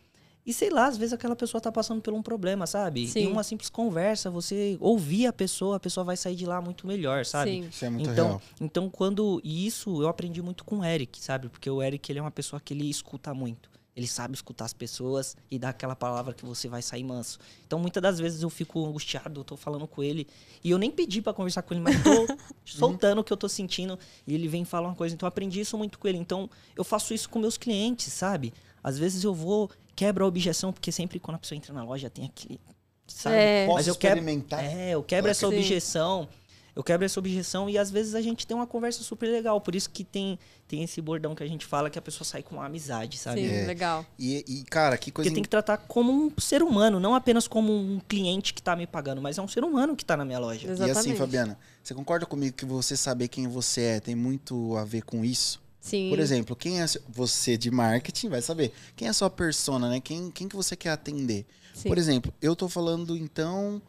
[0.46, 3.08] e sei lá, às vezes aquela pessoa tá passando por um problema, sabe?
[3.08, 3.22] Sim.
[3.22, 6.88] Em uma simples conversa, você ouvir a pessoa, a pessoa vai sair de lá muito
[6.88, 7.52] melhor, sabe?
[7.52, 7.68] Sim.
[7.70, 8.42] Isso é muito então, real.
[8.60, 11.48] então quando e isso eu aprendi muito com o Eric, sabe?
[11.48, 13.70] Porque o Eric ele é uma pessoa que ele escuta muito.
[13.96, 17.38] Ele sabe escutar as pessoas e dar aquela palavra que você vai sair manso.
[17.68, 20.28] Então muitas das vezes eu fico angustiado, eu tô falando com ele
[20.64, 22.10] e eu nem pedi pra conversar com ele, mas tô
[22.66, 25.14] soltando o que eu tô sentindo e ele vem falar uma coisa.
[25.14, 26.18] Então eu aprendi isso muito com ele.
[26.18, 28.54] Então eu faço isso com meus clientes, sabe?
[28.84, 32.10] Às vezes eu vou quebro a objeção porque sempre quando a pessoa entra na loja
[32.10, 32.60] tem aquele
[33.08, 33.36] sabe?
[33.36, 33.66] É.
[33.66, 34.64] Posso Mas eu quebro experimentar?
[34.64, 35.56] é, eu quebro essa Sim.
[35.56, 36.28] objeção.
[36.74, 39.60] Eu quebro essa objeção e às vezes a gente tem uma conversa super legal.
[39.60, 42.42] Por isso que tem, tem esse bordão que a gente fala que a pessoa sai
[42.42, 43.42] com uma amizade, sabe?
[43.46, 43.66] Sim, É.
[43.66, 44.06] legal.
[44.18, 47.46] E, e, cara, que coisa Porque tem que tratar como um ser humano, não apenas
[47.46, 50.24] como um cliente que tá me pagando, mas é um ser humano que tá na
[50.24, 50.66] minha loja.
[50.66, 50.98] E Exatamente.
[50.98, 55.02] assim, Fabiana, você concorda comigo que você saber quem você é tem muito a ver
[55.04, 55.62] com isso?
[55.82, 56.10] Sim.
[56.12, 58.72] Por exemplo, quem é você de marketing vai saber.
[58.96, 60.00] Quem é a sua persona, né?
[60.00, 61.46] Quem, quem que você quer atender?
[61.74, 61.90] Sim.
[61.90, 63.82] Por exemplo, eu tô falando então,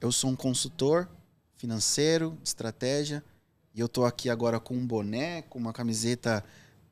[0.00, 1.08] eu sou um consultor
[1.56, 3.22] financeiro, de estratégia,
[3.74, 6.44] e eu tô aqui agora com um boné, com uma camiseta.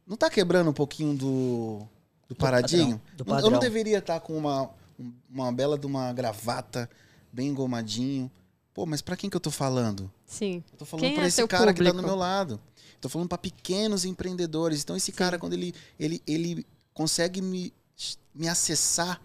[0.07, 1.87] Não tá quebrando um pouquinho do,
[2.29, 2.99] do paradinho?
[2.99, 3.51] padrão, do Não- Eu padrão.
[3.53, 6.91] não deveria estar com uma, um- uma bela de uma gravata,
[7.33, 8.31] bem engomadinho.
[8.75, 10.11] Pô, mas pra quem que eu tô falando?
[10.25, 10.65] Sim.
[10.73, 12.09] Eu tô falando Quem pra é esse cara que tá do público?
[12.09, 12.59] meu lado.
[13.03, 14.81] Tô falando pra pequenos empreendedores.
[14.83, 17.73] Então esse cara quando ele ele ele consegue me
[18.35, 19.21] me acessar,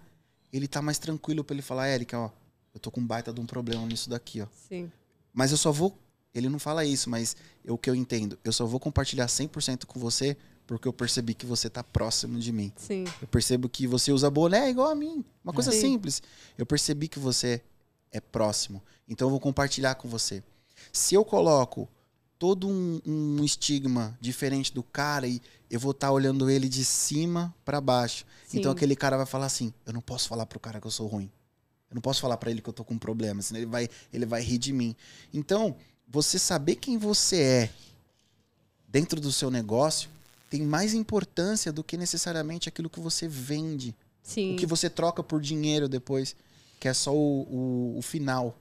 [0.51, 2.29] ele tá mais tranquilo pra ele falar, Érica, ó,
[2.73, 4.47] eu tô com um baita de um problema nisso daqui, ó.
[4.67, 4.91] Sim.
[5.31, 5.97] Mas eu só vou
[6.33, 9.85] ele não fala isso, mas eu- o que eu entendo, eu só vou compartilhar 100%
[9.87, 10.35] com você
[10.67, 12.73] porque eu percebi que você tá próximo de mim.
[12.75, 13.05] Sim.
[13.21, 15.23] Eu percebo que você usa boné igual a mim.
[15.43, 15.79] Uma coisa Sim.
[15.81, 16.21] simples.
[16.57, 17.61] Eu percebi que você
[18.11, 18.83] é próximo.
[19.07, 20.43] Então eu vou compartilhar com você.
[20.91, 21.87] Se eu coloco
[22.39, 27.53] todo um, um estigma diferente do cara e eu vou estar olhando ele de cima
[27.65, 28.25] pra baixo.
[28.47, 28.59] Sim.
[28.59, 31.07] Então aquele cara vai falar assim: eu não posso falar pro cara que eu sou
[31.07, 31.29] ruim.
[31.89, 34.25] Eu não posso falar pra ele que eu tô com problema, senão ele vai, ele
[34.25, 34.95] vai rir de mim.
[35.33, 35.75] Então,
[36.07, 37.69] você saber quem você é
[38.87, 40.09] dentro do seu negócio
[40.49, 43.95] tem mais importância do que necessariamente aquilo que você vende.
[44.21, 44.53] Sim.
[44.53, 46.35] O que você troca por dinheiro depois,
[46.79, 48.57] que é só o, o, o final.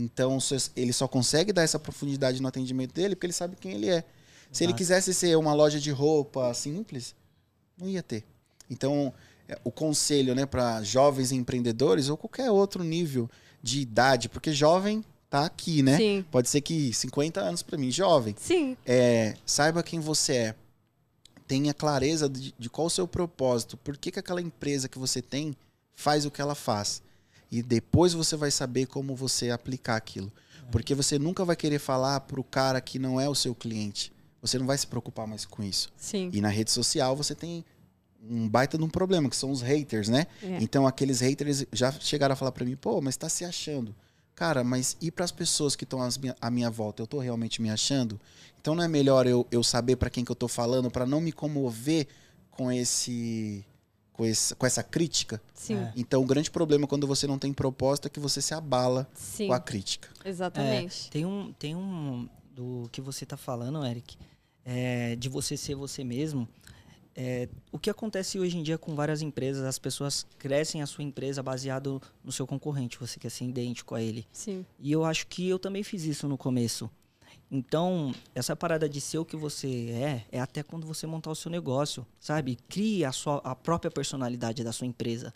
[0.00, 0.38] Então,
[0.76, 4.04] ele só consegue dar essa profundidade no atendimento dele porque ele sabe quem ele é.
[4.50, 7.14] Se ele quisesse ser uma loja de roupa simples,
[7.76, 8.24] não ia ter.
[8.70, 9.12] Então,
[9.48, 13.28] é, o conselho né, para jovens empreendedores ou qualquer outro nível
[13.62, 15.96] de idade, porque jovem tá aqui, né?
[15.96, 16.24] Sim.
[16.30, 18.34] Pode ser que 50 anos para mim, jovem.
[18.38, 18.76] Sim.
[18.86, 20.54] É, saiba quem você é.
[21.46, 23.76] Tenha clareza de, de qual o seu propósito.
[23.76, 25.54] Por que, que aquela empresa que você tem
[25.94, 27.02] faz o que ela faz.
[27.50, 30.32] E depois você vai saber como você aplicar aquilo.
[30.70, 34.12] Porque você nunca vai querer falar pro cara que não é o seu cliente.
[34.40, 35.90] Você não vai se preocupar mais com isso.
[35.96, 36.30] Sim.
[36.32, 37.64] E na rede social você tem
[38.22, 40.26] um baita de um problema, que são os haters, né?
[40.42, 40.58] É.
[40.60, 43.94] Então aqueles haters já chegaram a falar pra mim, pô, mas tá se achando.
[44.34, 46.00] Cara, mas e pras pessoas que estão
[46.40, 47.02] à minha volta?
[47.02, 48.20] Eu tô realmente me achando?
[48.60, 51.20] Então não é melhor eu, eu saber pra quem que eu tô falando pra não
[51.20, 52.06] me comover
[52.50, 53.64] com esse
[54.18, 55.40] com, esse, com essa crítica?
[55.54, 55.76] Sim.
[55.76, 55.92] É.
[55.96, 59.46] Então o grande problema quando você não tem propósito é que você se abala Sim.
[59.46, 60.08] com a crítica.
[60.24, 61.08] Exatamente.
[61.08, 64.18] Tem um, tem um do que você tá falando, Eric,
[64.64, 66.48] é, de você ser você mesmo.
[67.14, 71.04] É, o que acontece hoje em dia com várias empresas, as pessoas crescem a sua
[71.04, 74.26] empresa baseado no seu concorrente, você quer ser idêntico a ele.
[74.32, 74.66] Sim.
[74.80, 76.90] E eu acho que eu também fiz isso no começo.
[77.50, 81.34] Então, essa parada de ser o que você é, é até quando você montar o
[81.34, 82.58] seu negócio, sabe?
[82.68, 85.32] Crie a, sua, a própria personalidade da sua empresa.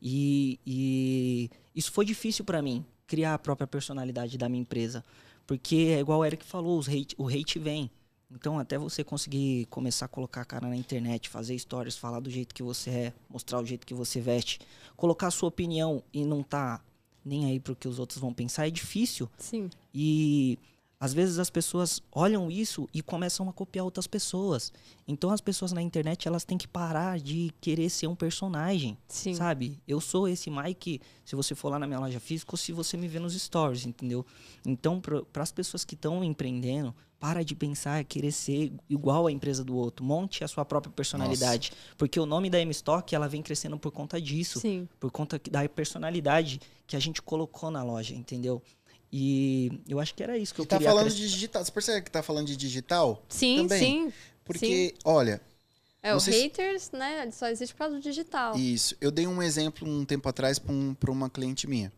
[0.00, 5.04] E, e isso foi difícil para mim, criar a própria personalidade da minha empresa.
[5.46, 7.90] Porque é igual o Eric falou, os hate, o hate vem.
[8.30, 12.30] Então, até você conseguir começar a colocar a cara na internet, fazer stories, falar do
[12.30, 14.60] jeito que você é, mostrar o jeito que você veste,
[14.96, 16.80] colocar a sua opinião e não tá
[17.24, 19.28] nem aí pro que os outros vão pensar, é difícil.
[19.38, 19.70] Sim.
[19.94, 20.58] E
[20.98, 24.72] às vezes as pessoas olham isso e começam a copiar outras pessoas.
[25.06, 29.34] Então as pessoas na internet elas têm que parar de querer ser um personagem, Sim.
[29.34, 29.78] sabe?
[29.86, 32.96] Eu sou esse Mike, se você for lá na minha loja física ou se você
[32.96, 34.24] me vê nos stories, entendeu?
[34.64, 39.64] Então para as pessoas que estão empreendendo, para de pensar querer ser igual à empresa
[39.64, 40.04] do outro.
[40.04, 44.20] Monte a sua própria personalidade, porque o nome da M-Stock ela vem crescendo por conta
[44.20, 44.88] disso Sim.
[45.00, 48.62] por conta da personalidade que a gente colocou na loja, entendeu?
[49.12, 51.64] E eu acho que era isso que eu E tá queria falando acres- de digital.
[51.64, 53.22] Você percebe que tá falando de digital?
[53.28, 53.78] Sim, Também.
[53.80, 54.12] sim.
[54.44, 55.40] Porque, olha,
[56.02, 57.22] É, o haters, né?
[57.22, 58.56] ele Só existe por causa do digital.
[58.56, 58.96] Isso.
[59.00, 61.92] Eu dei um exemplo um tempo atrás para um, pra uma cliente minha.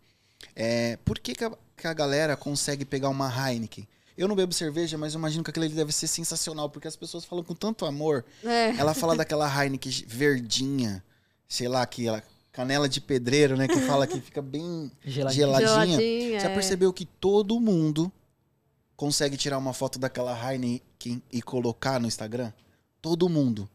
[0.55, 3.87] É, por que, que, a, que a galera consegue pegar uma Heineken?
[4.17, 6.97] Eu não bebo cerveja, mas eu imagino que aquilo ali deve ser sensacional, porque as
[6.97, 8.25] pessoas falam com tanto amor.
[8.45, 8.71] É.
[8.77, 11.05] Ela fala daquela Heineken verdinha,
[11.49, 12.23] sei lá, que ela,
[12.59, 13.69] canela de pedreiro, né?
[13.69, 15.47] Que fala que fica bem Geladinho.
[15.47, 15.69] geladinha.
[15.69, 16.55] Geladinha, Já é.
[16.55, 18.11] percebeu que todo mundo
[18.97, 22.53] consegue tirar uma foto daquela Heineken e colocar no Instagram?
[23.01, 23.71] Todo mundo.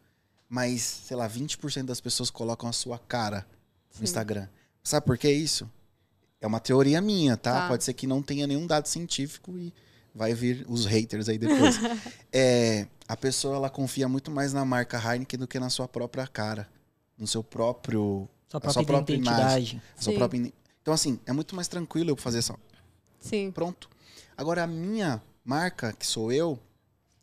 [0.50, 3.48] Mas, sei lá, 20% das pessoas colocam a sua cara
[3.94, 4.04] no Sim.
[4.04, 4.50] Instagram.
[4.84, 5.72] Sabe por que isso?
[6.42, 7.62] É uma teoria minha, tá?
[7.62, 7.68] Tá.
[7.70, 9.74] Pode ser que não tenha nenhum dado científico e
[10.14, 11.78] vai vir os haters aí depois.
[12.34, 16.28] é, a pessoa ela confia muito mais na marca Heineken do que na sua própria
[16.28, 16.68] cara,
[17.18, 19.82] no seu próprio, Sua a própria, sua própria identidade.
[19.98, 20.18] a sua Sim.
[20.20, 20.54] própria.
[20.82, 22.56] Então assim, é muito mais tranquilo eu fazer essa
[23.20, 23.90] Sim, pronto.
[24.38, 26.60] Agora a minha marca, que sou eu,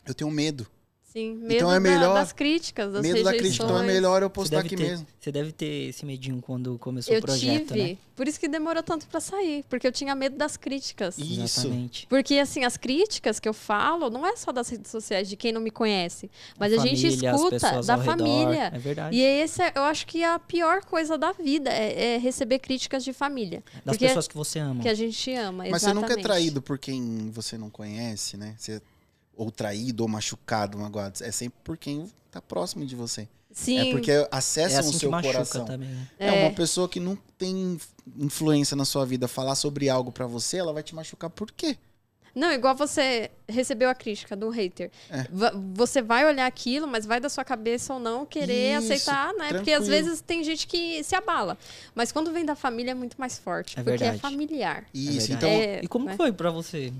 [0.05, 0.67] eu tenho medo.
[1.13, 1.35] Sim.
[1.35, 3.41] Medo Então é da- melhor- das críticas, das medo da rejeições.
[3.41, 3.65] crítica.
[3.65, 5.07] Então é melhor eu Você postar aqui ter, mesmo.
[5.19, 7.83] você deve ter esse medinho quando começou Eu o projeto, tive.
[7.93, 7.97] né?
[8.17, 9.65] Por isso que demorou tanto pra sair.
[9.69, 11.17] Porque eu tinha medo das críticas.
[11.19, 11.41] Isso.
[11.61, 12.07] Exatamente.
[12.07, 15.53] Porque, assim, as críticas que eu falo não é só das redes sociais, de quem
[15.53, 16.31] não me conhece.
[16.59, 18.13] Mas a, gente família, as escuta pessoas da ao redor.
[18.19, 18.71] família.
[18.75, 19.17] É verdade.
[19.17, 22.59] E esse é, eu acho que é a pior coisa da vida é, é receber
[22.59, 23.63] críticas de família.
[23.87, 24.83] Das pessoas que você ama.
[24.83, 25.65] que a gente ama.
[25.71, 26.23] Mas você nunca é exatamente.
[26.23, 28.55] traído por quem você não conhece, né?
[28.59, 28.83] Você,
[29.41, 31.25] ou traído, ou machucado, magoado.
[31.25, 33.27] É sempre por quem tá próximo de você.
[33.51, 33.89] Sim.
[33.89, 35.65] É porque É acessam assim o seu coração.
[35.65, 35.89] também.
[35.89, 36.07] né?
[36.19, 36.27] É.
[36.29, 36.43] É.
[36.47, 37.79] uma pessoa que não tem
[38.19, 41.77] influência na sua vida falar sobre algo pra você, ela vai te machucar por quê?
[42.33, 44.91] Não, igual você recebeu a crítica do hater.
[45.11, 45.27] É.
[45.75, 49.49] Você vai olhar aquilo, mas vai da sua cabeça ou não querer Isso, aceitar, né?
[49.55, 50.05] Porque às tranquilo.
[50.05, 51.59] vezes tem gente que se abala.
[51.93, 53.73] Mas quando vem da família é muito mais forte.
[53.81, 54.17] É porque verdade.
[54.17, 54.85] é familiar.
[54.95, 55.33] Isso, verdade.
[55.35, 55.49] então.
[55.51, 56.17] É, E como né?
[56.17, 56.93] foi pra você?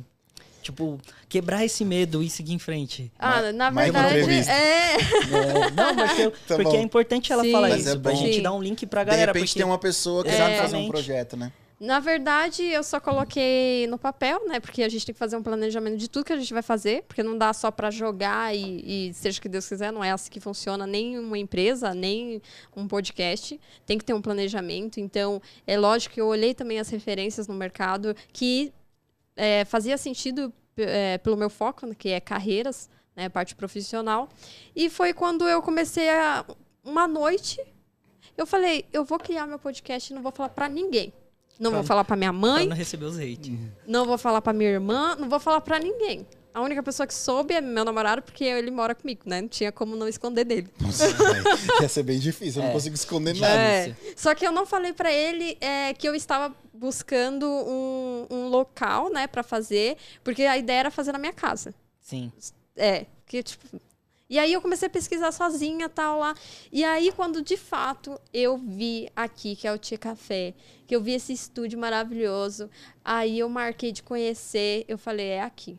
[0.63, 0.99] Tipo,
[1.29, 3.11] quebrar esse medo e seguir em frente.
[3.19, 4.95] Ah, na mais uma verdade, é.
[4.95, 6.77] É, não, mas eu- Tá porque bom.
[6.77, 7.53] é importante ela Sim.
[7.53, 8.43] falar Mas isso, é pra gente Sim.
[8.43, 9.33] dar um link pra De galera.
[9.33, 9.59] repente porque...
[9.61, 11.53] tem uma pessoa que sabe fazer um projeto, né?
[11.79, 14.61] Na verdade, eu só coloquei no papel, né?
[14.61, 17.05] Porque a gente tem que fazer um planejamento de tudo que a gente vai fazer,
[17.09, 20.11] porque não dá só pra jogar e, e seja o que Deus quiser, não é
[20.11, 22.43] assim que funciona nem uma empresa, nem
[22.77, 23.59] um podcast.
[23.87, 25.01] Tem que ter um planejamento.
[25.01, 28.75] Então, é lógico que eu olhei também as referências no mercado que
[29.35, 30.53] é, fazia sentido
[30.83, 34.29] é, pelo meu foco, né, que é carreiras, né, parte profissional.
[34.75, 36.45] E foi quando eu comecei a
[36.85, 37.61] uma noite
[38.37, 41.13] eu falei, eu vou criar meu podcast e não vou falar pra ninguém.
[41.59, 43.59] Não Pra- vou falar pra minha Pra mãe, não receber os hate.
[43.87, 46.27] não vou falar pra minha irmã, não vou falar pra ninguém.
[46.53, 49.41] A única pessoa que soube é meu namorado, porque ele mora comigo, né?
[49.41, 50.69] Não tinha como não esconder dele.
[50.81, 51.45] Nossa, velho,
[51.81, 52.73] ia ser bem difícil, eu não É.
[52.75, 53.61] consigo esconder Já nada.
[53.63, 53.95] É.
[54.17, 59.11] Só que eu não falei pra ele é, que eu estava buscando um, um local,
[59.13, 61.73] né, pra fazer, porque a ideia era fazer na minha casa.
[62.01, 62.33] Sim.
[62.77, 63.81] É, que tipo.
[64.29, 66.35] E aí eu comecei a pesquisar sozinha, tal lá.
[66.73, 70.55] E aí quando de fato eu vi aqui que é o Tia Café,
[70.87, 72.71] que eu vi esse estúdio maravilhoso,
[73.05, 75.79] aí eu marquei de conhecer, eu falei, é aqui.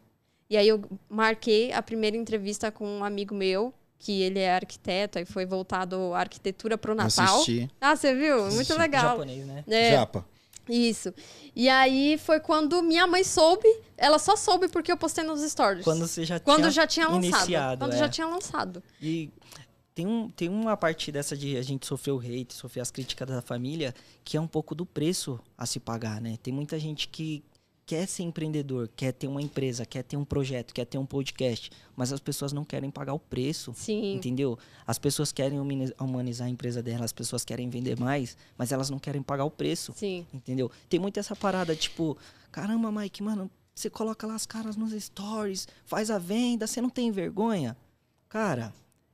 [0.52, 5.18] E aí eu marquei a primeira entrevista com um amigo meu, que ele é arquiteto,
[5.18, 7.36] aí foi voltado à arquitetura pro Natal.
[7.36, 7.70] Assisti.
[7.80, 8.36] Ah, você viu?
[8.36, 8.56] Assisti.
[8.56, 9.12] Muito legal.
[9.12, 9.64] Japonês, né?
[9.66, 10.26] É, Japa.
[10.68, 11.14] isso.
[11.56, 13.66] E aí foi quando minha mãe soube,
[13.96, 15.86] ela só soube porque eu postei nos stories.
[15.86, 17.24] Quando você já Quando tinha já tinha lançado.
[17.24, 17.98] iniciado, quando é.
[17.98, 18.84] já tinha lançado.
[19.02, 19.32] E
[19.96, 23.26] tem, um, tem uma parte dessa de a gente sofrer o hate, sofrer as críticas
[23.26, 26.38] da família, que é um pouco do preço a se pagar, né?
[26.44, 27.42] Tem muita gente que
[27.86, 31.72] quer ser empreendedor, quer ter uma empresa, quer ter um projeto, quer ter um podcast,
[31.96, 33.74] mas as pessoas não querem pagar o preço.
[33.76, 34.14] Sim.
[34.16, 34.58] Entendeu?
[34.88, 38.90] As pessoas querem humani- humanizar a empresa delas, as pessoas querem vender mais, mas elas
[38.90, 39.94] não querem pagar o preço.
[39.96, 40.26] Sim.
[40.34, 40.72] Entendeu?
[40.90, 42.18] Tem muito essa parada, tipo,
[42.52, 46.90] caramba, Mike, mano, você coloca lá as caras nos stories, faz a venda, você não
[46.90, 47.76] tem vergonha?
[48.30, 48.74] Cara,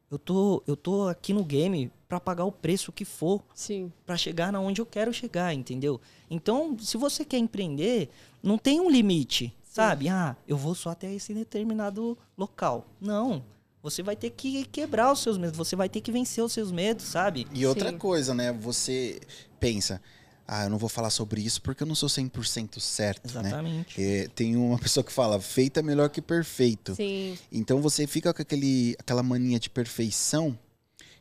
[0.10, 3.92] eu tô, eu tô aqui no game pra pagar o preço que for Sim.
[4.06, 6.00] pra chegar na onde eu quero chegar, entendeu?
[6.30, 8.10] Então, se você quer empreender,
[8.42, 10.08] não tem um limite, sabe?
[10.08, 12.88] Ah, eu vou só até esse determinado local.
[13.02, 13.44] Não.
[13.84, 16.72] Você vai ter que quebrar os seus medos, você vai ter que vencer os seus
[16.72, 17.48] medos, sabe?
[17.54, 17.98] E outra Sim.
[17.98, 18.52] coisa, né?
[18.52, 19.20] Você
[19.60, 20.02] pensa,
[20.48, 23.50] ah, eu não vou falar sobre isso porque eu não sou 100% certo, né?
[23.50, 24.02] Exatamente.
[24.02, 26.96] É, tem uma pessoa que fala, feito é melhor que perfeito.
[26.96, 27.38] Sim.
[27.52, 30.58] Então você fica com aquele, aquela mania de perfeição.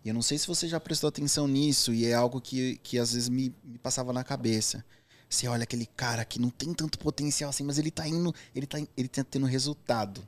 [0.05, 2.97] E eu não sei se você já prestou atenção nisso, e é algo que, que
[2.97, 4.85] às vezes me, me passava na cabeça.
[5.29, 8.67] Você olha aquele cara que não tem tanto potencial assim, mas ele tá indo, ele
[8.67, 10.27] tá, ele tá tendo resultado.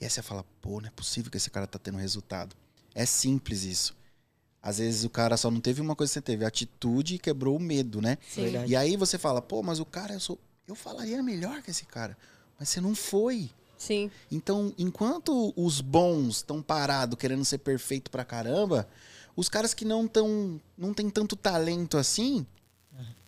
[0.00, 2.54] E aí você fala, pô, não é possível que esse cara tá tendo resultado.
[2.94, 3.96] É simples isso.
[4.66, 7.54] Às vezes o cara só não teve uma coisa que você teve, atitude e quebrou
[7.54, 8.16] o medo, né?
[8.26, 8.44] Sim.
[8.44, 8.72] Verdade.
[8.72, 10.38] E aí você fala, pô, mas o cara, eu sou.
[10.66, 12.16] Eu falaria melhor que esse cara.
[12.58, 13.50] Mas você não foi.
[13.76, 14.10] Sim.
[14.32, 18.88] Então, enquanto os bons estão parados querendo ser perfeito pra caramba,
[19.36, 22.46] os caras que não tão, não tem tanto talento assim,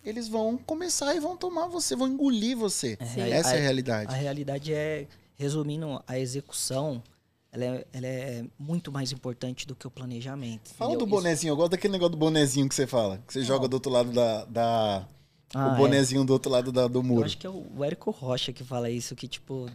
[0.03, 2.97] eles vão começar e vão tomar você, vão engolir você.
[3.13, 3.21] Sim.
[3.21, 4.15] Essa é a A realidade.
[4.15, 5.05] realidade é,
[5.35, 7.03] resumindo, a execução,
[7.51, 10.69] ela é, ela é muito mais importante do que o planejamento.
[10.73, 11.07] Fala entendeu?
[11.07, 13.73] do bonezinho, eu gosto daquele negócio do bonezinho que você fala, que você joga do
[13.75, 14.45] outro lado da.
[14.45, 15.07] da-
[15.55, 15.77] Ah, o é.
[15.77, 17.25] bonezinho do outro lado da- do Eu muro.
[17.25, 19.69] acho que é o Érico Rocha que fala isso, que tipo.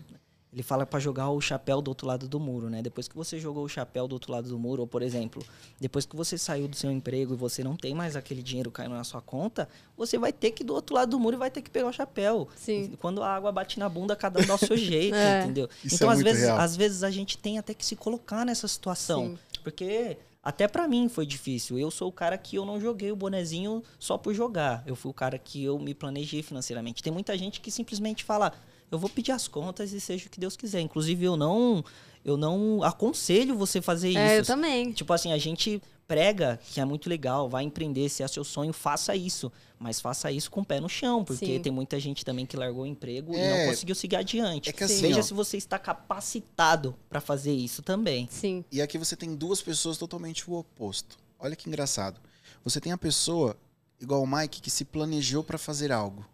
[0.53, 2.83] Ele fala pra jogar o chapéu do outro lado do muro, né?
[2.83, 5.43] Depois que você jogou o chapéu do outro lado do muro, ou por exemplo,
[5.81, 8.93] depois que você saiu do seu emprego e você não tem mais aquele dinheiro caindo
[8.95, 9.67] na sua conta,
[9.97, 11.87] você vai ter que ir do outro lado do muro e vai ter que pegar
[11.89, 12.49] o chapéu.
[12.55, 12.93] Sim.
[13.01, 15.45] Quando a água bate na bunda, cada um dá o seu jeito, É.
[15.45, 15.71] entendeu?
[15.83, 16.59] Isso então, é às, muito vezes, real.
[16.59, 19.29] às vezes a gente tem até que se colocar nessa situação.
[19.29, 19.39] Sim.
[19.65, 21.79] Porque até pra mim foi difícil.
[21.79, 24.83] Eu sou o cara que eu não joguei o bonezinho só por jogar.
[24.87, 27.03] Eu fui o cara que eu me planejei financeiramente.
[27.03, 28.53] Tem muita gente que simplesmente fala:
[28.93, 30.81] "Eu vou pedir as contas e seja o que Deus quiser".
[30.81, 31.85] Inclusive eu não
[32.25, 34.53] eu não aconselho você fazer É, eu isso.
[34.53, 34.93] também.
[34.93, 38.73] Tipo assim, a gente prega que é muito legal, vai empreender, se é seu sonho,
[38.73, 39.51] faça isso.
[39.77, 41.61] Mas faça isso com o pé no chão, porque Sim.
[41.61, 43.65] tem muita gente também que largou o emprego e É.
[43.65, 44.71] não conseguiu seguir adiante.
[44.71, 45.23] É que assim, Veja ó.
[45.23, 48.29] se você está capacitado pra fazer isso também.
[48.31, 48.65] Sim.
[48.71, 51.19] E aqui você tem duas pessoas totalmente o oposto.
[51.41, 52.21] Olha que engraçado.
[52.63, 53.57] Você tem a pessoa,
[54.01, 56.25] igual o Mike, que se planejou pra fazer algo.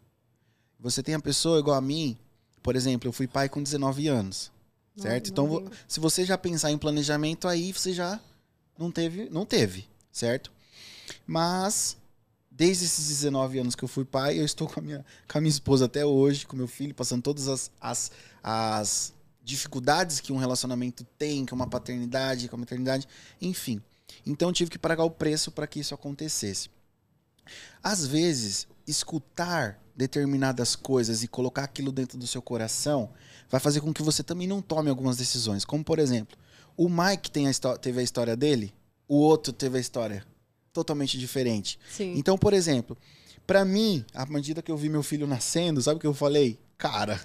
[0.79, 2.15] Você tem a pessoa, igual a mim,
[2.63, 4.51] por exemplo, eu fui pai com 19 anos.
[4.97, 5.31] Certo?
[5.31, 8.19] Então, se você já pensar em planejamento, aí você já
[8.77, 10.51] não teve, não teve, certo?
[11.25, 11.97] Mas
[12.51, 15.41] desde esses 19 anos que eu fui pai, eu estou com a minha, com a
[15.41, 18.11] minha esposa até hoje, com meu filho, passando todas as, as,
[18.43, 19.15] as
[19.45, 23.07] dificuldades que um relacionamento tem, que uma paternidade, que uma maternidade,
[23.41, 23.81] enfim.
[24.27, 26.69] Então eu tive que pagar o preço para que isso acontecesse.
[27.81, 33.11] Às vezes, escutar determinadas coisas e colocar aquilo dentro do seu coração
[33.51, 35.65] vai fazer com que você também não tome algumas decisões.
[35.65, 36.39] Como, por exemplo,
[36.77, 38.73] o Mike tem a teve a história dele,
[39.09, 40.25] o outro teve a história
[40.73, 41.79] totalmente diferente.
[41.91, 42.15] Sim.
[42.17, 42.97] Então, por exemplo,
[43.45, 46.61] pra mim, à medida que eu vi meu filho nascendo, sabe o que eu falei?
[46.79, 47.21] Cara,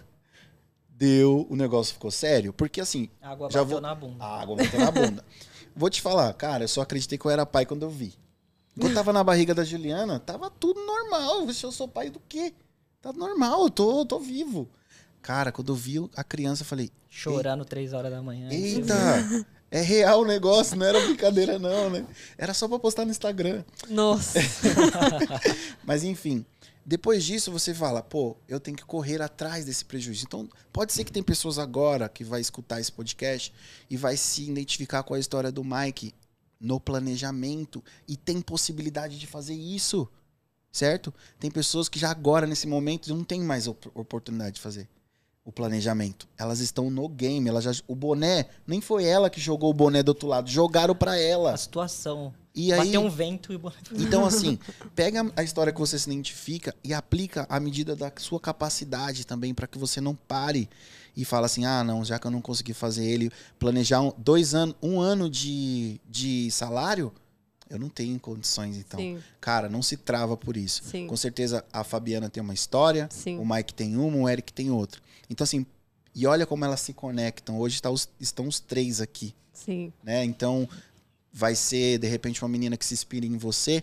[0.89, 2.51] deu, o negócio ficou sério.
[2.53, 4.23] Porque assim, A água Já bateu vou- na bunda.
[4.25, 5.23] a água bateu na bunda.
[5.75, 8.13] Vou te falar, cara, eu só acreditei que eu era pai quando eu vi.
[8.77, 11.45] Quando eu tava na barriga da Juliana, tava tudo normal.
[11.45, 12.53] Vixe, Eu sou pai do quê?
[13.01, 14.69] Tá normal, eu tô, eu tô vivo.
[15.21, 18.49] Cara, quando eu vi a criança, eu falei, Chorando três horas da manhã.
[18.51, 18.95] eita,
[19.69, 22.05] é real o negócio, não era brincadeira não, né?
[22.37, 23.63] Era só pra postar no Instagram.
[23.89, 24.39] Nossa.
[25.85, 26.45] Mas enfim,
[26.85, 30.25] depois disso você fala, pô, eu tenho que correr atrás desse prejuízo.
[30.27, 33.53] Então, pode ser que tem pessoas agora que vai escutar esse podcast
[33.89, 36.13] e vai se identificar com a história do Mike
[36.63, 40.07] no planejamento e tem possibilidade de fazer isso.
[40.71, 41.13] Certo?
[41.39, 44.89] Tem pessoas que já agora nesse momento não tem mais op- oportunidade de fazer.
[45.45, 46.25] o planejamento.
[46.37, 47.49] Elas estão no game.
[47.49, 50.49] Ela já, o boné, nem foi ela que jogou o boné do outro lado.
[50.49, 51.53] Jogaram para ela.
[51.53, 52.33] A situação.
[52.55, 53.59] E aí, Bateu um vento e
[54.01, 54.57] então, assim,
[54.95, 59.53] pega a história que você se identifica e aplica à medida da sua capacidade também,
[59.53, 60.69] para que você não pare
[61.15, 64.53] e fala assim: ah, não, já que eu não consegui fazer ele, planejar um, dois
[64.55, 67.11] anos, um ano de, de salário,
[67.69, 68.99] eu não tenho condições, então.
[68.99, 69.19] Sim.
[69.41, 70.83] Cara, não se trava por isso.
[70.83, 71.07] Sim.
[71.07, 73.37] Com certeza a Fabiana tem uma história, Sim.
[73.39, 75.01] o Mike tem uma, o Eric tem outra.
[75.29, 75.65] Então, assim,
[76.15, 77.57] e olha como elas se conectam.
[77.57, 79.91] Hoje tá os- estão os três aqui Sim.
[80.03, 80.23] né?
[80.23, 80.69] Então
[81.31, 83.81] vai ser de repente uma menina que se inspira em você,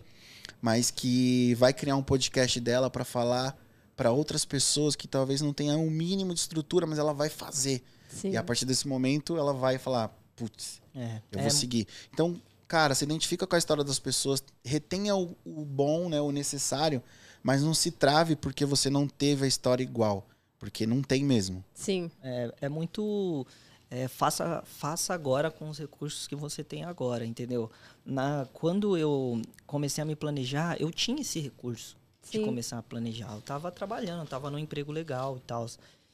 [0.63, 3.57] mas que vai criar um podcast dela para falar
[4.01, 7.83] para outras pessoas que talvez não tenham um mínimo de estrutura, mas ela vai fazer.
[8.09, 8.31] Sim.
[8.31, 11.87] E a partir desse momento ela vai falar, putz, É, eu é, vou seguir.
[12.11, 16.33] Então, cara, se identifica com a história das pessoas, retenha o, o bom, né, o
[16.33, 17.03] necessário,
[17.43, 20.27] mas não se trave porque você não teve a história igual,
[20.59, 21.63] porque não tem mesmo.
[21.75, 22.11] Sim.
[22.23, 23.47] É, é muito.
[23.91, 27.71] é, faça, faça agora com os recursos que você tem agora, entendeu?
[28.03, 32.45] Na, quando eu comecei a me planejar, eu tinha esse recurso de Sim.
[32.45, 33.33] começar a planejar.
[33.35, 35.67] Eu tava trabalhando, eu tava num emprego legal e tal.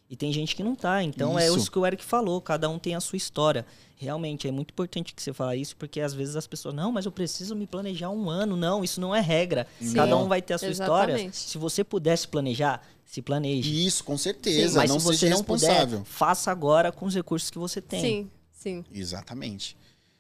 [0.09, 1.03] E tem gente que não tá.
[1.03, 1.57] Então é Isso.
[1.59, 3.67] isso que o Eric falou, cada um tem a sua história.
[3.97, 7.07] Realmente, é muito importante que você fale isso, porque às vezes as pessoas, não, mas
[7.07, 8.57] eu preciso me planejar um ano.
[8.57, 9.67] Não, isso não é regra.
[9.81, 9.95] Sim.
[9.95, 11.13] Cada um vai ter a sua história.
[11.15, 11.37] Exatamente.
[11.37, 13.85] Se você pudesse planejar, se planeje.
[13.87, 15.99] Isso, com certeza, Mas não se você seja não responsável.
[16.01, 18.01] puder, faça agora com os recursos que você tem.
[18.01, 18.31] Sim.
[18.53, 18.85] Sim.
[18.93, 19.77] Exatamente.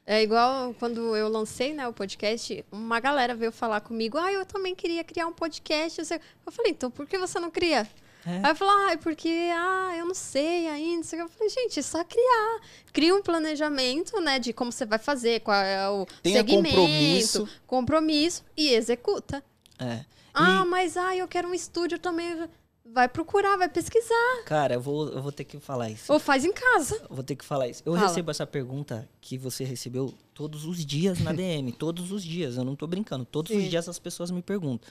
[0.06, 4.46] É igual quando eu lancei né, o podcast, uma galera veio falar comigo, ah, eu
[4.46, 6.00] também queria criar um podcast.
[6.00, 7.88] Eu falei, então por que você não cria?
[8.24, 8.40] É.
[8.42, 11.04] Aí eu falei, ah, é porque, ah, eu não sei ainda.
[11.16, 12.60] Eu falei, gente, é só criar.
[12.92, 17.48] Cria um planejamento, né, de como você vai fazer, qual é o Tenha segmento, compromisso.
[17.66, 19.42] compromisso e executa.
[19.78, 20.04] É.
[20.32, 22.48] Ah, E- mas, ah, eu quero um estúdio também.
[22.92, 24.42] Vai procurar, vai pesquisar.
[24.46, 26.10] Cara, eu vou, eu vou ter que falar isso.
[26.12, 26.96] Ou faz em casa.
[27.10, 27.82] Eu vou ter que falar isso.
[27.84, 28.08] Eu Fala.
[28.08, 31.72] recebo essa pergunta que você recebeu todos os dias na DM.
[31.76, 32.56] todos os dias.
[32.56, 33.24] Eu não tô brincando.
[33.24, 33.58] Todos Sim.
[33.58, 34.88] os dias as pessoas me perguntam.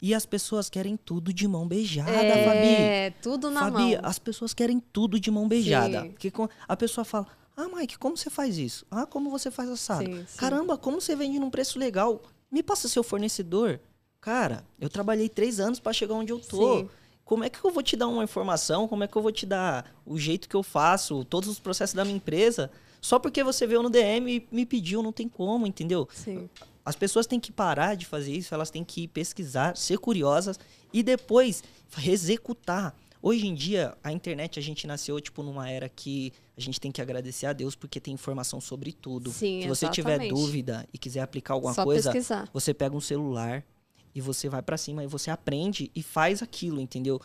[0.00, 2.74] E as pessoas querem tudo de mão beijada, Fabi.
[2.74, 4.00] é, tudo na Fabi, mão.
[4.02, 6.10] as pessoas querem tudo de mão beijada.
[6.20, 6.30] Sim.
[6.30, 7.26] Com- a pessoa fala:
[7.56, 8.84] Ah, Mike, como você faz isso?
[8.90, 10.04] Ah, como você faz assado?
[10.04, 10.24] Sim.
[10.36, 12.20] Caramba, como você vende num preço legal?
[12.50, 13.78] Me passa seu fornecedor.
[14.20, 16.80] Cara, eu trabalhei três anos para chegar onde eu tô.
[16.80, 16.88] Sim.
[17.24, 18.86] Como é que eu vou te dar uma informação?
[18.88, 21.94] Como é que eu vou te dar o jeito que eu faço, todos os processos
[21.94, 22.70] da minha empresa?
[23.00, 26.08] Só porque você veio no DM e me pediu, não tem como, entendeu?
[26.12, 26.48] Sim.
[26.84, 30.58] As pessoas têm que parar de fazer isso, elas têm que pesquisar, ser curiosas
[30.92, 31.62] e depois
[32.04, 32.94] executar.
[33.20, 36.90] Hoje em dia, a internet, a gente nasceu tipo numa era que a gente tem
[36.90, 39.30] que agradecer a Deus porque tem informação sobre tudo.
[39.30, 40.34] Sim, Se você tiver exatamente.
[40.34, 42.48] dúvida e quiser aplicar alguma Só coisa, pesquisar.
[42.52, 43.64] você pega um celular
[44.14, 47.20] e você vai pra cima e você aprende e faz aquilo, entendeu?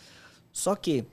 [0.51, 1.05] Só que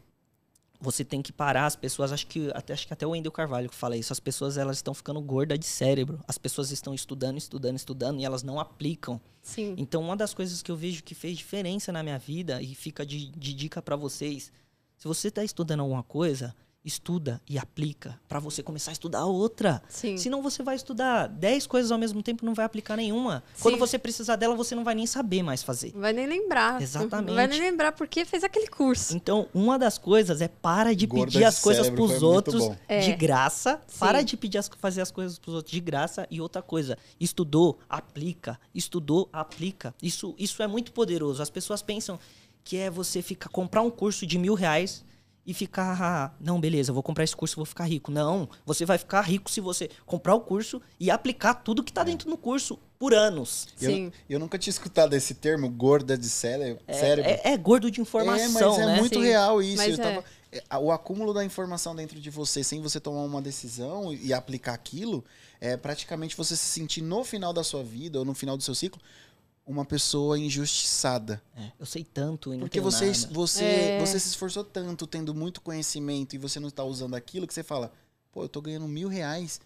[0.81, 3.71] você tem que parar as pessoas, acho que até acho que até o Wendel Carvalho
[3.71, 6.21] que fala isso, as pessoas elas estão ficando gordas de cérebro.
[6.29, 9.21] As pessoas estão estudando, estudando, estudando e elas não aplicam.
[9.43, 9.75] Sim.
[9.79, 13.05] Então, uma das coisas que eu vejo que fez diferença na minha vida e fica
[13.05, 14.53] de, de dica pra vocês,
[14.97, 16.55] se você tá estudando alguma coisa,
[16.85, 19.83] estuda e aplica pra você começar a estudar outra.
[19.89, 20.17] Sim.
[20.19, 23.43] Senão você vai estudar 10 coisas ao mesmo tempo e não vai aplicar nenhuma.
[23.61, 23.81] Quando Sim.
[23.81, 25.93] você precisar dela, você não vai nem saber mais fazer.
[25.93, 26.81] Vai nem lembrar.
[26.83, 27.35] Exatamente.
[27.35, 29.17] Vai nem lembrar porque fez aquele curso.
[29.17, 32.57] Então, uma das coisas é para de Gorda pedir as coisas cérebro, pros foi muito
[32.57, 32.79] outros.
[32.87, 33.01] É.
[33.01, 33.81] de graça.
[33.87, 33.99] Sim.
[33.99, 36.27] Para de pedir as, fazer as coisas pros outros de graça.
[36.31, 38.61] E outra coisa, estudou, aplica.
[38.75, 39.95] Estudou, aplica.
[40.03, 41.43] Isso, isso é muito poderoso.
[41.43, 42.19] As pessoas pensam
[42.63, 45.05] que é você ficar comprar um curso de mil reais
[45.47, 48.11] e ficar, ah, não, beleza, eu vou comprar esse curso e vou ficar rico.
[48.11, 52.03] Não, você vai ficar rico se você comprar o curso e aplicar tudo que tá
[52.03, 53.69] dentro do curso por anos.
[53.81, 54.13] Eu, Sim.
[54.29, 57.31] eu nunca tinha escutado esse termo, gorda de cére- É, cérebro.
[57.31, 58.99] é- é gordo de informação, É, mas é né?
[59.01, 59.25] muito Sim.
[59.27, 59.77] real isso.
[59.77, 60.09] Mas Eu é.
[60.15, 64.15] tava- é, a- O acúmulo da informação dentro de você, sem você tomar uma decisão
[64.15, 65.23] e aplicar aquilo,
[65.61, 68.75] é praticamente você se sentir no final da sua vida ou no final do seu
[68.75, 69.01] ciclo
[69.67, 71.43] uma pessoa injustiçada.
[71.57, 73.29] É, eu sei tanto e não Porque tenho você, nada.
[73.33, 73.99] você, É.
[74.01, 77.63] você se esforçou tanto, tendo muito conhecimento e você não está usando aquilo que você
[77.63, 77.93] fala,
[78.33, 79.61] pô, eu tô ganhando mil reais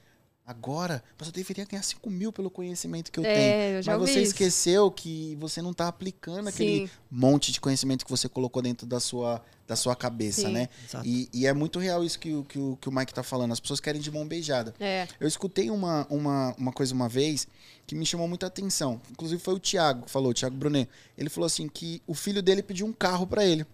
[0.46, 3.36] agora, mas eu deveria ganhar cinco mil pelo conhecimento que eu tenho.
[3.36, 4.32] É, eu já Mas ouvi você isso.
[4.32, 6.90] esqueceu que você não está aplicando aquele Sim.
[7.10, 10.52] monte de conhecimento que você colocou dentro da sua, da sua cabeça, Sim.
[10.52, 10.68] né?
[11.04, 13.52] E, e é muito real isso que, o- que, o, que o Mike tá falando.
[13.52, 14.74] As pessoas querem de mão beijada.
[14.80, 15.06] É.
[15.20, 17.46] Eu escutei uma, uma, uma coisa uma vez
[17.88, 19.00] que me chamou muita atenção.
[19.10, 20.88] Inclusive foi o Thiago que falou, o Thiago Brunet.
[21.16, 23.66] Ele falou assim que o filho dele pediu um carro para ele.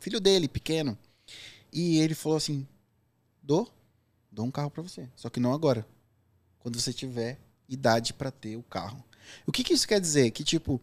[0.00, 0.96] Filho dele, pequeno.
[1.70, 2.66] E ele falou assim:
[3.42, 3.70] dou,
[4.32, 5.06] dou um carro para você.
[5.14, 5.86] Só que não agora.
[6.58, 7.38] Quando você tiver
[7.68, 9.04] idade para ter o carro.
[9.46, 10.30] O que, que isso quer dizer?
[10.30, 10.80] Que, tipo,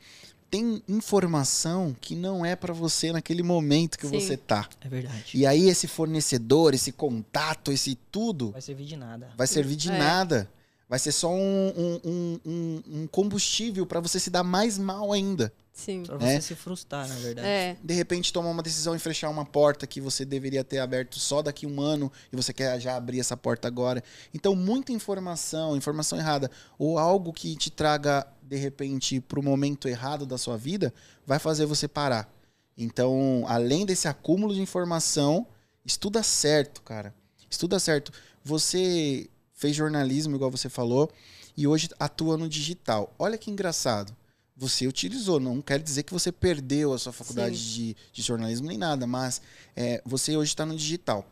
[0.51, 4.19] tem informação que não é para você naquele momento que Sim.
[4.19, 4.69] você tá.
[4.81, 5.31] É verdade.
[5.33, 9.31] E aí esse fornecedor, esse contato, esse tudo Vai servir de nada.
[9.35, 9.97] vai servir de É.
[9.97, 10.47] nada.
[10.87, 15.51] Vai ser só um, um, um- um- combustível para você se dar mais mal ainda.
[15.73, 16.03] Sim.
[16.03, 17.47] Pra você se frustrar, na verdade.
[17.47, 17.75] É.
[17.83, 21.41] De repente tomar uma decisão em fechar uma porta que você deveria ter aberto só
[21.41, 24.01] daqui a um ano e você quer já abrir essa porta agora.
[24.33, 26.49] Então, muita informação, informação errada,
[26.79, 30.93] ou algo que te traga, de repente, para o momento errado da sua vida,
[31.25, 32.31] vai fazer você parar.
[32.77, 35.45] Então, além desse acúmulo de informação,
[35.83, 37.13] estuda certo, cara.
[37.49, 38.11] Estuda certo.
[38.43, 41.09] Você fez jornalismo, igual você falou,
[41.57, 43.13] e hoje atua no digital.
[43.17, 44.15] Olha que engraçado.
[44.57, 48.77] Você utilizou, não quer dizer que você perdeu a sua faculdade de, de jornalismo nem
[48.77, 49.41] nada, mas
[49.75, 51.25] é, você hoje está no digital.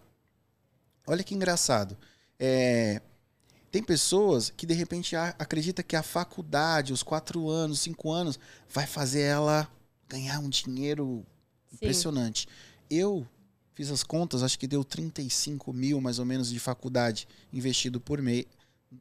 [1.05, 1.97] Olha que engraçado.
[2.39, 3.01] É,
[3.71, 8.39] tem pessoas que de repente acredita que a faculdade, os quatro anos, cinco anos,
[8.69, 9.69] vai fazer ela
[10.07, 11.25] ganhar um dinheiro
[11.69, 11.75] Sim.
[11.75, 12.47] impressionante.
[12.89, 13.25] Eu
[13.73, 18.21] fiz as contas, acho que deu 35 mil mais ou menos de faculdade investido por
[18.21, 18.45] mês,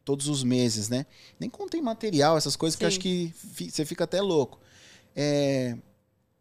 [0.04, 1.06] todos os meses, né?
[1.38, 2.88] Nem contei material, essas coisas que Sim.
[2.88, 3.34] acho que
[3.70, 4.60] você fica até louco.
[5.14, 5.76] É,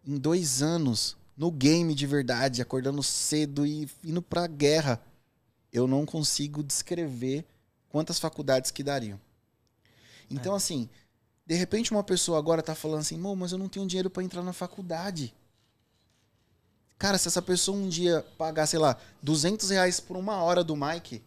[0.05, 5.01] em dois anos, no game de verdade, acordando cedo e indo pra guerra,
[5.71, 7.45] eu não consigo descrever
[7.89, 9.19] quantas faculdades que dariam.
[10.29, 10.89] Então, assim,
[11.45, 14.23] de repente uma pessoa agora tá falando assim, "Mô, mas eu não tenho dinheiro para
[14.23, 15.33] entrar na faculdade.
[17.01, 20.75] Cara, se essa pessoa um dia pagar, sei lá, 200 reais por uma hora do
[20.75, 21.23] Mike,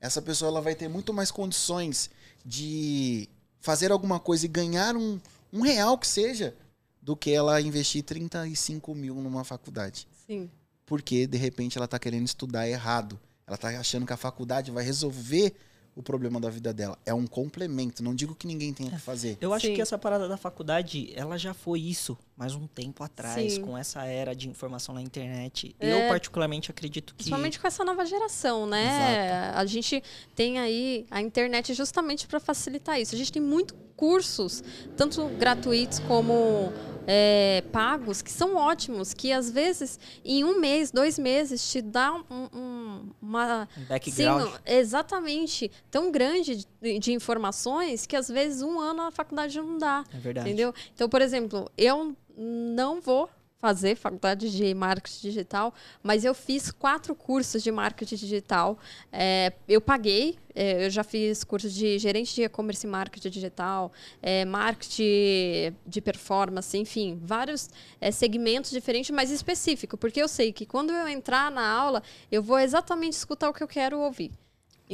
[0.00, 2.10] essa pessoa ela vai ter muito mais condições
[2.44, 3.28] de
[3.60, 5.20] fazer alguma coisa e ganhar um,
[5.52, 6.56] um real que seja,
[7.00, 10.08] do que ela investir 35 mil numa faculdade.
[10.26, 10.50] Sim.
[10.84, 13.16] Porque, de repente, ela tá querendo estudar errado.
[13.46, 15.54] Ela tá achando que a faculdade vai resolver
[15.94, 16.98] o problema da vida dela.
[17.04, 18.02] É um complemento.
[18.02, 19.36] Não digo que ninguém tenha que fazer.
[19.40, 19.74] Eu acho Sim.
[19.74, 23.62] que essa parada da faculdade, ela já foi isso, mais um tempo atrás, Sim.
[23.62, 25.76] com essa era de informação na internet.
[25.78, 26.06] É.
[26.06, 27.24] Eu, particularmente, acredito que.
[27.24, 29.52] Principalmente com essa nova geração, né?
[29.54, 30.02] A gente
[30.34, 33.14] tem aí a internet justamente para facilitar isso.
[33.14, 34.64] A gente tem muitos cursos,
[34.96, 36.72] tanto gratuitos como
[37.06, 42.12] é, pagos, que são ótimos, que às vezes em um mês, dois meses, te dá
[42.14, 43.68] um- um- uma.
[43.76, 44.42] Um background.
[44.48, 45.70] Sim, exatamente.
[45.90, 50.04] Tão grande de, de informações que às vezes um ano a faculdade não dá.
[50.14, 50.48] É verdade.
[50.48, 50.72] Entendeu?
[50.94, 53.28] Então, por exemplo, eu não vou
[53.62, 55.72] fazer faculdade de marketing digital,
[56.02, 58.76] mas eu fiz quatro cursos de marketing digital.
[59.12, 63.92] É, eu paguei, é, eu já fiz cursos de gerente de e-commerce e marketing digital,
[64.20, 67.70] é, marketing de performance, enfim, vários
[68.00, 72.02] é, segmentos diferentes, mas específico, porque eu sei que quando eu entrar na aula,
[72.32, 74.32] eu vou exatamente escutar o que eu quero ouvir.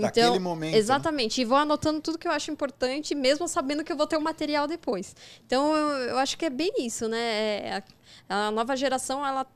[0.03, 0.79] Daquele momento, né?
[0.79, 1.41] Exatamente.
[1.41, 4.21] E vou anotando tudo que eu acho importante, mesmo sabendo que eu vou ter o
[4.21, 5.15] material depois.
[5.47, 7.19] Então, eu, eu acho que é bem isso, né?
[7.19, 7.83] É,
[8.29, 9.47] a, a nova geração ela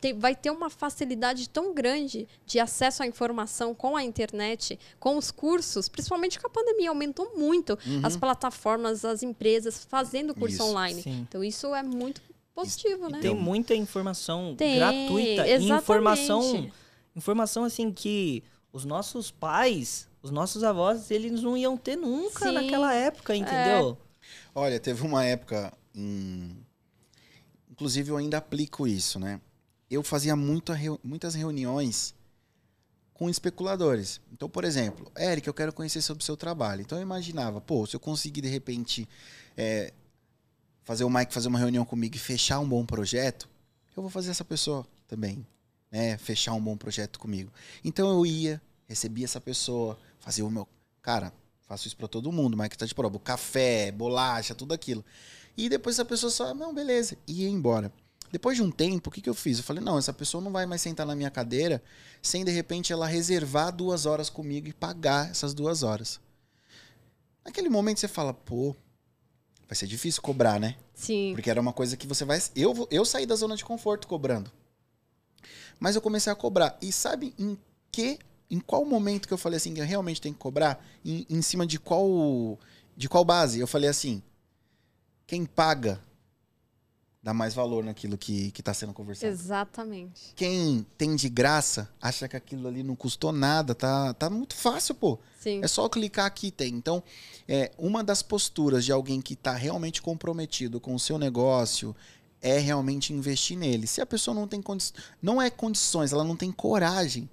[0.00, 5.16] tem- vai ter uma facilidade tão grande de acesso à informação com a internet, com
[5.16, 6.88] os cursos, principalmente com a pandemia.
[6.90, 10.64] Aumentou muito as plataformas, as empresas fazendo curso Isso.
[10.64, 11.02] online.
[11.02, 11.26] Sim.
[11.28, 12.20] Então, isso é muito
[12.54, 13.18] positivo, né?
[13.20, 15.46] Tem muita informação Tem, gratuita.
[15.46, 15.82] E exatamente.
[15.82, 16.70] informação,
[17.16, 18.42] informação assim que
[18.74, 22.54] os nossos pais, os nossos avós, eles não iam ter nunca Sim.
[22.54, 23.96] naquela época, entendeu?
[24.52, 26.56] Olha, teve uma época em...
[27.70, 29.40] Inclusive, eu ainda aplico isso, né?
[29.88, 32.16] Eu fazia muita muitas reuniões
[33.12, 34.20] com especuladores.
[34.32, 36.80] Então, por exemplo, Eric, eu quero conhecer sobre o seu trabalho.
[36.80, 39.08] Então, eu imaginava, pô, se eu conseguir, de repente,
[39.56, 39.92] é,
[40.82, 43.48] fazer o Mike fazer uma reunião comigo e fechar um bom projeto,
[43.96, 45.46] eu vou fazer essa pessoa também,
[45.94, 46.18] né?
[46.18, 47.52] Fechar um bom projeto comigo.
[47.84, 50.66] Então, eu ia, recebia essa pessoa, fazia o meu...
[51.00, 51.32] Cara,
[51.68, 53.16] faço isso pra todo mundo, Mike tá de prova.
[53.20, 55.04] Café, bolacha, tudo aquilo.
[55.56, 57.92] E depois essa pessoa só, não, beleza, e ia embora.
[58.32, 59.58] Depois de um tempo, o que, que eu fiz?
[59.58, 61.80] Eu falei, não, essa pessoa não vai mais sentar na minha cadeira
[62.20, 66.18] sem, de repente, ela reservar duas horas comigo e pagar essas duas horas.
[67.44, 68.74] Naquele momento você fala, pô,
[69.68, 70.74] vai ser difícil cobrar, né?
[70.92, 71.30] Sim.
[71.36, 72.42] Porque era uma coisa que você vai.
[72.56, 74.50] Eu, eu saí da zona de conforto cobrando.
[75.78, 76.76] Mas eu comecei a cobrar.
[76.80, 77.58] E sabe em
[77.90, 78.18] que.
[78.50, 80.84] Em qual momento que eu falei assim, que eu realmente tenho que cobrar?
[81.04, 82.58] Em, em cima de qual.
[82.96, 83.58] De qual base?
[83.58, 84.22] Eu falei assim.
[85.26, 86.00] Quem paga
[87.24, 89.32] dá mais valor naquilo que, que tá sendo conversado.
[89.32, 90.34] Exatamente.
[90.36, 94.94] Quem tem de graça acha que aquilo ali não custou nada, tá, tá muito fácil,
[94.94, 95.18] pô.
[95.40, 95.60] Sim.
[95.64, 96.74] É só clicar aqui e tem.
[96.74, 97.02] Então,
[97.48, 101.96] é, uma das posturas de alguém que está realmente comprometido com o seu negócio
[102.44, 103.86] é realmente investir nele.
[103.86, 107.28] Se a pessoa não tem condi não é condições, ela não tem coragem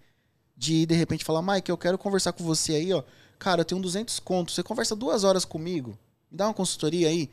[0.56, 3.04] de de repente falar, Mike, eu quero conversar com você aí, ó.
[3.38, 5.98] Cara, eu tenho 200 contos, você conversa duas horas comigo,
[6.32, 7.30] me dá uma consultoria aí.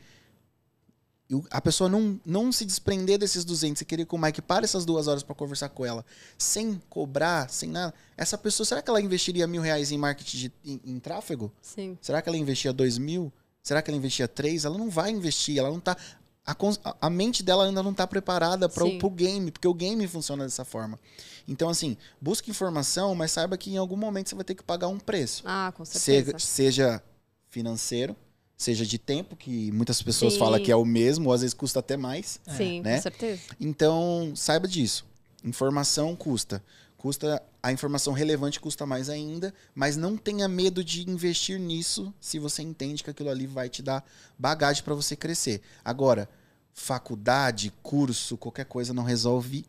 [1.51, 4.83] a pessoa não, não se desprender desses 200 e querer que o Mike pare essas
[4.83, 6.03] duas horas para conversar com ela,
[6.37, 10.51] sem cobrar, sem nada, essa pessoa, será que ela investiria mil reais em marketing de,
[10.65, 11.49] em, em, tráfego?
[11.61, 11.97] Sim.
[12.01, 13.31] Será que ela investia dois mil?
[13.61, 14.65] Será que ela investia três?
[14.65, 15.95] Ela não vai investir, ela não tá.
[16.45, 16.55] A,
[17.01, 20.65] a mente dela ainda não está preparada para o game, porque o game funciona dessa
[20.65, 20.99] forma.
[21.47, 24.87] Então, assim, busque informação, mas saiba que em algum momento você vai ter que pagar
[24.87, 25.43] um preço.
[25.45, 26.37] Ah, com certeza.
[26.37, 27.03] Seja, seja
[27.49, 28.15] financeiro,
[28.57, 30.39] seja de tempo, que muitas pessoas Sim.
[30.39, 32.39] falam que é o mesmo, ou às vezes custa até mais.
[32.55, 32.97] Sim, né?
[32.97, 33.41] com certeza.
[33.59, 35.05] Então, saiba disso.
[35.43, 36.63] Informação custa.
[36.99, 42.37] Custa a informação relevante custa mais ainda, mas não tenha medo de investir nisso se
[42.37, 44.05] você entende que aquilo ali vai te dar
[44.37, 45.61] bagagem para você crescer.
[45.83, 46.27] Agora,
[46.73, 49.65] faculdade, curso, qualquer coisa não resolve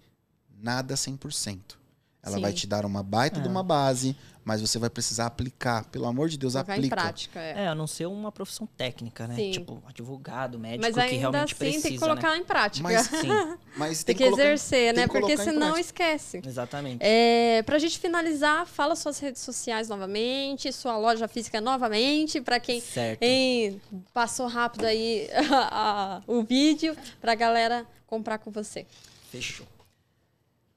[0.61, 1.80] nada 100%.
[2.23, 2.43] Ela Sim.
[2.43, 3.43] vai te dar uma baita é.
[3.43, 4.15] de uma base,
[4.45, 5.85] mas você vai precisar aplicar.
[5.87, 6.87] Pelo amor de Deus, Colocar aplica.
[6.87, 7.65] em prática, é.
[7.65, 7.69] é.
[7.69, 9.35] a não ser uma profissão técnica, né?
[9.35, 9.51] Sim.
[9.53, 12.37] Tipo, advogado, médico, mas que realmente assim, precisa, tem que colocar né?
[12.39, 12.83] em prática.
[12.83, 13.29] Mas, sim.
[13.77, 15.07] mas tem, tem, que, exercer, né?
[15.07, 16.43] Porque senão esquece.
[16.45, 16.99] Exatamente.
[17.01, 22.83] É, pra gente finalizar, fala suas redes sociais novamente, sua loja física novamente, para quem
[23.21, 23.81] em,
[24.13, 25.29] passou rápido aí
[26.27, 28.87] o vídeo, pra galera comprar com você.
[29.31, 29.67] Fechou.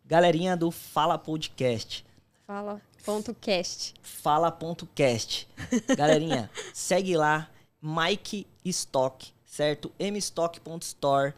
[0.06, 2.06] Galerinha do Fala Podcast.
[2.46, 3.94] Fala ponto cast.
[4.02, 5.48] Fala ponto cast.
[5.96, 7.50] Galerinha, segue lá,
[7.82, 9.94] Mike Stock, certo?
[9.98, 11.34] mstock.store.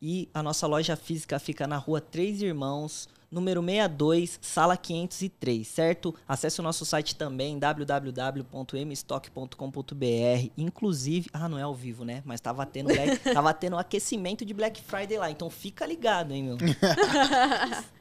[0.00, 6.14] E a nossa loja física fica na rua Três Irmãos, número 62, sala 503, certo?
[6.28, 10.50] Acesse o nosso site também, www.mstock.com.br.
[10.56, 12.22] Inclusive, ah, não é ao vivo, né?
[12.24, 12.90] Mas tava tendo,
[13.32, 16.56] tava tendo aquecimento de Black Friday lá, então fica ligado, hein, meu?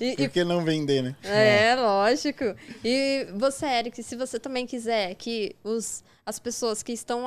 [0.00, 1.16] E, Por que não vender, né?
[1.22, 2.44] É, lógico.
[2.84, 7.24] E você, Eric, se você também quiser que os, as pessoas que estão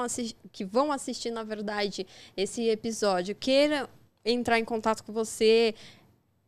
[0.51, 3.87] que vão assistir, na verdade, esse episódio queiram
[4.23, 5.75] entrar em contato com você,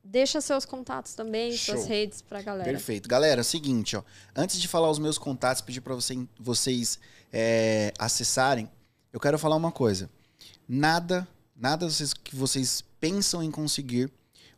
[0.03, 1.75] deixa seus contatos também, Show.
[1.75, 2.69] suas redes pra galera.
[2.69, 3.09] Perfeito.
[3.09, 4.03] Galera, é o seguinte, ó.
[4.35, 6.99] Antes de falar os meus contatos, pedir para você, vocês
[7.31, 8.69] é, acessarem,
[9.11, 10.09] eu quero falar uma coisa.
[10.67, 11.87] Nada, nada
[12.23, 14.11] que vocês pensam em conseguir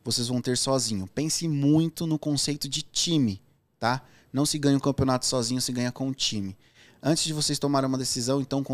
[0.06, 1.08] vocês vão ter sozinho.
[1.12, 3.42] Pense muito no conceito de time,
[3.76, 4.02] tá?
[4.32, 6.56] Não se ganha um campeonato sozinho, se ganha com o time.
[7.02, 8.64] Antes de vocês tomarem uma decisão, então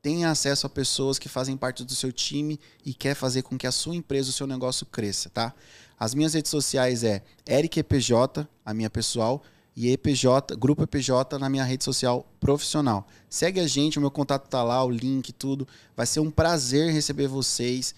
[0.00, 3.66] tenha acesso a pessoas que fazem parte do seu time e quer fazer com que
[3.66, 5.54] a sua empresa, o seu negócio cresça, tá?
[5.98, 9.42] As minhas redes sociais é EricEPJ, a minha pessoal,
[9.76, 13.06] e EPJ, Grupo EPJ na minha rede social profissional.
[13.28, 15.66] Segue a gente, o meu contato tá lá, o link, tudo.
[15.96, 17.94] Vai ser um prazer receber vocês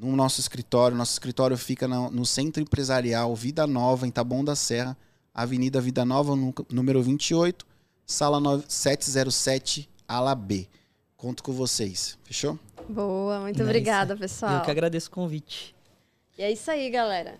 [0.00, 0.96] no nosso escritório.
[0.96, 4.96] Nosso escritório fica no, no Centro Empresarial Vida Nova, em Taboão da Serra,
[5.34, 7.66] Avenida Vida Nova, no, número 28,
[8.06, 10.68] sala 707, ala B.
[11.16, 12.16] Conto com vocês.
[12.24, 12.58] Fechou?
[12.88, 14.54] Boa, muito é obrigada, pessoal.
[14.54, 15.74] Eu que agradeço o convite.
[16.38, 17.38] E é isso aí, galera.